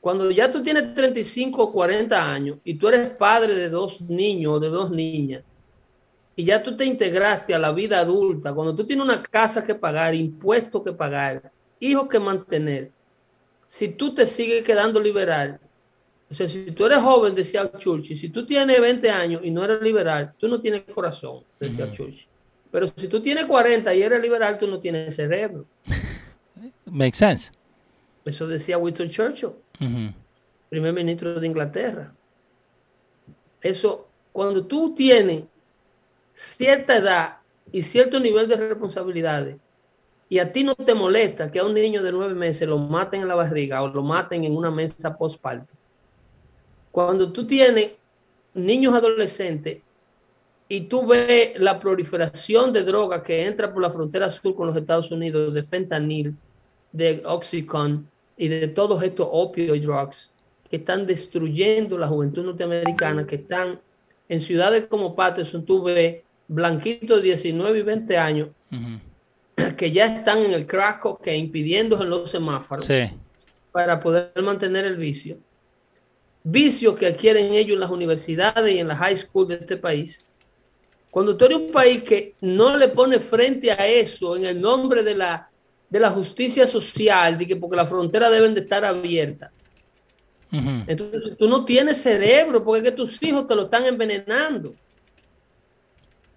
cuando 0.00 0.30
ya 0.30 0.50
tú 0.50 0.62
tienes 0.62 0.94
35 0.94 1.62
o 1.62 1.72
40 1.72 2.32
años 2.32 2.58
y 2.64 2.74
tú 2.74 2.88
eres 2.88 3.10
padre 3.10 3.54
de 3.54 3.68
dos 3.68 4.00
niños 4.02 4.54
o 4.54 4.60
de 4.60 4.68
dos 4.68 4.90
niñas, 4.90 5.42
y 6.36 6.44
ya 6.44 6.62
tú 6.62 6.76
te 6.76 6.86
integraste 6.86 7.54
a 7.54 7.58
la 7.58 7.72
vida 7.72 8.00
adulta, 8.00 8.54
cuando 8.54 8.74
tú 8.74 8.86
tienes 8.86 9.04
una 9.04 9.22
casa 9.22 9.62
que 9.62 9.74
pagar, 9.74 10.14
impuestos 10.14 10.82
que 10.82 10.92
pagar, 10.92 11.52
hijos 11.80 12.08
que 12.08 12.20
mantener, 12.20 12.92
si 13.66 13.88
tú 13.88 14.14
te 14.14 14.26
sigues 14.26 14.62
quedando 14.62 15.00
liberal, 15.00 15.58
o 16.30 16.34
sea, 16.34 16.46
si 16.48 16.70
tú 16.70 16.86
eres 16.86 16.98
joven, 16.98 17.34
decía 17.34 17.70
Churchill, 17.76 18.16
si 18.16 18.28
tú 18.28 18.46
tienes 18.46 18.80
20 18.80 19.10
años 19.10 19.40
y 19.42 19.50
no 19.50 19.64
eres 19.64 19.82
liberal, 19.82 20.32
tú 20.38 20.46
no 20.46 20.60
tienes 20.60 20.82
corazón, 20.82 21.42
decía 21.58 21.86
Ujú. 21.86 21.94
Churchill. 21.94 22.28
Pero 22.70 22.86
si 22.96 23.08
tú 23.08 23.20
tienes 23.20 23.46
40 23.46 23.92
y 23.94 24.02
eres 24.02 24.22
liberal, 24.22 24.56
tú 24.56 24.68
no 24.68 24.78
tienes 24.78 25.16
cerebro. 25.16 25.66
Makes 26.84 27.18
sense. 27.18 27.50
Eso 28.24 28.46
decía 28.46 28.78
Winston 28.78 29.08
Churchill, 29.08 29.50
primer 30.68 30.92
ministro 30.92 31.40
de 31.40 31.46
Inglaterra. 31.46 32.14
Eso, 33.60 34.08
cuando 34.32 34.64
tú 34.64 34.94
tienes 34.94 35.44
cierta 36.32 36.96
edad 36.96 37.38
y 37.72 37.82
cierto 37.82 38.20
nivel 38.20 38.46
de 38.46 38.56
responsabilidades, 38.56 39.56
y 40.30 40.38
a 40.38 40.50
ti 40.50 40.62
no 40.62 40.76
te 40.76 40.94
molesta 40.94 41.50
que 41.50 41.58
a 41.58 41.64
un 41.64 41.74
niño 41.74 42.04
de 42.04 42.12
nueve 42.12 42.34
meses 42.34 42.66
lo 42.66 42.78
maten 42.78 43.22
en 43.22 43.28
la 43.28 43.34
barriga 43.34 43.82
o 43.82 43.88
lo 43.88 44.00
maten 44.00 44.44
en 44.44 44.56
una 44.56 44.70
mesa 44.70 45.18
postparto. 45.18 45.74
Cuando 46.92 47.32
tú 47.32 47.44
tienes 47.44 47.90
niños 48.54 48.94
adolescentes 48.94 49.78
y 50.68 50.82
tú 50.82 51.04
ves 51.04 51.60
la 51.60 51.80
proliferación 51.80 52.72
de 52.72 52.84
drogas 52.84 53.22
que 53.22 53.44
entra 53.44 53.72
por 53.72 53.82
la 53.82 53.90
frontera 53.90 54.30
sur 54.30 54.54
con 54.54 54.68
los 54.68 54.76
Estados 54.76 55.10
Unidos, 55.10 55.52
de 55.52 55.64
fentanil, 55.64 56.36
de 56.92 57.22
oxycontin 57.26 58.08
y 58.36 58.46
de 58.46 58.68
todos 58.68 59.02
estos 59.02 59.28
opioid 59.32 59.82
drugs 59.82 60.30
que 60.70 60.76
están 60.76 61.08
destruyendo 61.08 61.98
la 61.98 62.06
juventud 62.06 62.44
norteamericana, 62.44 63.26
que 63.26 63.34
están 63.34 63.80
en 64.28 64.40
ciudades 64.40 64.86
como 64.86 65.16
Patterson, 65.16 65.64
tú 65.64 65.82
ves 65.82 66.22
blanquitos 66.46 67.16
de 67.18 67.24
19 67.24 67.80
y 67.80 67.82
20 67.82 68.16
años 68.16 68.48
que 69.76 69.90
ya 69.90 70.06
están 70.06 70.38
en 70.38 70.52
el 70.52 70.66
crack 70.66 71.20
que 71.22 71.36
impidiendo 71.36 72.02
en 72.02 72.10
los 72.10 72.30
semáforos 72.30 72.88
para 73.72 74.00
poder 74.00 74.32
mantener 74.42 74.84
el 74.84 74.96
vicio. 74.96 75.38
Vicios 76.42 76.96
que 76.96 77.06
adquieren 77.06 77.52
ellos 77.52 77.74
en 77.74 77.80
las 77.80 77.90
universidades 77.90 78.74
y 78.74 78.78
en 78.78 78.88
las 78.88 78.98
high 78.98 79.16
school 79.16 79.48
de 79.48 79.54
este 79.56 79.76
país 79.76 80.24
cuando 81.10 81.36
tú 81.36 81.44
eres 81.44 81.58
un 81.58 81.72
país 81.72 82.02
que 82.02 82.36
no 82.40 82.76
le 82.76 82.88
pone 82.88 83.18
frente 83.18 83.72
a 83.72 83.86
eso 83.86 84.36
en 84.36 84.44
el 84.44 84.60
nombre 84.60 85.02
de 85.02 85.16
la, 85.16 85.50
de 85.88 86.00
la 86.00 86.10
justicia 86.10 86.66
social, 86.66 87.36
de 87.36 87.46
que 87.46 87.56
porque 87.56 87.76
las 87.76 87.88
fronteras 87.88 88.30
deben 88.30 88.54
de 88.54 88.60
estar 88.60 88.84
abiertas. 88.84 89.52
Entonces, 90.52 91.36
tú 91.38 91.48
no 91.48 91.64
tienes 91.64 92.02
cerebro 92.02 92.64
porque 92.64 92.78
es 92.78 92.84
que 92.90 92.96
tus 92.96 93.22
hijos 93.22 93.46
te 93.46 93.54
lo 93.54 93.62
están 93.62 93.84
envenenando. 93.84 94.74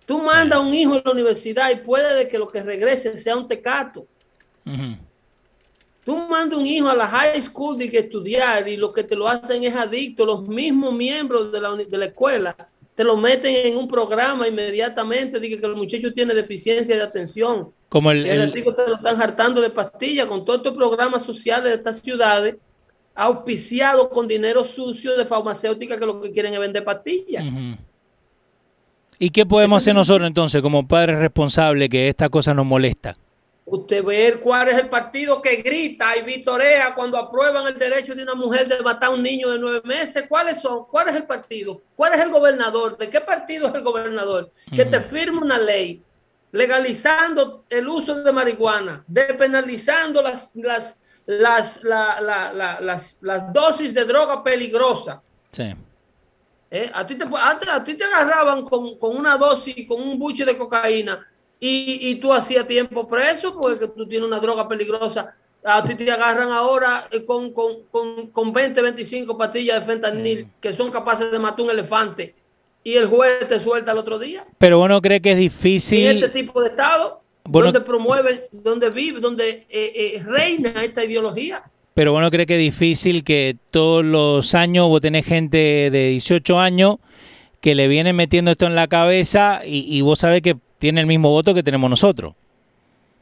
Tú 0.06 0.20
mandas 0.20 0.60
a 0.60 0.62
un 0.62 0.74
hijo 0.74 0.96
a 0.96 1.02
la 1.04 1.12
universidad 1.12 1.72
y 1.72 1.78
puede 1.78 2.16
de 2.16 2.28
que 2.28 2.38
lo 2.38 2.50
que 2.50 2.62
regrese 2.62 3.18
sea 3.18 3.38
un 3.38 3.48
tecato. 3.48 4.06
Tú 6.04 6.18
mandas 6.18 6.60
un 6.60 6.66
hijo 6.66 6.90
a 6.90 6.96
la 6.96 7.08
high 7.08 7.42
school 7.42 7.78
de 7.78 7.90
que 7.90 8.00
estudiar 8.00 8.68
y 8.68 8.76
lo 8.76 8.92
que 8.92 9.04
te 9.04 9.16
lo 9.16 9.28
hacen 9.28 9.64
es 9.64 9.76
adicto. 9.76 10.26
Los 10.26 10.48
mismos 10.48 10.94
miembros 10.94 11.52
de 11.52 11.62
la, 11.62 11.76
de 11.76 11.98
la 11.98 12.06
escuela 12.06 12.56
te 12.96 13.04
lo 13.04 13.18
meten 13.18 13.56
en 13.56 13.78
un 13.78 13.88
programa 13.88 14.48
inmediatamente, 14.48 15.40
dice 15.40 15.60
que 15.60 15.66
el 15.66 15.76
muchacho 15.76 16.14
tiene 16.14 16.34
deficiencia 16.34 16.96
de 16.96 17.02
atención. 17.02 17.72
Como 17.90 18.12
el, 18.12 18.26
el, 18.26 18.54
te 18.54 18.88
lo 18.88 18.96
están 18.96 19.22
hartando 19.22 19.62
de 19.62 19.70
pastillas 19.70 20.28
con 20.28 20.46
todos 20.46 20.58
estos 20.58 20.76
programas 20.76 21.24
sociales 21.24 21.72
de 21.72 21.78
estas 21.78 22.02
ciudades, 22.02 22.56
auspiciados 23.16 24.10
con 24.10 24.28
dinero 24.28 24.64
sucio 24.64 25.16
de 25.16 25.26
farmacéutica 25.26 25.98
que 25.98 26.06
lo 26.06 26.22
que 26.22 26.32
quieren 26.32 26.54
es 26.54 26.60
vender 26.60 26.84
pastillas. 26.84 27.44
¿Y 29.24 29.30
qué 29.30 29.46
podemos 29.46 29.82
hacer 29.82 29.96
nosotros 29.96 30.28
entonces 30.28 30.62
como 30.62 30.86
padres 30.86 31.18
responsables 31.18 31.88
que 31.88 32.10
esta 32.10 32.28
cosa 32.28 32.54
nos 32.54 32.66
molesta? 32.66 33.16
Usted 33.64 34.04
ve 34.04 34.38
cuál 34.44 34.68
es 34.68 34.78
el 34.78 34.90
partido 34.90 35.42
que 35.42 35.62
grita 35.62 36.18
y 36.18 36.24
vitorea 36.24 36.94
cuando 36.94 37.18
aprueban 37.18 37.66
el 37.68 37.80
derecho 37.80 38.14
de 38.14 38.24
una 38.24 38.36
mujer 38.36 38.68
de 38.68 38.82
matar 38.82 39.12
a 39.12 39.14
un 39.14 39.24
niño 39.24 39.50
de 39.52 39.60
nueve 39.60 39.82
meses. 39.86 40.26
¿Cuáles 40.28 40.60
son? 40.60 40.88
¿Cuál 40.92 41.08
es 41.08 41.16
el 41.16 41.24
partido? 41.24 41.82
¿Cuál 41.96 42.16
es 42.16 42.20
el 42.20 42.32
gobernador? 42.32 42.98
¿De 42.98 43.10
qué 43.10 43.22
partido 43.22 43.70
es 43.70 43.76
el 43.76 43.82
gobernador? 43.82 44.50
Que 44.76 44.84
te 44.84 45.00
firma 45.00 45.42
una 45.42 45.58
ley 45.58 46.04
legalizando 46.52 47.64
el 47.70 47.88
uso 47.88 48.22
de 48.22 48.32
marihuana, 48.34 49.06
depenalizando 49.08 50.22
las, 50.22 50.52
las, 50.54 51.00
las, 51.26 51.82
las, 51.82 53.18
las 53.22 53.54
dosis 53.54 53.94
de 53.94 54.04
droga 54.04 54.44
peligrosa. 54.44 55.22
Sí. 55.50 55.74
¿Eh? 56.76 56.90
A 56.92 57.06
ti 57.06 57.14
te, 57.14 57.24
antes 57.24 57.70
a 57.70 57.84
ti 57.84 57.94
te 57.94 58.04
agarraban 58.04 58.64
con, 58.64 58.98
con 58.98 59.16
una 59.16 59.38
dosis, 59.38 59.88
con 59.88 60.02
un 60.02 60.18
buche 60.18 60.44
de 60.44 60.58
cocaína 60.58 61.24
y, 61.60 62.16
tú 62.16 62.34
hacías 62.34 62.66
tiempo 62.66 63.08
preso 63.08 63.56
porque 63.58 63.88
tú 63.88 64.08
tienes 64.08 64.28
una 64.28 64.40
droga 64.40 64.68
peligrosa. 64.68 65.36
A 65.64 65.84
ti 65.84 65.94
te 65.94 66.12
agarran 66.12 66.52
ahora 66.52 67.06
eh, 67.12 67.24
con, 67.24 67.54
con, 67.54 68.52
20, 68.52 68.82
25 68.82 69.38
pastillas 69.38 69.80
de 69.80 69.86
fentanil 69.86 70.48
que 70.60 70.74
son 70.74 70.90
capaces 70.90 71.32
de 71.32 71.38
matar 71.38 71.62
un 71.62 71.70
elefante 71.70 72.34
y 72.84 72.96
el 72.96 73.06
juez 73.06 73.48
te 73.48 73.60
suelta 73.60 73.92
el 73.92 74.00
otro 74.00 74.18
día. 74.18 74.44
Pero 74.58 74.80
bueno, 74.80 75.00
cree 75.00 75.22
que 75.22 75.34
es 75.34 75.38
difícil. 75.38 76.08
En 76.08 76.18
este 76.18 76.30
tipo 76.30 76.60
de 76.60 76.70
estado, 76.70 77.22
donde 77.46 77.82
promueve, 77.82 78.50
donde 78.52 78.90
vive, 78.90 79.20
donde 79.20 79.68
eh, 79.70 80.16
eh, 80.16 80.24
reina 80.26 80.72
esta 80.84 81.06
ideología. 81.06 81.64
Pero 81.94 82.12
bueno, 82.12 82.32
cree 82.32 82.46
que 82.46 82.56
es 82.56 82.60
difícil 82.60 83.24
que 83.24 83.56
todos 83.72 84.04
los 84.04 84.56
años 84.56 84.88
vos 84.88 85.02
tenés 85.02 85.26
gente 85.26 85.90
de 85.92 86.08
18 86.10 86.60
años 86.60 86.98
que 87.62 87.76
le 87.76 87.88
viene 87.88 88.14
metiendo 88.14 88.52
esto 88.52 88.66
en 88.66 88.76
la 88.76 88.88
cabeza 88.88 89.62
y, 89.66 89.86
y 89.96 90.02
vos 90.02 90.20
sabés 90.20 90.42
que 90.42 90.58
tiene 90.80 91.02
el 91.02 91.08
mismo 91.08 91.30
voto 91.30 91.54
que 91.54 91.64
tenemos 91.64 91.90
nosotros. 91.90 92.34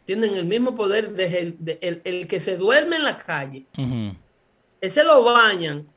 Tienen 0.05 0.33
el 0.35 0.45
mismo 0.45 0.75
poder 0.75 1.11
de, 1.11 2.01
el, 2.03 2.27
que 2.27 2.39
se 2.39 2.57
duerme 2.57 2.95
en 2.95 3.03
la 3.03 3.17
calle. 3.19 3.65
Ese 4.81 5.03
lo 5.03 5.23
bañan. 5.23 5.87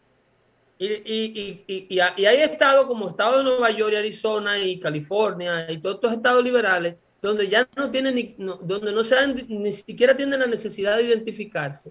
Y, 0.79 0.87
y, 0.87 1.65
y, 1.67 1.87
y, 1.89 2.01
hay 2.01 2.37
estados 2.43 2.85
como 2.87 3.09
estado 3.09 3.39
de 3.39 3.45
Nueva 3.45 3.71
York, 3.71 3.95
Arizona 3.97 4.59
y 4.59 4.79
California 4.79 5.71
y 5.71 5.79
todos 5.79 5.95
estos 5.95 6.13
estados 6.13 6.45
liberales 6.45 6.97
donde 7.25 7.49
ya 7.49 7.67
no 7.75 7.91
tienen 7.91 8.15
ni, 8.15 8.35
donde 8.37 8.93
no 8.93 9.03
se 9.03 9.17
ni 9.49 9.73
siquiera 9.73 10.15
tienen 10.15 10.41
la 10.41 10.47
necesidad 10.47 10.99
de 10.99 11.05
identificarse. 11.05 11.91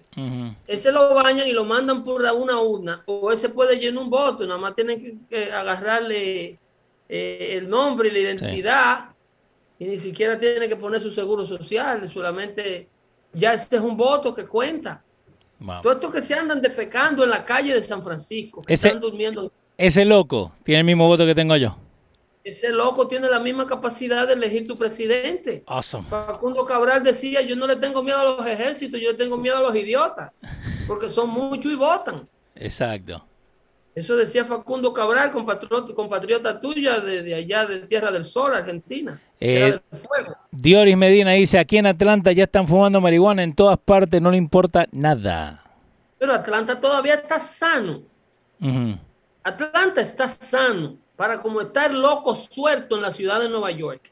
Ese 0.66 0.92
lo 0.92 1.12
bañan 1.12 1.48
y 1.48 1.52
lo 1.52 1.64
mandan 1.64 2.04
por 2.04 2.22
una 2.22 2.60
urna 2.60 3.02
o 3.06 3.32
ese 3.32 3.48
puede 3.48 3.76
llenar 3.76 4.04
un 4.04 4.10
voto, 4.10 4.46
nada 4.46 4.60
más 4.60 4.76
tienen 4.76 5.26
que, 5.28 5.52
agarrarle 5.52 6.58
eh, 7.08 7.54
el 7.58 7.68
nombre 7.68 8.08
y 8.08 8.12
la 8.12 8.18
identidad 8.20 9.08
y 9.76 9.86
ni 9.86 9.98
siquiera 9.98 10.38
tiene 10.38 10.68
que 10.68 10.76
poner 10.76 11.00
su 11.00 11.10
seguro 11.10 11.44
social, 11.44 12.08
solamente 12.08 12.88
ya 13.32 13.54
este 13.54 13.74
es 13.76 13.82
un 13.82 13.96
voto 13.96 14.32
que 14.32 14.46
cuenta. 14.46 15.02
Todo 15.82 15.94
esto 15.94 16.12
que 16.12 16.22
se 16.22 16.34
andan 16.34 16.62
defecando 16.62 17.24
en 17.24 17.30
la 17.30 17.44
calle 17.44 17.74
de 17.74 17.82
San 17.82 18.04
Francisco, 18.04 18.62
que 18.62 18.74
están 18.74 19.00
durmiendo. 19.00 19.50
Ese 19.76 20.04
loco 20.04 20.52
tiene 20.62 20.80
el 20.80 20.86
mismo 20.86 21.08
voto 21.08 21.26
que 21.26 21.34
tengo 21.34 21.56
yo. 21.56 21.76
Ese 22.44 22.70
loco 22.70 23.08
tiene 23.08 23.30
la 23.30 23.40
misma 23.40 23.66
capacidad 23.66 24.26
de 24.26 24.34
elegir 24.34 24.66
tu 24.66 24.76
presidente. 24.76 25.64
Awesome. 25.66 26.06
Facundo 26.10 26.66
Cabral 26.66 27.02
decía, 27.02 27.40
yo 27.40 27.56
no 27.56 27.66
le 27.66 27.76
tengo 27.76 28.02
miedo 28.02 28.18
a 28.18 28.24
los 28.24 28.46
ejércitos, 28.46 29.00
yo 29.00 29.12
le 29.12 29.16
tengo 29.16 29.38
miedo 29.38 29.56
a 29.56 29.62
los 29.62 29.74
idiotas, 29.74 30.42
porque 30.86 31.08
son 31.08 31.30
muchos 31.30 31.72
y 31.72 31.74
votan. 31.74 32.28
Exacto. 32.54 33.24
Eso 33.94 34.14
decía 34.14 34.44
Facundo 34.44 34.92
Cabral, 34.92 35.32
compatriota, 35.32 35.94
compatriota 35.94 36.60
tuya 36.60 37.00
de, 37.00 37.34
allá 37.34 37.64
de 37.64 37.78
Tierra 37.86 38.12
del 38.12 38.24
Sol, 38.26 38.54
Argentina. 38.54 39.18
Eh, 39.40 39.80
Dioris 40.50 40.98
Medina 40.98 41.30
dice, 41.30 41.58
aquí 41.58 41.78
en 41.78 41.86
Atlanta 41.86 42.30
ya 42.32 42.44
están 42.44 42.68
fumando 42.68 43.00
marihuana 43.00 43.42
en 43.42 43.54
todas 43.54 43.78
partes, 43.78 44.20
no 44.20 44.30
le 44.30 44.36
importa 44.36 44.86
nada. 44.92 45.64
Pero 46.18 46.34
Atlanta 46.34 46.78
todavía 46.78 47.14
está 47.14 47.40
sano. 47.40 48.02
Atlanta 49.42 50.02
está 50.02 50.28
sano 50.28 51.03
para 51.16 51.40
como 51.40 51.60
estar 51.60 51.92
loco 51.92 52.34
suelto 52.34 52.96
en 52.96 53.02
la 53.02 53.12
ciudad 53.12 53.40
de 53.40 53.48
Nueva 53.48 53.70
York. 53.70 54.10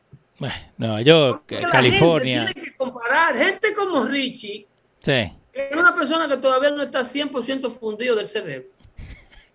Nueva 0.77 1.03
York, 1.03 1.45
California. 1.71 2.47
tiene 2.47 2.67
que 2.67 2.77
comparar. 2.77 3.37
Gente 3.37 3.73
como 3.75 4.05
Richie, 4.05 4.67
sí. 4.99 5.33
que 5.53 5.69
es 5.71 5.77
una 5.77 5.95
persona 5.95 6.29
que 6.29 6.37
todavía 6.37 6.71
no 6.71 6.83
está 6.83 7.03
100% 7.03 7.73
fundido 7.73 8.17
del 8.17 8.27
cerebro. 8.27 8.69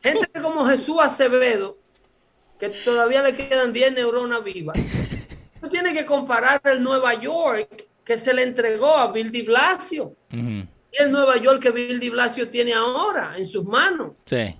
Gente 0.02 0.28
como 0.42 0.66
Jesús 0.66 0.98
Acevedo, 1.02 1.78
que 2.60 2.70
todavía 2.70 3.22
le 3.22 3.34
quedan 3.34 3.74
10 3.74 3.94
neuronas 3.94 4.44
vivas. 4.44 4.78
Tú 5.62 5.70
tienes 5.70 5.94
que 5.94 6.06
comparar 6.06 6.62
el 6.66 6.82
Nueva 6.82 7.14
York 7.16 7.86
que 8.04 8.18
se 8.18 8.34
le 8.34 8.44
entregó 8.44 8.96
a 8.96 9.12
Bill 9.12 9.32
de 9.32 9.44
Blasio 9.44 10.16
y 10.32 11.04
el 11.04 11.12
Nueva 11.12 11.36
York 11.38 11.62
que 11.62 11.72
Bill 11.72 12.00
de 12.00 12.10
Blasio 12.10 12.48
tiene 12.48 12.74
ahora 12.74 13.34
en 13.36 13.46
sus 13.46 13.66
manos. 13.66 14.14
Sí. 14.24 14.56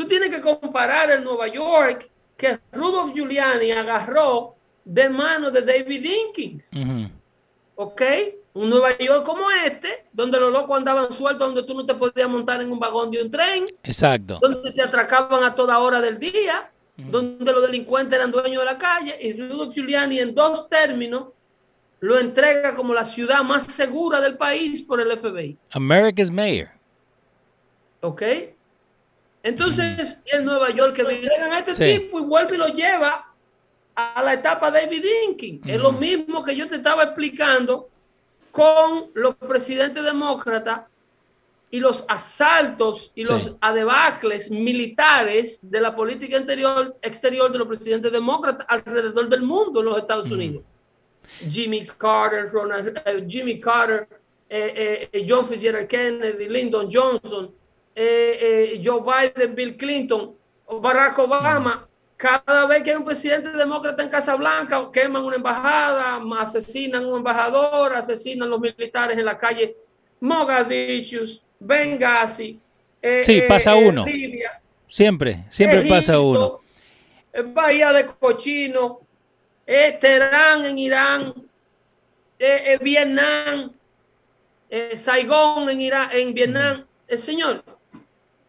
Tú 0.00 0.08
tienes 0.08 0.30
que 0.30 0.40
comparar 0.40 1.10
el 1.10 1.22
Nueva 1.22 1.46
York 1.48 2.08
que 2.34 2.58
Rudolph 2.72 3.12
Giuliani 3.14 3.70
agarró 3.72 4.56
de 4.82 5.10
manos 5.10 5.52
de 5.52 5.60
David 5.60 6.02
Dinkins. 6.02 6.70
¿Ok? 7.74 8.00
Un 8.54 8.70
Nueva 8.70 8.96
York 8.96 9.26
como 9.26 9.50
este, 9.50 10.06
donde 10.10 10.40
los 10.40 10.50
locos 10.50 10.78
andaban 10.78 11.12
sueltos, 11.12 11.48
donde 11.48 11.64
tú 11.64 11.74
no 11.74 11.84
te 11.84 11.94
podías 11.94 12.30
montar 12.30 12.62
en 12.62 12.72
un 12.72 12.78
vagón 12.78 13.10
de 13.10 13.22
un 13.22 13.30
tren. 13.30 13.66
Exacto. 13.82 14.38
Donde 14.40 14.72
te 14.72 14.80
atracaban 14.80 15.44
a 15.44 15.54
toda 15.54 15.78
hora 15.78 16.00
del 16.00 16.18
día, 16.18 16.70
donde 16.96 17.52
los 17.52 17.60
delincuentes 17.60 18.14
eran 18.14 18.30
dueños 18.30 18.62
de 18.62 18.72
la 18.72 18.78
calle. 18.78 19.14
Y 19.20 19.34
Rudolph 19.34 19.74
Giuliani, 19.74 20.18
en 20.18 20.34
dos 20.34 20.66
términos, 20.70 21.24
lo 22.00 22.18
entrega 22.18 22.74
como 22.74 22.94
la 22.94 23.04
ciudad 23.04 23.42
más 23.42 23.66
segura 23.66 24.18
del 24.22 24.38
país 24.38 24.80
por 24.80 24.98
el 24.98 25.18
FBI. 25.18 25.58
America's 25.72 26.30
mayor. 26.30 26.70
¿Ok? 28.00 28.22
Entonces, 29.42 30.18
el 30.26 30.44
Nueva 30.44 30.70
York 30.70 30.94
que 30.94 31.02
entregan 31.02 31.52
a 31.52 31.58
este 31.60 31.98
tipo 31.98 32.20
y 32.20 32.22
vuelve 32.22 32.56
y 32.56 32.58
lo 32.58 32.68
lleva 32.68 33.32
a 33.94 34.22
la 34.22 34.34
etapa 34.34 34.70
de 34.70 34.82
David 34.82 35.04
Dinkin. 35.04 35.62
Es 35.66 35.80
lo 35.80 35.92
mismo 35.92 36.44
que 36.44 36.54
yo 36.54 36.68
te 36.68 36.76
estaba 36.76 37.04
explicando 37.04 37.88
con 38.50 39.10
los 39.14 39.34
presidentes 39.36 40.02
demócratas 40.04 40.82
y 41.70 41.78
los 41.78 42.04
asaltos 42.08 43.12
y 43.14 43.24
los 43.24 43.54
adebacles 43.60 44.50
militares 44.50 45.60
de 45.62 45.80
la 45.80 45.94
política 45.94 46.36
interior, 46.36 46.96
exterior 47.00 47.50
de 47.52 47.58
los 47.58 47.68
presidentes 47.68 48.10
demócratas 48.10 48.66
alrededor 48.68 49.28
del 49.28 49.42
mundo 49.42 49.80
en 49.80 49.86
los 49.86 49.98
Estados 49.98 50.30
Unidos. 50.30 50.64
Jimmy 51.48 51.86
Carter, 51.86 52.50
eh, 53.06 53.24
Jimmy 53.28 53.60
Carter, 53.60 54.08
eh, 54.48 55.08
eh, 55.12 55.26
John 55.26 55.46
Fitzgerald 55.46 55.86
Kennedy, 55.86 56.48
Lyndon 56.48 56.88
Johnson, 56.90 57.54
Joe 57.94 59.02
Biden, 59.02 59.54
Bill 59.54 59.76
Clinton, 59.76 60.34
Barack 60.80 61.18
Obama, 61.18 61.88
cada 62.20 62.66
vez 62.66 62.82
que 62.82 62.90
hay 62.90 62.96
un 62.96 63.04
presidente 63.04 63.48
demócrata 63.50 64.02
en 64.02 64.10
Casa 64.10 64.36
Blanca, 64.36 64.90
queman 64.92 65.24
una 65.24 65.36
embajada, 65.36 66.20
asesinan 66.38 67.04
a 67.04 67.08
un 67.08 67.16
embajador, 67.16 67.94
asesinan 67.94 68.46
a 68.46 68.50
los 68.50 68.60
militares 68.60 69.16
en 69.16 69.24
la 69.24 69.38
calle 69.38 69.74
Mogadishu, 70.20 71.40
Benghazi. 71.58 72.60
Eh, 73.00 73.22
sí, 73.24 73.42
pasa 73.48 73.74
eh, 73.74 73.88
uno. 73.88 74.04
siempre, 74.86 75.46
siempre 75.48 75.82
pasa 75.88 76.20
uno. 76.20 76.60
Bahía 77.54 77.92
de 77.92 78.04
Cochino, 78.04 79.00
Teherán 79.64 80.66
en 80.66 80.78
Irán, 80.78 81.34
Vietnam, 82.82 83.72
Saigón 84.94 85.70
en, 85.70 85.80
Irán, 85.80 86.08
en 86.12 86.34
Vietnam. 86.34 86.84
El 87.08 87.18
señor, 87.18 87.56
eh, 87.56 87.62
eh, 87.62 87.79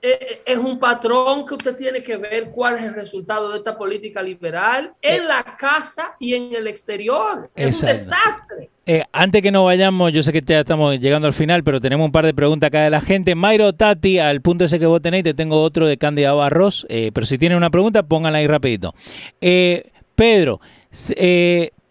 es 0.01 0.57
un 0.57 0.79
patrón 0.79 1.45
que 1.45 1.53
usted 1.53 1.75
tiene 1.75 2.01
que 2.01 2.17
ver 2.17 2.49
cuál 2.49 2.75
es 2.77 2.83
el 2.83 2.93
resultado 2.93 3.51
de 3.51 3.57
esta 3.57 3.77
política 3.77 4.23
liberal 4.23 4.93
en 5.01 5.27
la 5.27 5.43
casa 5.43 6.15
y 6.19 6.33
en 6.33 6.53
el 6.53 6.67
exterior. 6.67 7.49
Es 7.55 7.81
un 7.81 7.87
desastre. 7.87 8.69
Eh, 8.85 9.03
antes 9.11 9.41
que 9.43 9.51
nos 9.51 9.63
vayamos, 9.63 10.11
yo 10.11 10.23
sé 10.23 10.33
que 10.33 10.41
ya 10.41 10.61
estamos 10.61 10.99
llegando 10.99 11.27
al 11.27 11.33
final, 11.33 11.63
pero 11.63 11.79
tenemos 11.79 12.05
un 12.05 12.11
par 12.11 12.25
de 12.25 12.33
preguntas 12.33 12.67
acá 12.67 12.83
de 12.83 12.89
la 12.89 13.01
gente. 13.01 13.35
Mayro 13.35 13.73
Tati, 13.73 14.17
al 14.17 14.41
punto 14.41 14.65
ese 14.65 14.79
que 14.79 14.87
vos 14.87 15.01
tenéis, 15.01 15.23
te 15.23 15.35
tengo 15.35 15.61
otro 15.61 15.87
de 15.87 15.97
Cándida 15.97 16.33
Barros, 16.33 16.87
pero 16.89 17.25
si 17.25 17.37
tiene 17.37 17.55
una 17.55 17.69
pregunta, 17.69 18.01
pónganla 18.03 18.39
ahí 18.39 18.47
rapidito. 18.47 18.95
Pedro, 20.15 20.61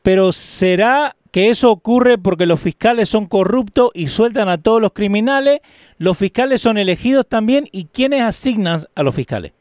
pero 0.03 0.33
¿será 0.33 1.17
que 1.31 1.51
eso 1.51 1.71
ocurre 1.71 2.19
porque 2.19 2.47
los 2.47 2.61
fiscales 2.61 3.09
son 3.09 3.27
corruptos 3.27 3.91
y 3.95 4.09
sueltan 4.09 4.49
a 4.49 4.61
todos 4.61 4.81
los 4.81 4.93
criminales? 4.93 5.61
¿Los 5.99 6.19
fiscales 6.19 6.61
son 6.61 6.79
elegidos 6.79 7.27
también? 7.27 7.69
¿Y 7.73 7.87
quiénes 7.87 8.23
asignan 8.23 8.81
a 8.95 9.03
los 9.03 9.15
fiscales? 9.15 9.53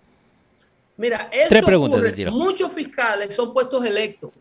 Mira, 0.98 1.30
eso 1.32 1.50
Tres 1.50 1.64
preguntas 1.64 2.00
ocurre. 2.00 2.32
Muchos 2.32 2.74
fiscales 2.74 3.34
son 3.34 3.54
puestos 3.54 3.86
electos. 3.86 4.32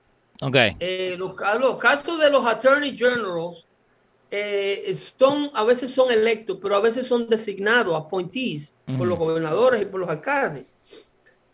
Okay. 0.41 0.77
Eh, 0.79 1.17
los, 1.19 1.35
casos 1.35 2.19
de 2.19 2.31
los 2.31 2.47
attorney 2.47 2.97
generals 2.97 3.67
eh, 4.31 4.93
son, 4.95 5.51
a 5.55 5.65
veces 5.65 5.91
son 5.91 6.11
electos, 6.11 6.59
pero 6.63 6.77
a 6.77 6.81
veces 6.81 7.07
son 7.07 7.29
designados, 7.29 7.95
appointees, 7.95 8.77
por 8.97 9.07
los 9.07 9.19
gobernadores 9.19 9.83
y 9.83 9.85
por 9.87 10.01
los 10.01 10.09
alcaldes. 10.09 10.65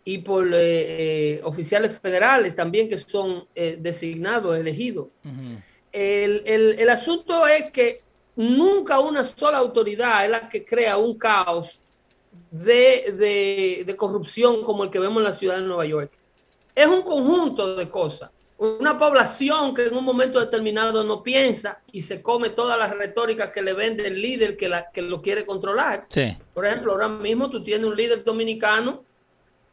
Y 0.04 0.18
por 0.18 0.46
eh, 0.52 1.40
oficiales 1.44 1.98
federales 1.98 2.54
también 2.54 2.88
que 2.88 2.98
son 2.98 3.46
designados, 3.54 4.56
elegidos. 4.56 5.08
el, 5.92 6.42
el 6.46 6.88
asunto 6.90 7.46
es 7.46 7.70
que 7.70 8.02
nunca 8.36 9.00
una 9.00 9.24
sola 9.24 9.58
autoridad 9.58 10.24
es 10.24 10.30
la 10.30 10.48
que 10.48 10.64
crea 10.64 10.96
un 10.96 11.16
caos 11.16 11.80
de, 12.50 13.94
corrupción 13.96 14.64
como 14.64 14.84
el 14.84 14.90
que 14.90 14.98
vemos 14.98 15.18
en 15.18 15.24
la 15.24 15.34
ciudad 15.34 15.56
de 15.56 15.62
Nueva 15.62 15.86
York. 15.86 16.12
Es 16.74 16.86
un 16.86 17.02
conjunto 17.02 17.76
de 17.76 17.88
cosas. 17.88 18.30
Una 18.56 18.96
población 18.96 19.74
que 19.74 19.86
en 19.86 19.96
un 19.96 20.04
momento 20.04 20.38
determinado 20.38 21.02
no 21.02 21.22
piensa 21.22 21.80
y 21.90 22.00
se 22.00 22.22
come 22.22 22.50
todas 22.50 22.78
las 22.78 22.96
retóricas 22.96 23.50
que 23.50 23.62
le 23.62 23.72
vende 23.72 24.06
el 24.06 24.20
líder 24.20 24.56
que, 24.56 24.68
la, 24.68 24.90
que 24.90 25.02
lo 25.02 25.20
quiere 25.20 25.44
controlar. 25.44 26.06
Por 26.54 26.64
ejemplo, 26.64 26.92
ahora 26.92 27.08
mismo 27.08 27.50
tú 27.50 27.62
tienes 27.62 27.86
un 27.86 27.96
líder 27.96 28.22
dominicano 28.24 29.04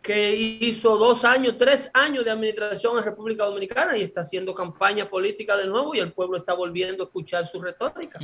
que 0.01 0.35
hizo 0.35 0.97
dos 0.97 1.23
años, 1.23 1.55
tres 1.57 1.91
años 1.93 2.25
de 2.25 2.31
administración 2.31 2.97
en 2.97 3.03
República 3.03 3.45
Dominicana 3.45 3.95
y 3.95 4.01
está 4.01 4.21
haciendo 4.21 4.53
campaña 4.53 5.07
política 5.07 5.55
de 5.55 5.67
nuevo 5.67 5.93
y 5.93 5.99
el 5.99 6.11
pueblo 6.11 6.37
está 6.37 6.53
volviendo 6.53 7.03
a 7.03 7.05
escuchar 7.05 7.45
su 7.45 7.61
retórica. 7.61 8.19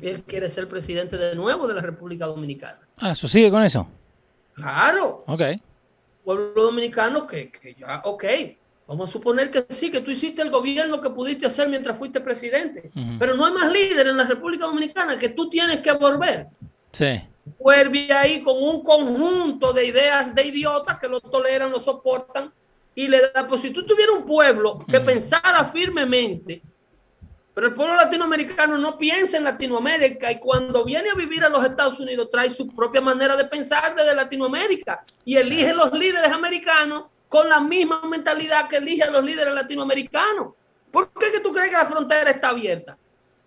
Él 0.00 0.22
quiere 0.26 0.48
ser 0.48 0.68
presidente 0.68 1.18
de 1.18 1.36
nuevo 1.36 1.68
de 1.68 1.74
la 1.74 1.82
República 1.82 2.26
Dominicana. 2.26 2.80
Ah, 2.98 3.12
eso 3.12 3.28
sigue 3.28 3.50
con 3.50 3.62
eso. 3.62 3.86
Claro. 4.54 5.24
Ok. 5.26 5.42
Pueblo 6.24 6.62
dominicano 6.62 7.26
que, 7.26 7.50
que 7.50 7.74
ya, 7.74 8.02
ok, 8.04 8.24
vamos 8.86 9.08
a 9.08 9.12
suponer 9.12 9.50
que 9.50 9.66
sí, 9.68 9.90
que 9.90 10.00
tú 10.00 10.10
hiciste 10.10 10.42
el 10.42 10.50
gobierno 10.50 11.00
que 11.00 11.10
pudiste 11.10 11.46
hacer 11.46 11.68
mientras 11.68 11.96
fuiste 11.98 12.20
presidente, 12.20 12.90
pero 13.18 13.34
no 13.34 13.46
hay 13.46 13.52
más 13.52 13.70
líder 13.70 14.08
en 14.08 14.16
la 14.16 14.24
República 14.24 14.66
Dominicana 14.66 15.18
que 15.18 15.28
tú 15.28 15.48
tienes 15.50 15.80
que 15.80 15.92
volver. 15.92 16.48
Sí 16.92 17.22
vuelve 17.58 18.12
ahí 18.12 18.42
con 18.42 18.62
un 18.62 18.82
conjunto 18.82 19.72
de 19.72 19.86
ideas 19.86 20.34
de 20.34 20.46
idiotas 20.46 20.98
que 20.98 21.08
lo 21.08 21.20
toleran, 21.20 21.70
lo 21.70 21.80
soportan 21.80 22.52
y 22.94 23.08
le 23.08 23.30
da, 23.30 23.46
pues 23.46 23.62
si 23.62 23.70
tú 23.70 23.86
tuvieras 23.86 24.16
un 24.16 24.26
pueblo 24.26 24.78
que 24.90 25.00
pensara 25.00 25.64
firmemente, 25.66 26.60
pero 27.54 27.68
el 27.68 27.74
pueblo 27.74 27.94
latinoamericano 27.96 28.76
no 28.78 28.98
piensa 28.98 29.36
en 29.36 29.44
Latinoamérica 29.44 30.30
y 30.30 30.38
cuando 30.38 30.84
viene 30.84 31.10
a 31.10 31.14
vivir 31.14 31.44
a 31.44 31.48
los 31.48 31.64
Estados 31.64 31.98
Unidos 31.98 32.28
trae 32.30 32.50
su 32.50 32.68
propia 32.68 33.00
manera 33.00 33.36
de 33.36 33.44
pensar 33.44 33.94
desde 33.94 34.14
Latinoamérica 34.14 35.02
y 35.24 35.36
elige 35.36 35.72
los 35.74 35.92
líderes 35.92 36.30
americanos 36.32 37.04
con 37.28 37.48
la 37.48 37.60
misma 37.60 38.02
mentalidad 38.02 38.68
que 38.68 38.76
elige 38.76 39.02
a 39.02 39.10
los 39.10 39.24
líderes 39.24 39.54
latinoamericanos. 39.54 40.54
¿Por 40.90 41.10
qué 41.12 41.32
que 41.32 41.40
tú 41.40 41.52
crees 41.52 41.68
que 41.68 41.76
la 41.76 41.86
frontera 41.86 42.30
está 42.30 42.50
abierta? 42.50 42.96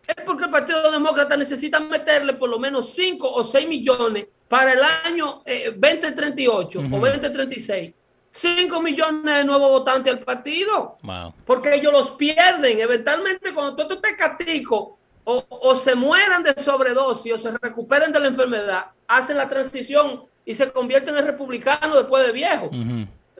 Es 0.07 0.15
porque 0.25 0.45
el 0.45 0.49
Partido 0.49 0.91
Demócrata 0.91 1.37
necesita 1.37 1.79
meterle 1.79 2.33
por 2.33 2.49
lo 2.49 2.59
menos 2.59 2.89
5 2.93 3.31
o 3.31 3.43
6 3.43 3.67
millones 3.67 4.27
para 4.47 4.73
el 4.73 4.81
año 5.05 5.43
2038 5.45 6.79
eh, 6.79 6.89
o 6.91 6.99
2036. 6.99 7.93
5 8.33 8.81
millones 8.81 9.35
de 9.35 9.43
nuevos 9.43 9.69
votantes 9.69 10.13
al 10.13 10.19
partido. 10.19 10.97
Porque 11.45 11.75
ellos 11.75 11.91
los 11.91 12.11
pierden. 12.11 12.79
Eventualmente, 12.79 13.53
cuando 13.53 13.87
tú 13.87 13.93
estés 13.93 14.15
catico 14.17 14.97
o, 15.23 15.45
o, 15.49 15.75
se 15.75 15.95
mueran 15.95 16.41
de 16.41 16.53
sobredosis 16.57 17.33
o 17.33 17.37
se 17.37 17.51
recuperen 17.51 18.11
de 18.11 18.19
la 18.19 18.27
enfermedad, 18.27 18.85
hacen 19.07 19.37
la 19.37 19.49
transición 19.49 20.23
y 20.45 20.53
se 20.53 20.71
convierten 20.71 21.15
en 21.17 21.25
republicanos 21.25 21.97
después 21.97 22.25
de 22.25 22.31
viejo. 22.31 22.69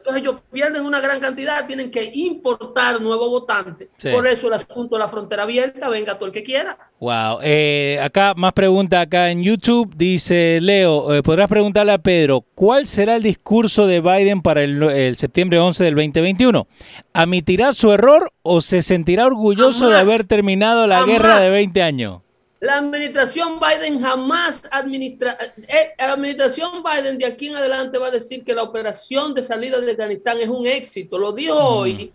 Entonces 0.01 0.23
ellos 0.23 0.41
pierden 0.51 0.83
una 0.83 0.99
gran 0.99 1.19
cantidad, 1.19 1.67
tienen 1.67 1.91
que 1.91 2.09
importar 2.15 2.99
nuevos 2.99 3.29
votantes. 3.29 3.89
Por 4.11 4.25
eso 4.25 4.47
el 4.47 4.53
asunto 4.53 4.95
de 4.95 4.99
la 4.99 5.07
frontera 5.07 5.43
abierta, 5.43 5.89
venga 5.89 6.15
todo 6.15 6.25
el 6.25 6.31
que 6.31 6.43
quiera. 6.43 6.75
Wow. 6.99 7.37
Eh, 7.43 7.99
acá 8.01 8.33
más 8.35 8.53
pregunta 8.53 8.99
acá 8.99 9.29
en 9.29 9.43
YouTube. 9.43 9.93
Dice 9.95 10.57
Leo, 10.59 11.13
eh, 11.13 11.21
podrás 11.21 11.47
preguntarle 11.49 11.91
a 11.91 11.99
Pedro, 11.99 12.43
¿cuál 12.55 12.87
será 12.87 13.15
el 13.15 13.21
discurso 13.21 13.85
de 13.85 14.01
Biden 14.01 14.41
para 14.41 14.63
el, 14.63 15.15
septiembre 15.17 15.59
11 15.59 15.83
del 15.83 15.93
2021? 15.93 16.67
¿Admitirá 17.13 17.71
su 17.73 17.91
error 17.91 18.31
o 18.41 18.61
se 18.61 18.81
sentirá 18.81 19.27
orgulloso 19.27 19.87
de 19.87 19.99
haber 19.99 20.25
terminado 20.25 20.87
la 20.87 21.05
guerra 21.05 21.41
de 21.41 21.51
20 21.51 21.83
años? 21.83 22.21
La 22.61 22.77
administración 22.77 23.59
Biden 23.59 23.99
jamás 23.99 24.67
administra, 24.69 25.35
eh, 25.67 25.93
la 25.97 26.13
administración 26.13 26.83
Biden 26.83 27.17
de 27.17 27.25
aquí 27.25 27.47
en 27.47 27.55
adelante 27.55 27.97
va 27.97 28.07
a 28.07 28.11
decir 28.11 28.43
que 28.43 28.53
la 28.53 28.61
operación 28.61 29.33
de 29.33 29.41
salida 29.41 29.81
de 29.81 29.91
Afganistán 29.91 30.37
es 30.39 30.47
un 30.47 30.67
éxito. 30.67 31.17
Lo 31.17 31.33
dijo 31.33 31.57
hoy 31.57 32.13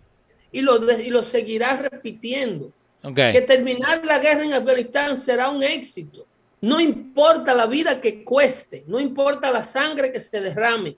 y 0.49 0.61
lo, 0.61 0.89
y 0.89 1.09
lo 1.09 1.21
seguirá 1.25 1.75
repitiendo. 1.75 2.71
Que 3.13 3.41
terminar 3.41 4.05
la 4.05 4.19
guerra 4.19 4.45
en 4.45 4.53
Afganistán 4.53 5.17
será 5.17 5.49
un 5.49 5.63
éxito. 5.63 6.25
No 6.61 6.79
importa 6.79 7.53
la 7.53 7.65
vida 7.65 7.99
que 7.99 8.23
cueste, 8.23 8.85
no 8.87 9.01
importa 9.01 9.51
la 9.51 9.65
sangre 9.65 10.13
que 10.13 10.21
se 10.21 10.39
derrame. 10.39 10.95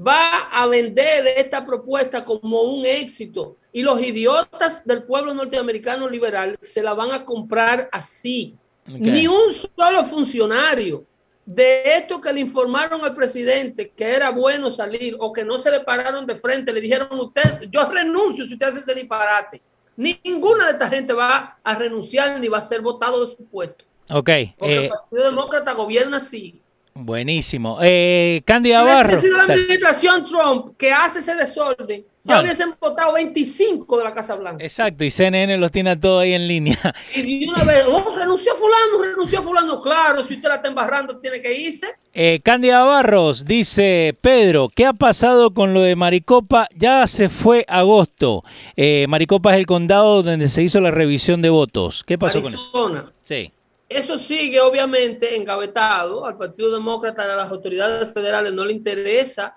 Va 0.00 0.48
a 0.52 0.66
vender 0.66 1.26
esta 1.36 1.64
propuesta 1.64 2.24
como 2.24 2.62
un 2.62 2.86
éxito 2.86 3.56
y 3.72 3.82
los 3.82 4.00
idiotas 4.00 4.86
del 4.86 5.02
pueblo 5.02 5.34
norteamericano 5.34 6.08
liberal 6.08 6.56
se 6.62 6.82
la 6.82 6.94
van 6.94 7.12
a 7.12 7.24
comprar 7.24 7.88
así. 7.92 8.56
Ni 8.86 9.26
un 9.26 9.52
solo 9.52 10.04
funcionario 10.04 11.04
de 11.44 11.82
esto 11.96 12.20
que 12.20 12.32
le 12.32 12.40
informaron 12.40 13.02
al 13.04 13.14
presidente 13.14 13.90
que 13.90 14.04
era 14.04 14.30
bueno 14.30 14.70
salir 14.70 15.16
o 15.18 15.32
que 15.32 15.44
no 15.44 15.58
se 15.58 15.70
le 15.70 15.80
pararon 15.80 16.26
de 16.26 16.36
frente, 16.36 16.72
le 16.72 16.80
dijeron 16.80 17.08
usted, 17.12 17.68
yo 17.70 17.88
renuncio 17.90 18.46
si 18.46 18.52
usted 18.52 18.66
hace 18.66 18.80
ese 18.80 18.94
disparate. 18.94 19.62
Ninguna 19.96 20.66
de 20.66 20.72
esta 20.72 20.88
gente 20.88 21.12
va 21.12 21.58
a 21.64 21.74
renunciar 21.74 22.38
ni 22.38 22.48
va 22.48 22.58
a 22.58 22.64
ser 22.64 22.80
votado 22.82 23.24
de 23.24 23.32
su 23.34 23.44
puesto. 23.46 23.84
Ok. 24.10 24.30
Porque 24.58 24.76
el 24.76 24.84
eh, 24.84 24.88
Partido 24.90 25.24
Demócrata 25.24 25.72
gobierna 25.72 26.18
así. 26.18 26.60
Buenísimo. 27.00 27.78
Eh, 27.80 28.42
Cándida 28.44 28.82
Barro. 28.82 29.20
Si 29.20 29.28
la 29.30 29.44
administración 29.44 30.24
Trump 30.24 30.76
que 30.76 30.92
hace 30.92 31.20
ese 31.20 31.32
desorden, 31.36 32.04
ya 32.24 32.42
hubiesen 32.42 32.74
votado 32.80 33.14
25 33.14 33.98
de 33.98 34.04
la 34.04 34.12
Casa 34.12 34.34
Blanca. 34.34 34.62
Exacto, 34.62 35.04
y 35.04 35.10
CNN 35.10 35.56
los 35.58 35.70
tiene 35.70 35.96
todo 35.96 36.18
ahí 36.18 36.34
en 36.34 36.48
línea. 36.48 36.76
Y 37.14 37.48
una 37.48 37.62
vez, 37.62 37.86
oh, 37.88 38.14
renunció 38.16 38.52
fulano, 38.56 39.10
renunció 39.10 39.42
fulano. 39.44 39.80
Claro, 39.80 40.24
si 40.24 40.34
usted 40.34 40.48
la 40.48 40.56
está 40.56 40.68
embarrando, 40.68 41.18
tiene 41.18 41.40
que 41.40 41.54
irse. 41.56 41.86
Eh, 42.12 42.40
Cándida 42.42 42.82
Barros 42.82 43.44
dice, 43.44 44.16
Pedro, 44.20 44.68
¿qué 44.74 44.84
ha 44.84 44.92
pasado 44.92 45.54
con 45.54 45.74
lo 45.74 45.82
de 45.82 45.94
Maricopa? 45.94 46.66
Ya 46.74 47.06
se 47.06 47.28
fue 47.28 47.64
agosto. 47.68 48.42
Eh, 48.76 49.06
Maricopa 49.08 49.54
es 49.54 49.60
el 49.60 49.66
condado 49.66 50.24
donde 50.24 50.48
se 50.48 50.64
hizo 50.64 50.80
la 50.80 50.90
revisión 50.90 51.42
de 51.42 51.50
votos. 51.50 52.02
¿Qué 52.04 52.18
pasó 52.18 52.42
con 52.42 52.52
eso? 52.52 53.12
Sí. 53.22 53.52
Eso 53.88 54.18
sigue 54.18 54.60
obviamente 54.60 55.34
engavetado. 55.34 56.26
Al 56.26 56.36
Partido 56.36 56.72
Demócrata, 56.72 57.24
a 57.24 57.36
las 57.36 57.50
autoridades 57.50 58.12
federales 58.12 58.52
no 58.52 58.64
le 58.64 58.72
interesa 58.72 59.56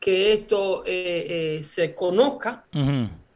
que 0.00 0.32
esto 0.32 0.82
eh, 0.84 1.58
eh, 1.58 1.64
se 1.64 1.94
conozca. 1.94 2.64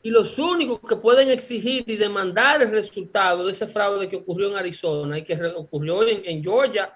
Y 0.04 0.10
los 0.10 0.38
únicos 0.38 0.80
que 0.80 0.96
pueden 0.96 1.30
exigir 1.30 1.84
y 1.86 1.96
demandar 1.96 2.60
el 2.60 2.72
resultado 2.72 3.46
de 3.46 3.52
ese 3.52 3.68
fraude 3.68 4.08
que 4.08 4.16
ocurrió 4.16 4.48
en 4.48 4.56
Arizona 4.56 5.18
y 5.18 5.22
que 5.22 5.34
ocurrió 5.54 6.06
en, 6.06 6.42
Georgia 6.42 6.92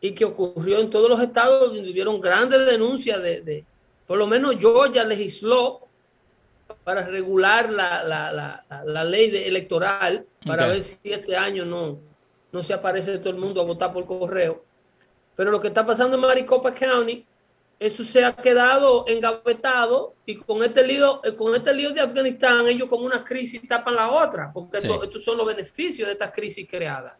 y 0.00 0.12
que 0.12 0.24
ocurrió 0.24 0.80
en 0.80 0.90
todos 0.90 1.08
los 1.08 1.20
estados 1.20 1.72
donde 1.72 1.88
hubieron 1.88 2.20
grandes 2.20 2.66
denuncias 2.66 3.22
de, 3.22 3.64
por 4.08 4.18
lo 4.18 4.26
menos 4.26 4.56
Georgia 4.58 5.04
legisló 5.04 5.86
para 6.82 7.06
regular 7.06 7.70
la, 7.70 8.02
la, 8.02 8.32
la, 8.32 8.64
la 8.86 9.04
ley 9.04 9.30
de 9.30 9.46
electoral, 9.46 10.26
para 10.44 10.66
ver 10.66 10.82
si 10.82 10.96
este 11.04 11.36
año 11.36 11.64
no, 11.64 12.00
no 12.52 12.62
se 12.62 12.74
aparece 12.74 13.18
todo 13.18 13.30
el 13.30 13.38
mundo 13.38 13.60
a 13.60 13.64
votar 13.64 13.92
por 13.92 14.06
correo. 14.06 14.64
Pero 15.34 15.50
lo 15.50 15.60
que 15.60 15.68
está 15.68 15.84
pasando 15.84 16.16
en 16.16 16.22
Maricopa 16.22 16.72
County, 16.72 17.26
eso 17.80 18.04
se 18.04 18.24
ha 18.24 18.32
quedado 18.32 19.04
engavetado 19.08 20.14
y 20.24 20.36
con 20.36 20.62
este 20.62 20.86
lío, 20.86 21.20
eh, 21.24 21.34
con 21.34 21.54
este 21.54 21.72
lío 21.74 21.90
de 21.90 22.00
Afganistán, 22.00 22.68
ellos 22.68 22.88
como 22.88 23.06
una 23.06 23.24
crisis 23.24 23.66
tapan 23.66 23.96
la 23.96 24.10
otra, 24.10 24.52
porque 24.52 24.78
estos 24.78 25.24
son 25.24 25.38
los 25.38 25.46
beneficios 25.46 26.06
de 26.06 26.12
esta 26.12 26.30
crisis 26.30 26.68
creada. 26.70 27.18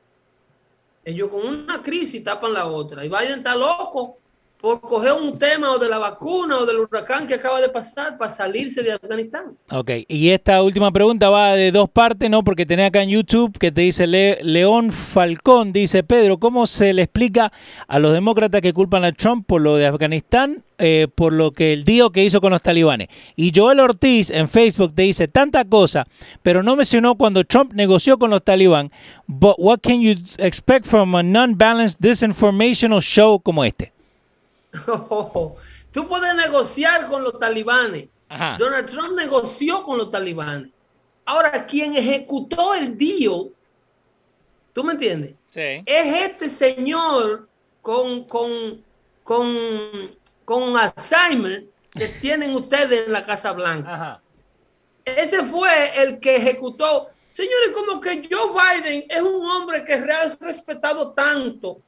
Ellos 1.04 1.30
con 1.30 1.44
una 1.44 1.82
crisis 1.82 2.22
tapan 2.22 2.52
la 2.52 2.66
otra. 2.66 3.04
Y 3.04 3.08
Biden 3.08 3.38
está 3.38 3.56
loco 3.56 4.18
por 4.62 4.80
coger 4.80 5.12
un 5.12 5.40
tema 5.40 5.72
o 5.72 5.78
de 5.80 5.88
la 5.88 5.98
vacuna 5.98 6.58
o 6.58 6.64
del 6.64 6.78
huracán 6.78 7.26
que 7.26 7.34
acaba 7.34 7.60
de 7.60 7.68
pasar 7.68 8.16
para 8.16 8.30
salirse 8.30 8.80
de 8.84 8.92
Afganistán. 8.92 9.56
Ok, 9.72 9.90
y 10.06 10.28
esta 10.28 10.62
última 10.62 10.92
pregunta 10.92 11.28
va 11.30 11.56
de 11.56 11.72
dos 11.72 11.90
partes, 11.90 12.30
¿no? 12.30 12.44
Porque 12.44 12.64
tenés 12.64 12.86
acá 12.86 13.02
en 13.02 13.08
YouTube 13.08 13.58
que 13.58 13.72
te 13.72 13.80
dice 13.80 14.06
León 14.06 14.92
Falcón, 14.92 15.72
dice 15.72 16.04
Pedro, 16.04 16.38
¿cómo 16.38 16.68
se 16.68 16.92
le 16.92 17.02
explica 17.02 17.52
a 17.88 17.98
los 17.98 18.12
demócratas 18.12 18.60
que 18.60 18.72
culpan 18.72 19.04
a 19.04 19.10
Trump 19.10 19.46
por 19.48 19.60
lo 19.60 19.74
de 19.74 19.86
Afganistán, 19.86 20.62
eh, 20.78 21.08
por 21.12 21.32
lo 21.32 21.50
que 21.50 21.72
el 21.72 21.84
día 21.84 22.04
que 22.14 22.22
hizo 22.22 22.40
con 22.40 22.52
los 22.52 22.62
talibanes? 22.62 23.08
Y 23.34 23.50
Joel 23.52 23.80
Ortiz 23.80 24.30
en 24.30 24.48
Facebook 24.48 24.94
te 24.94 25.02
dice 25.02 25.26
tanta 25.26 25.64
cosa, 25.64 26.06
pero 26.44 26.62
no 26.62 26.76
mencionó 26.76 27.16
cuando 27.16 27.42
Trump 27.42 27.72
negoció 27.72 28.16
con 28.16 28.30
los 28.30 28.44
talibanes. 28.44 28.92
But 29.26 29.56
what 29.58 29.80
can 29.82 30.00
you 30.02 30.14
expect 30.38 30.86
from 30.86 31.16
a 31.16 31.22
non-balanced 31.24 31.98
disinformational 31.98 33.02
show 33.02 33.40
como 33.40 33.64
este? 33.64 33.91
tú 35.92 36.08
puedes 36.08 36.34
negociar 36.34 37.06
con 37.06 37.22
los 37.22 37.38
talibanes. 37.38 38.08
Donald 38.58 38.90
Trump 38.90 39.14
negoció 39.14 39.82
con 39.82 39.98
los 39.98 40.10
talibanes. 40.10 40.70
Ahora, 41.24 41.66
quien 41.66 41.94
ejecutó 41.94 42.74
el 42.74 42.96
deal, 42.96 43.50
¿tú 44.72 44.82
me 44.82 44.94
entiendes? 44.94 45.34
Es 45.54 46.20
este 46.22 46.48
señor 46.48 47.46
con, 47.82 48.24
con, 48.24 48.82
con, 49.22 50.16
con 50.44 50.76
Alzheimer 50.76 51.66
que 51.90 52.08
tienen 52.20 52.54
ustedes 52.54 53.06
en 53.06 53.12
la 53.12 53.24
Casa 53.24 53.52
Blanca. 53.52 54.22
Ese 55.04 55.44
fue 55.44 56.02
el 56.02 56.18
que 56.18 56.36
ejecutó. 56.36 57.08
Señores, 57.30 57.70
como 57.74 58.00
que 58.00 58.22
Joe 58.30 58.50
Biden 58.52 59.04
es 59.08 59.20
un 59.20 59.44
hombre 59.44 59.84
que 59.84 59.94
ha 59.94 60.36
respetado 60.40 61.12
tanto 61.12 61.82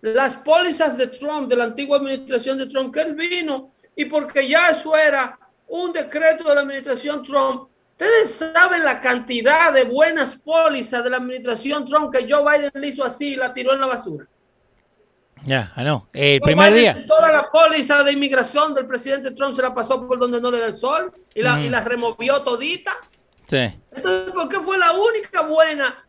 las 0.00 0.36
pólizas 0.36 0.96
de 0.96 1.08
Trump, 1.08 1.48
de 1.48 1.56
la 1.56 1.64
antigua 1.64 1.98
administración 1.98 2.58
de 2.58 2.66
Trump, 2.66 2.94
que 2.94 3.00
él 3.00 3.14
vino 3.14 3.72
y 3.96 4.04
porque 4.04 4.48
ya 4.48 4.68
eso 4.68 4.96
era 4.96 5.38
un 5.66 5.92
decreto 5.92 6.48
de 6.48 6.54
la 6.54 6.60
administración 6.60 7.22
Trump. 7.22 7.68
Ustedes 7.92 8.32
saben 8.32 8.84
la 8.84 9.00
cantidad 9.00 9.72
de 9.72 9.82
buenas 9.82 10.36
pólizas 10.36 11.02
de 11.02 11.10
la 11.10 11.16
administración 11.16 11.84
Trump 11.84 12.14
que 12.14 12.30
Joe 12.30 12.44
Biden 12.44 12.70
le 12.74 12.86
hizo 12.86 13.04
así 13.04 13.32
y 13.32 13.36
la 13.36 13.52
tiró 13.52 13.74
en 13.74 13.80
la 13.80 13.88
basura. 13.88 14.26
Ya, 15.44 15.72
yeah, 15.76 15.84
no. 15.84 16.08
El 16.12 16.40
primer 16.40 16.74
día. 16.74 17.04
Toda 17.06 17.30
la 17.32 17.50
póliza 17.50 18.02
de 18.02 18.12
inmigración 18.12 18.74
del 18.74 18.86
presidente 18.86 19.30
Trump 19.32 19.54
se 19.54 19.62
la 19.62 19.74
pasó 19.74 20.06
por 20.06 20.18
donde 20.18 20.40
no 20.40 20.50
le 20.50 20.60
da 20.60 20.66
el 20.66 20.74
sol 20.74 21.12
y 21.34 21.42
la, 21.42 21.60
y 21.60 21.68
la 21.68 21.82
removió 21.82 22.42
todita. 22.42 22.96
Sí. 23.46 23.70
Entonces, 23.92 24.32
¿por 24.32 24.48
qué 24.48 24.60
fue 24.60 24.78
la 24.78 24.92
única 24.92 25.42
buena 25.42 26.06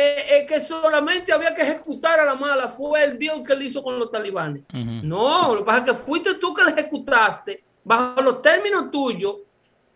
eh, 0.00 0.38
eh, 0.38 0.46
que 0.46 0.60
solamente 0.60 1.32
había 1.32 1.52
que 1.52 1.62
ejecutar 1.62 2.20
a 2.20 2.24
la 2.24 2.36
mala 2.36 2.68
fue 2.68 3.02
el 3.02 3.18
Dios 3.18 3.40
que 3.44 3.52
él 3.52 3.62
hizo 3.62 3.82
con 3.82 3.98
los 3.98 4.12
talibanes. 4.12 4.62
No, 4.72 5.54
lo 5.54 5.58
que 5.58 5.64
pasa 5.64 5.78
es 5.78 5.84
que 5.86 5.94
fuiste 5.94 6.34
tú 6.34 6.54
que 6.54 6.62
le 6.62 6.70
ejecutaste 6.70 7.64
bajo 7.82 8.22
los 8.22 8.40
términos 8.40 8.92
tuyos 8.92 9.38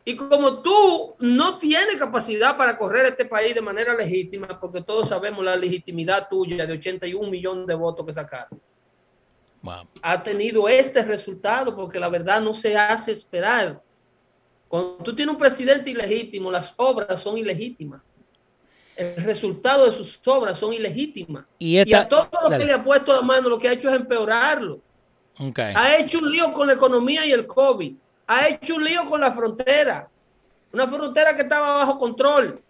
y 0.05 0.17
como 0.17 0.61
tú 0.61 1.15
no 1.21 1.57
tienes 1.57 1.99
capacidad 1.99 2.57
para 2.57 2.77
correr 2.77 3.07
este 3.07 3.27
país 3.27 3.55
de 3.55 3.61
manera 3.61 3.95
legítima, 3.95 4.49
porque 4.61 4.83
todos 4.83 5.09
sabemos 5.09 5.45
la 5.45 5.55
legitimidad 5.55 6.29
tuya 6.29 6.67
de 6.67 6.73
81 6.73 7.31
millones 7.31 7.69
de 7.69 7.75
votos 7.77 8.05
que 8.05 8.13
sacaste. 8.13 8.57
Ha 10.03 10.21
tenido 10.21 10.69
este 10.69 11.03
resultado 11.03 11.77
porque 11.77 12.01
la 12.01 12.09
verdad 12.09 12.41
no 12.41 12.53
se 12.53 12.77
hace 12.77 13.13
esperar. 13.13 13.81
Cuando 14.67 14.97
tú 14.97 15.15
tienes 15.15 15.33
un 15.33 15.39
presidente 15.39 15.93
ilegítimo, 15.93 16.51
las 16.51 16.75
obras 16.77 17.23
son 17.23 17.39
ilegítimas 17.39 18.03
el 19.03 19.23
resultado 19.23 19.87
de 19.87 19.93
sus 19.93 20.21
obras 20.27 20.59
son 20.59 20.73
ilegítimas. 20.73 21.45
Y, 21.59 21.79
a 21.93 22.09
todo 22.09 22.29
lo 22.43 22.51
que 22.51 22.65
le 22.65 22.73
ha 22.73 22.83
puesto 22.83 23.15
la 23.15 23.23
mano, 23.23 23.49
lo 23.49 23.59
que 23.59 23.69
ha 23.69 23.73
hecho 23.73 23.89
es 23.89 23.95
empeorarlo. 23.95 24.81
Ha 25.75 25.97
hecho 25.97 26.19
un 26.19 26.31
lío 26.31 26.53
con 26.53 26.67
la 26.67 26.75
economía 26.75 27.27
y 27.27 27.33
el 27.33 27.47
COVID. 27.47 27.95
Ha 28.27 28.49
hecho 28.49 28.77
un 28.77 28.85
lío 28.85 29.07
con 29.07 29.21
la 29.21 29.33
frontera. 29.33 30.09
Una 30.73 30.87
frontera 30.87 31.35
que 31.35 31.43
estaba 31.43 31.79
bajo 31.79 31.99
control. 31.99 32.61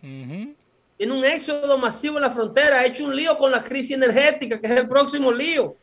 Tiene 0.00 1.12
un 1.12 1.24
éxodo 1.24 1.76
masivo 1.78 2.16
en 2.16 2.22
la 2.22 2.30
frontera. 2.30 2.80
Ha 2.80 2.86
hecho 2.86 3.04
un 3.04 3.16
lío 3.16 3.36
con 3.36 3.50
la 3.50 3.62
crisis 3.62 3.96
energética, 3.96 4.60
que 4.60 4.66
es 4.66 4.72
el 4.72 4.88
próximo 4.88 5.32
lío. 5.32 5.76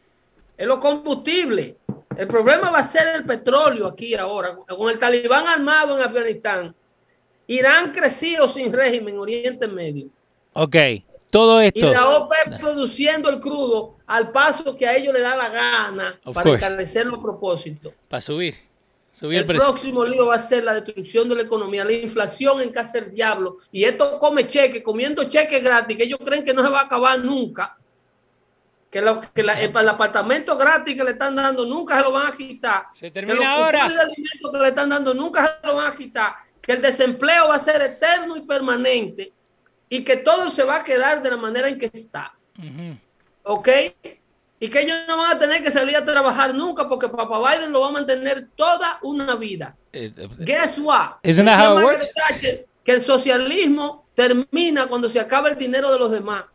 Es 0.58 0.68
lo 0.68 0.80
combustible. 0.80 1.78
El 2.16 2.28
problema 2.28 2.70
va 2.70 2.80
a 2.80 2.84
ser 2.84 3.16
el 3.16 3.26
petróleo 3.26 3.88
aquí 3.88 4.16
ahora. 4.16 4.56
Con 4.56 4.90
el 4.90 5.00
talibán 5.00 5.48
armado 5.48 5.98
en 5.98 6.04
Afganistán 6.04 6.76
Irán 7.52 7.92
crecido 7.92 8.48
sin 8.48 8.72
régimen 8.72 9.20
Oriente 9.20 9.68
Medio. 9.68 10.08
Ok, 10.54 10.76
todo 11.30 11.60
esto. 11.60 11.80
Y 11.80 11.82
la 11.82 12.08
OPEP 12.08 12.58
produciendo 12.62 13.30
el 13.30 13.42
crudo 13.42 13.98
al 14.08 14.32
paso 14.32 14.78
que 14.78 14.88
a 14.88 14.96
ellos 14.96 15.14
les 15.14 15.22
da 15.22 15.36
la 15.36 15.50
gana 15.50 16.20
para 16.34 16.52
encarecer 16.52 17.08
los 17.08 17.20
propósitos. 17.20 17.92
Para 18.08 18.22
subir. 18.22 18.56
subir 19.12 19.40
el, 19.40 19.46
próximo 19.46 20.06
lío 20.06 20.28
va 20.28 20.36
a 20.36 20.40
ser 20.40 20.64
la 20.64 20.76
destrucción 20.76 21.28
de 21.28 21.36
la 21.36 21.42
economía, 21.42 21.84
la 21.84 21.92
inflación 21.92 22.62
en 22.62 22.70
casa 22.70 23.02
del 23.02 23.12
diablo. 23.12 23.58
Y 23.70 23.84
esto 23.84 24.18
come 24.18 24.48
cheque, 24.48 24.82
comiendo 24.82 25.26
cheques 25.26 25.62
gratis, 25.62 25.98
que 25.98 26.04
ellos 26.04 26.20
creen 26.24 26.46
que 26.46 26.54
no 26.54 26.64
se 26.64 26.70
va 26.70 26.80
a 26.80 26.84
acabar 26.86 27.20
nunca. 27.20 27.78
Que, 28.90 29.02
lo, 29.02 29.20
que 29.20 29.42
el, 29.42 29.90
apartamento 29.90 30.56
gratis 30.58 30.96
que 30.96 31.04
le 31.04 31.12
están 31.12 31.36
dando 31.36 31.66
nunca 31.66 31.98
se 31.98 32.02
lo 32.02 32.14
van 32.14 32.28
a 32.28 32.32
quitar. 32.32 32.86
Se 32.94 33.12
termina 33.12 33.56
ahora. 33.56 33.88
El 33.88 34.00
alimento 34.00 34.52
que 34.54 34.58
le 34.58 34.68
están 34.70 34.90
dando 34.90 35.14
nunca 35.14 35.60
se 35.62 35.68
lo 35.68 35.76
van 35.76 35.92
a 35.92 35.96
quitar 35.96 36.51
que 36.72 36.78
el 36.78 36.82
desempleo 36.82 37.50
va 37.50 37.56
a 37.56 37.60
ser 37.60 37.82
eterno 37.82 38.38
y 38.38 38.42
permanente 38.42 39.34
y 39.90 40.06
que 40.06 40.16
todo 40.16 40.50
se 40.50 40.64
va 40.64 40.78
a 40.78 40.84
quedar 40.84 41.22
de 41.22 41.30
la 41.30 41.36
manera 41.36 41.68
en 41.68 41.78
que 41.78 41.88
está. 41.88 42.34
¿Ok? 43.44 43.68
Y 44.58 44.70
que 44.70 44.80
ellos 44.80 45.00
no 45.06 45.18
van 45.18 45.36
a 45.36 45.38
tener 45.38 45.62
que 45.62 45.70
salir 45.70 45.98
a 45.98 46.06
trabajar 46.06 46.56
nunca 46.56 46.88
porque 46.88 47.10
Papá 47.10 47.40
Biden 47.40 47.74
lo 47.74 47.82
va 47.82 47.88
a 47.90 47.92
mantener 47.92 48.48
toda 48.56 49.00
una 49.02 49.36
vida. 49.36 49.76
Eh, 49.92 50.14
eh, 50.16 50.30
Guess 50.40 50.80
what? 50.80 51.16
Isn't 51.24 51.46
that 51.46 51.60
how 51.60 51.78
it 51.78 51.84
works? 51.84 52.14
que 52.86 52.92
el 52.94 53.02
socialismo 53.02 54.06
termina 54.16 54.86
cuando 54.88 55.10
se 55.10 55.20
acaba 55.20 55.50
el 55.50 55.58
dinero 55.58 55.92
de 55.92 56.00
los 56.00 56.10
demás. 56.10 56.46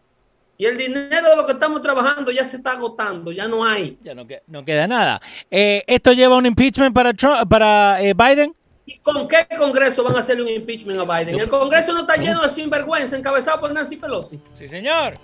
Y 0.57 0.65
el 0.65 0.79
dinero 0.79 1.29
de 1.29 1.37
lo 1.37 1.45
que 1.45 1.53
estamos 1.53 1.83
trabajando 1.83 2.33
ya 2.33 2.47
se 2.47 2.57
está 2.57 2.73
agotando, 2.73 3.33
ya 3.33 3.47
no 3.47 3.63
hay. 3.63 3.99
Ya 4.03 4.15
no, 4.15 4.27
no 4.47 4.65
queda 4.65 4.89
nada. 4.89 5.21
Eh, 5.51 5.85
¿Esto 5.87 6.15
lleva 6.15 6.37
un 6.37 6.47
impeachment 6.47 6.95
para, 6.95 7.13
para 7.47 7.99
Biden? 7.99 8.55
¿Y 8.89 8.99
con 8.99 9.27
qué 9.27 9.49
Congreso 9.59 10.05
van 10.05 10.15
a 10.15 10.21
hacerle 10.21 10.45
un 10.45 10.49
impeachment 10.49 11.01
a 11.01 11.05
Biden? 11.05 11.41
El 11.41 11.49
Congreso 11.49 11.93
no 11.93 12.03
está 12.03 12.17
lleno 12.17 12.41
de 12.41 12.49
sinvergüenza, 12.49 13.17
encabezado 13.17 13.61
por 13.61 13.73
Nancy 13.73 13.97
Pelosi. 13.97 14.39
Sí, 14.55 14.69
señor. 14.69 15.15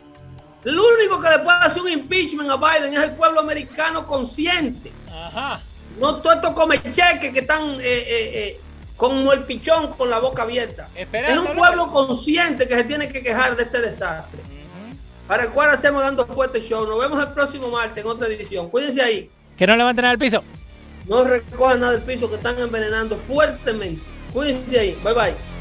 El 0.65 0.79
único 0.79 1.21
que 1.21 1.31
le 1.31 1.39
puede 1.39 1.59
hacer 1.59 1.81
un 1.81 1.91
impeachment 1.91 2.51
a 2.51 2.57
Biden 2.57 2.93
es 2.95 3.01
el 3.01 3.13
pueblo 3.13 3.41
americano 3.41 4.05
consciente. 4.05 4.91
Ajá. 5.09 5.61
No 6.01 6.17
todos 6.17 6.37
estos 6.37 6.53
come 6.53 6.83
cheques 6.83 7.33
que 7.33 7.39
están 7.39 7.63
eh, 7.75 7.85
eh, 7.85 8.31
eh, 8.35 8.61
como 8.97 9.33
el 9.33 9.45
pichón 9.45 9.93
con 9.93 10.11
la 10.11 10.19
boca 10.19 10.43
abierta. 10.43 10.89
es 10.97 11.39
un 11.39 11.55
pueblo 11.55 11.89
consciente 11.89 12.67
que 12.67 12.75
se 12.75 12.85
tiene 12.85 13.09
que 13.09 13.23
quejar 13.23 13.55
de 13.55 13.63
este 13.63 13.81
desastre. 13.81 14.41
Para 15.29 15.45
el 15.45 15.51
cual 15.51 15.71
hacemos 15.71 16.03
dando 16.03 16.27
fuerte 16.27 16.61
show. 16.61 16.85
Nos 16.85 16.99
vemos 16.99 17.21
el 17.23 17.33
próximo 17.33 17.69
martes 17.69 18.05
en 18.05 18.11
otra 18.11 18.27
edición. 18.27 18.69
Cuídense 18.71 19.01
ahí. 19.03 19.31
Que 19.57 19.69
no 19.69 19.77
levanten 19.77 20.05
al 20.05 20.19
piso. 20.19 20.43
No 21.09 21.25
recojan 21.25 21.81
nada 21.81 21.93
del 21.93 22.03
piso 22.03 22.29
que 22.29 22.37
están 22.37 22.59
envenenando 22.59 23.17
fuertemente. 23.17 24.01
Cuídense 24.33 24.79
ahí. 24.79 24.99
Bye 25.03 25.15
bye. 25.15 25.53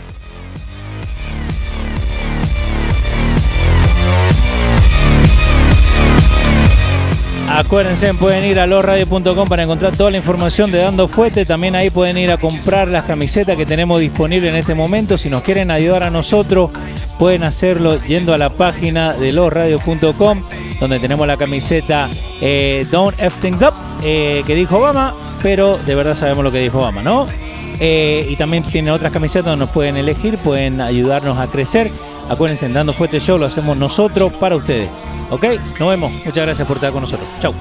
Acuérdense, 7.53 8.13
pueden 8.13 8.45
ir 8.45 8.59
a 8.59 8.65
losradio.com 8.65 9.47
para 9.47 9.63
encontrar 9.63 9.95
toda 9.95 10.09
la 10.09 10.17
información 10.17 10.71
de 10.71 10.79
Dando 10.79 11.09
Fuerte. 11.09 11.45
También 11.45 11.75
ahí 11.75 11.89
pueden 11.89 12.17
ir 12.17 12.31
a 12.31 12.37
comprar 12.37 12.87
las 12.87 13.03
camisetas 13.03 13.57
que 13.57 13.65
tenemos 13.65 13.99
disponibles 13.99 14.53
en 14.53 14.59
este 14.59 14.73
momento. 14.73 15.17
Si 15.17 15.29
nos 15.29 15.43
quieren 15.43 15.69
ayudar 15.69 16.03
a 16.03 16.09
nosotros, 16.09 16.71
pueden 17.19 17.43
hacerlo 17.43 18.01
yendo 18.03 18.33
a 18.33 18.37
la 18.37 18.51
página 18.51 19.13
de 19.13 19.33
losradio.com, 19.33 20.43
donde 20.79 20.99
tenemos 20.99 21.27
la 21.27 21.35
camiseta 21.35 22.09
eh, 22.39 22.87
Don't 22.89 23.19
F 23.19 23.37
Things 23.41 23.61
Up, 23.61 23.73
eh, 24.01 24.43
que 24.47 24.55
dijo 24.55 24.77
Obama, 24.77 25.13
pero 25.41 25.77
de 25.77 25.95
verdad 25.95 26.15
sabemos 26.15 26.43
lo 26.43 26.51
que 26.51 26.59
dijo 26.59 26.79
Obama, 26.79 27.01
¿no? 27.01 27.27
Eh, 27.79 28.27
y 28.29 28.35
también 28.35 28.63
tiene 28.63 28.91
otras 28.91 29.11
camisetas 29.11 29.45
donde 29.45 29.65
nos 29.65 29.73
pueden 29.73 29.97
elegir, 29.97 30.37
pueden 30.37 30.81
ayudarnos 30.81 31.39
a 31.39 31.47
crecer. 31.47 31.91
Acuérdense, 32.29 32.69
Dando 32.69 32.93
Fuerte 32.93 33.19
Show 33.19 33.37
lo 33.37 33.47
hacemos 33.47 33.75
nosotros 33.75 34.31
para 34.33 34.55
ustedes. 34.55 34.89
¿Ok? 35.31 35.45
Nos 35.79 35.89
vemos. 35.89 36.11
Muchas 36.25 36.45
gracias 36.45 36.67
por 36.67 36.77
estar 36.77 36.91
con 36.91 37.01
nosotros. 37.01 37.27
Chau. 37.41 37.53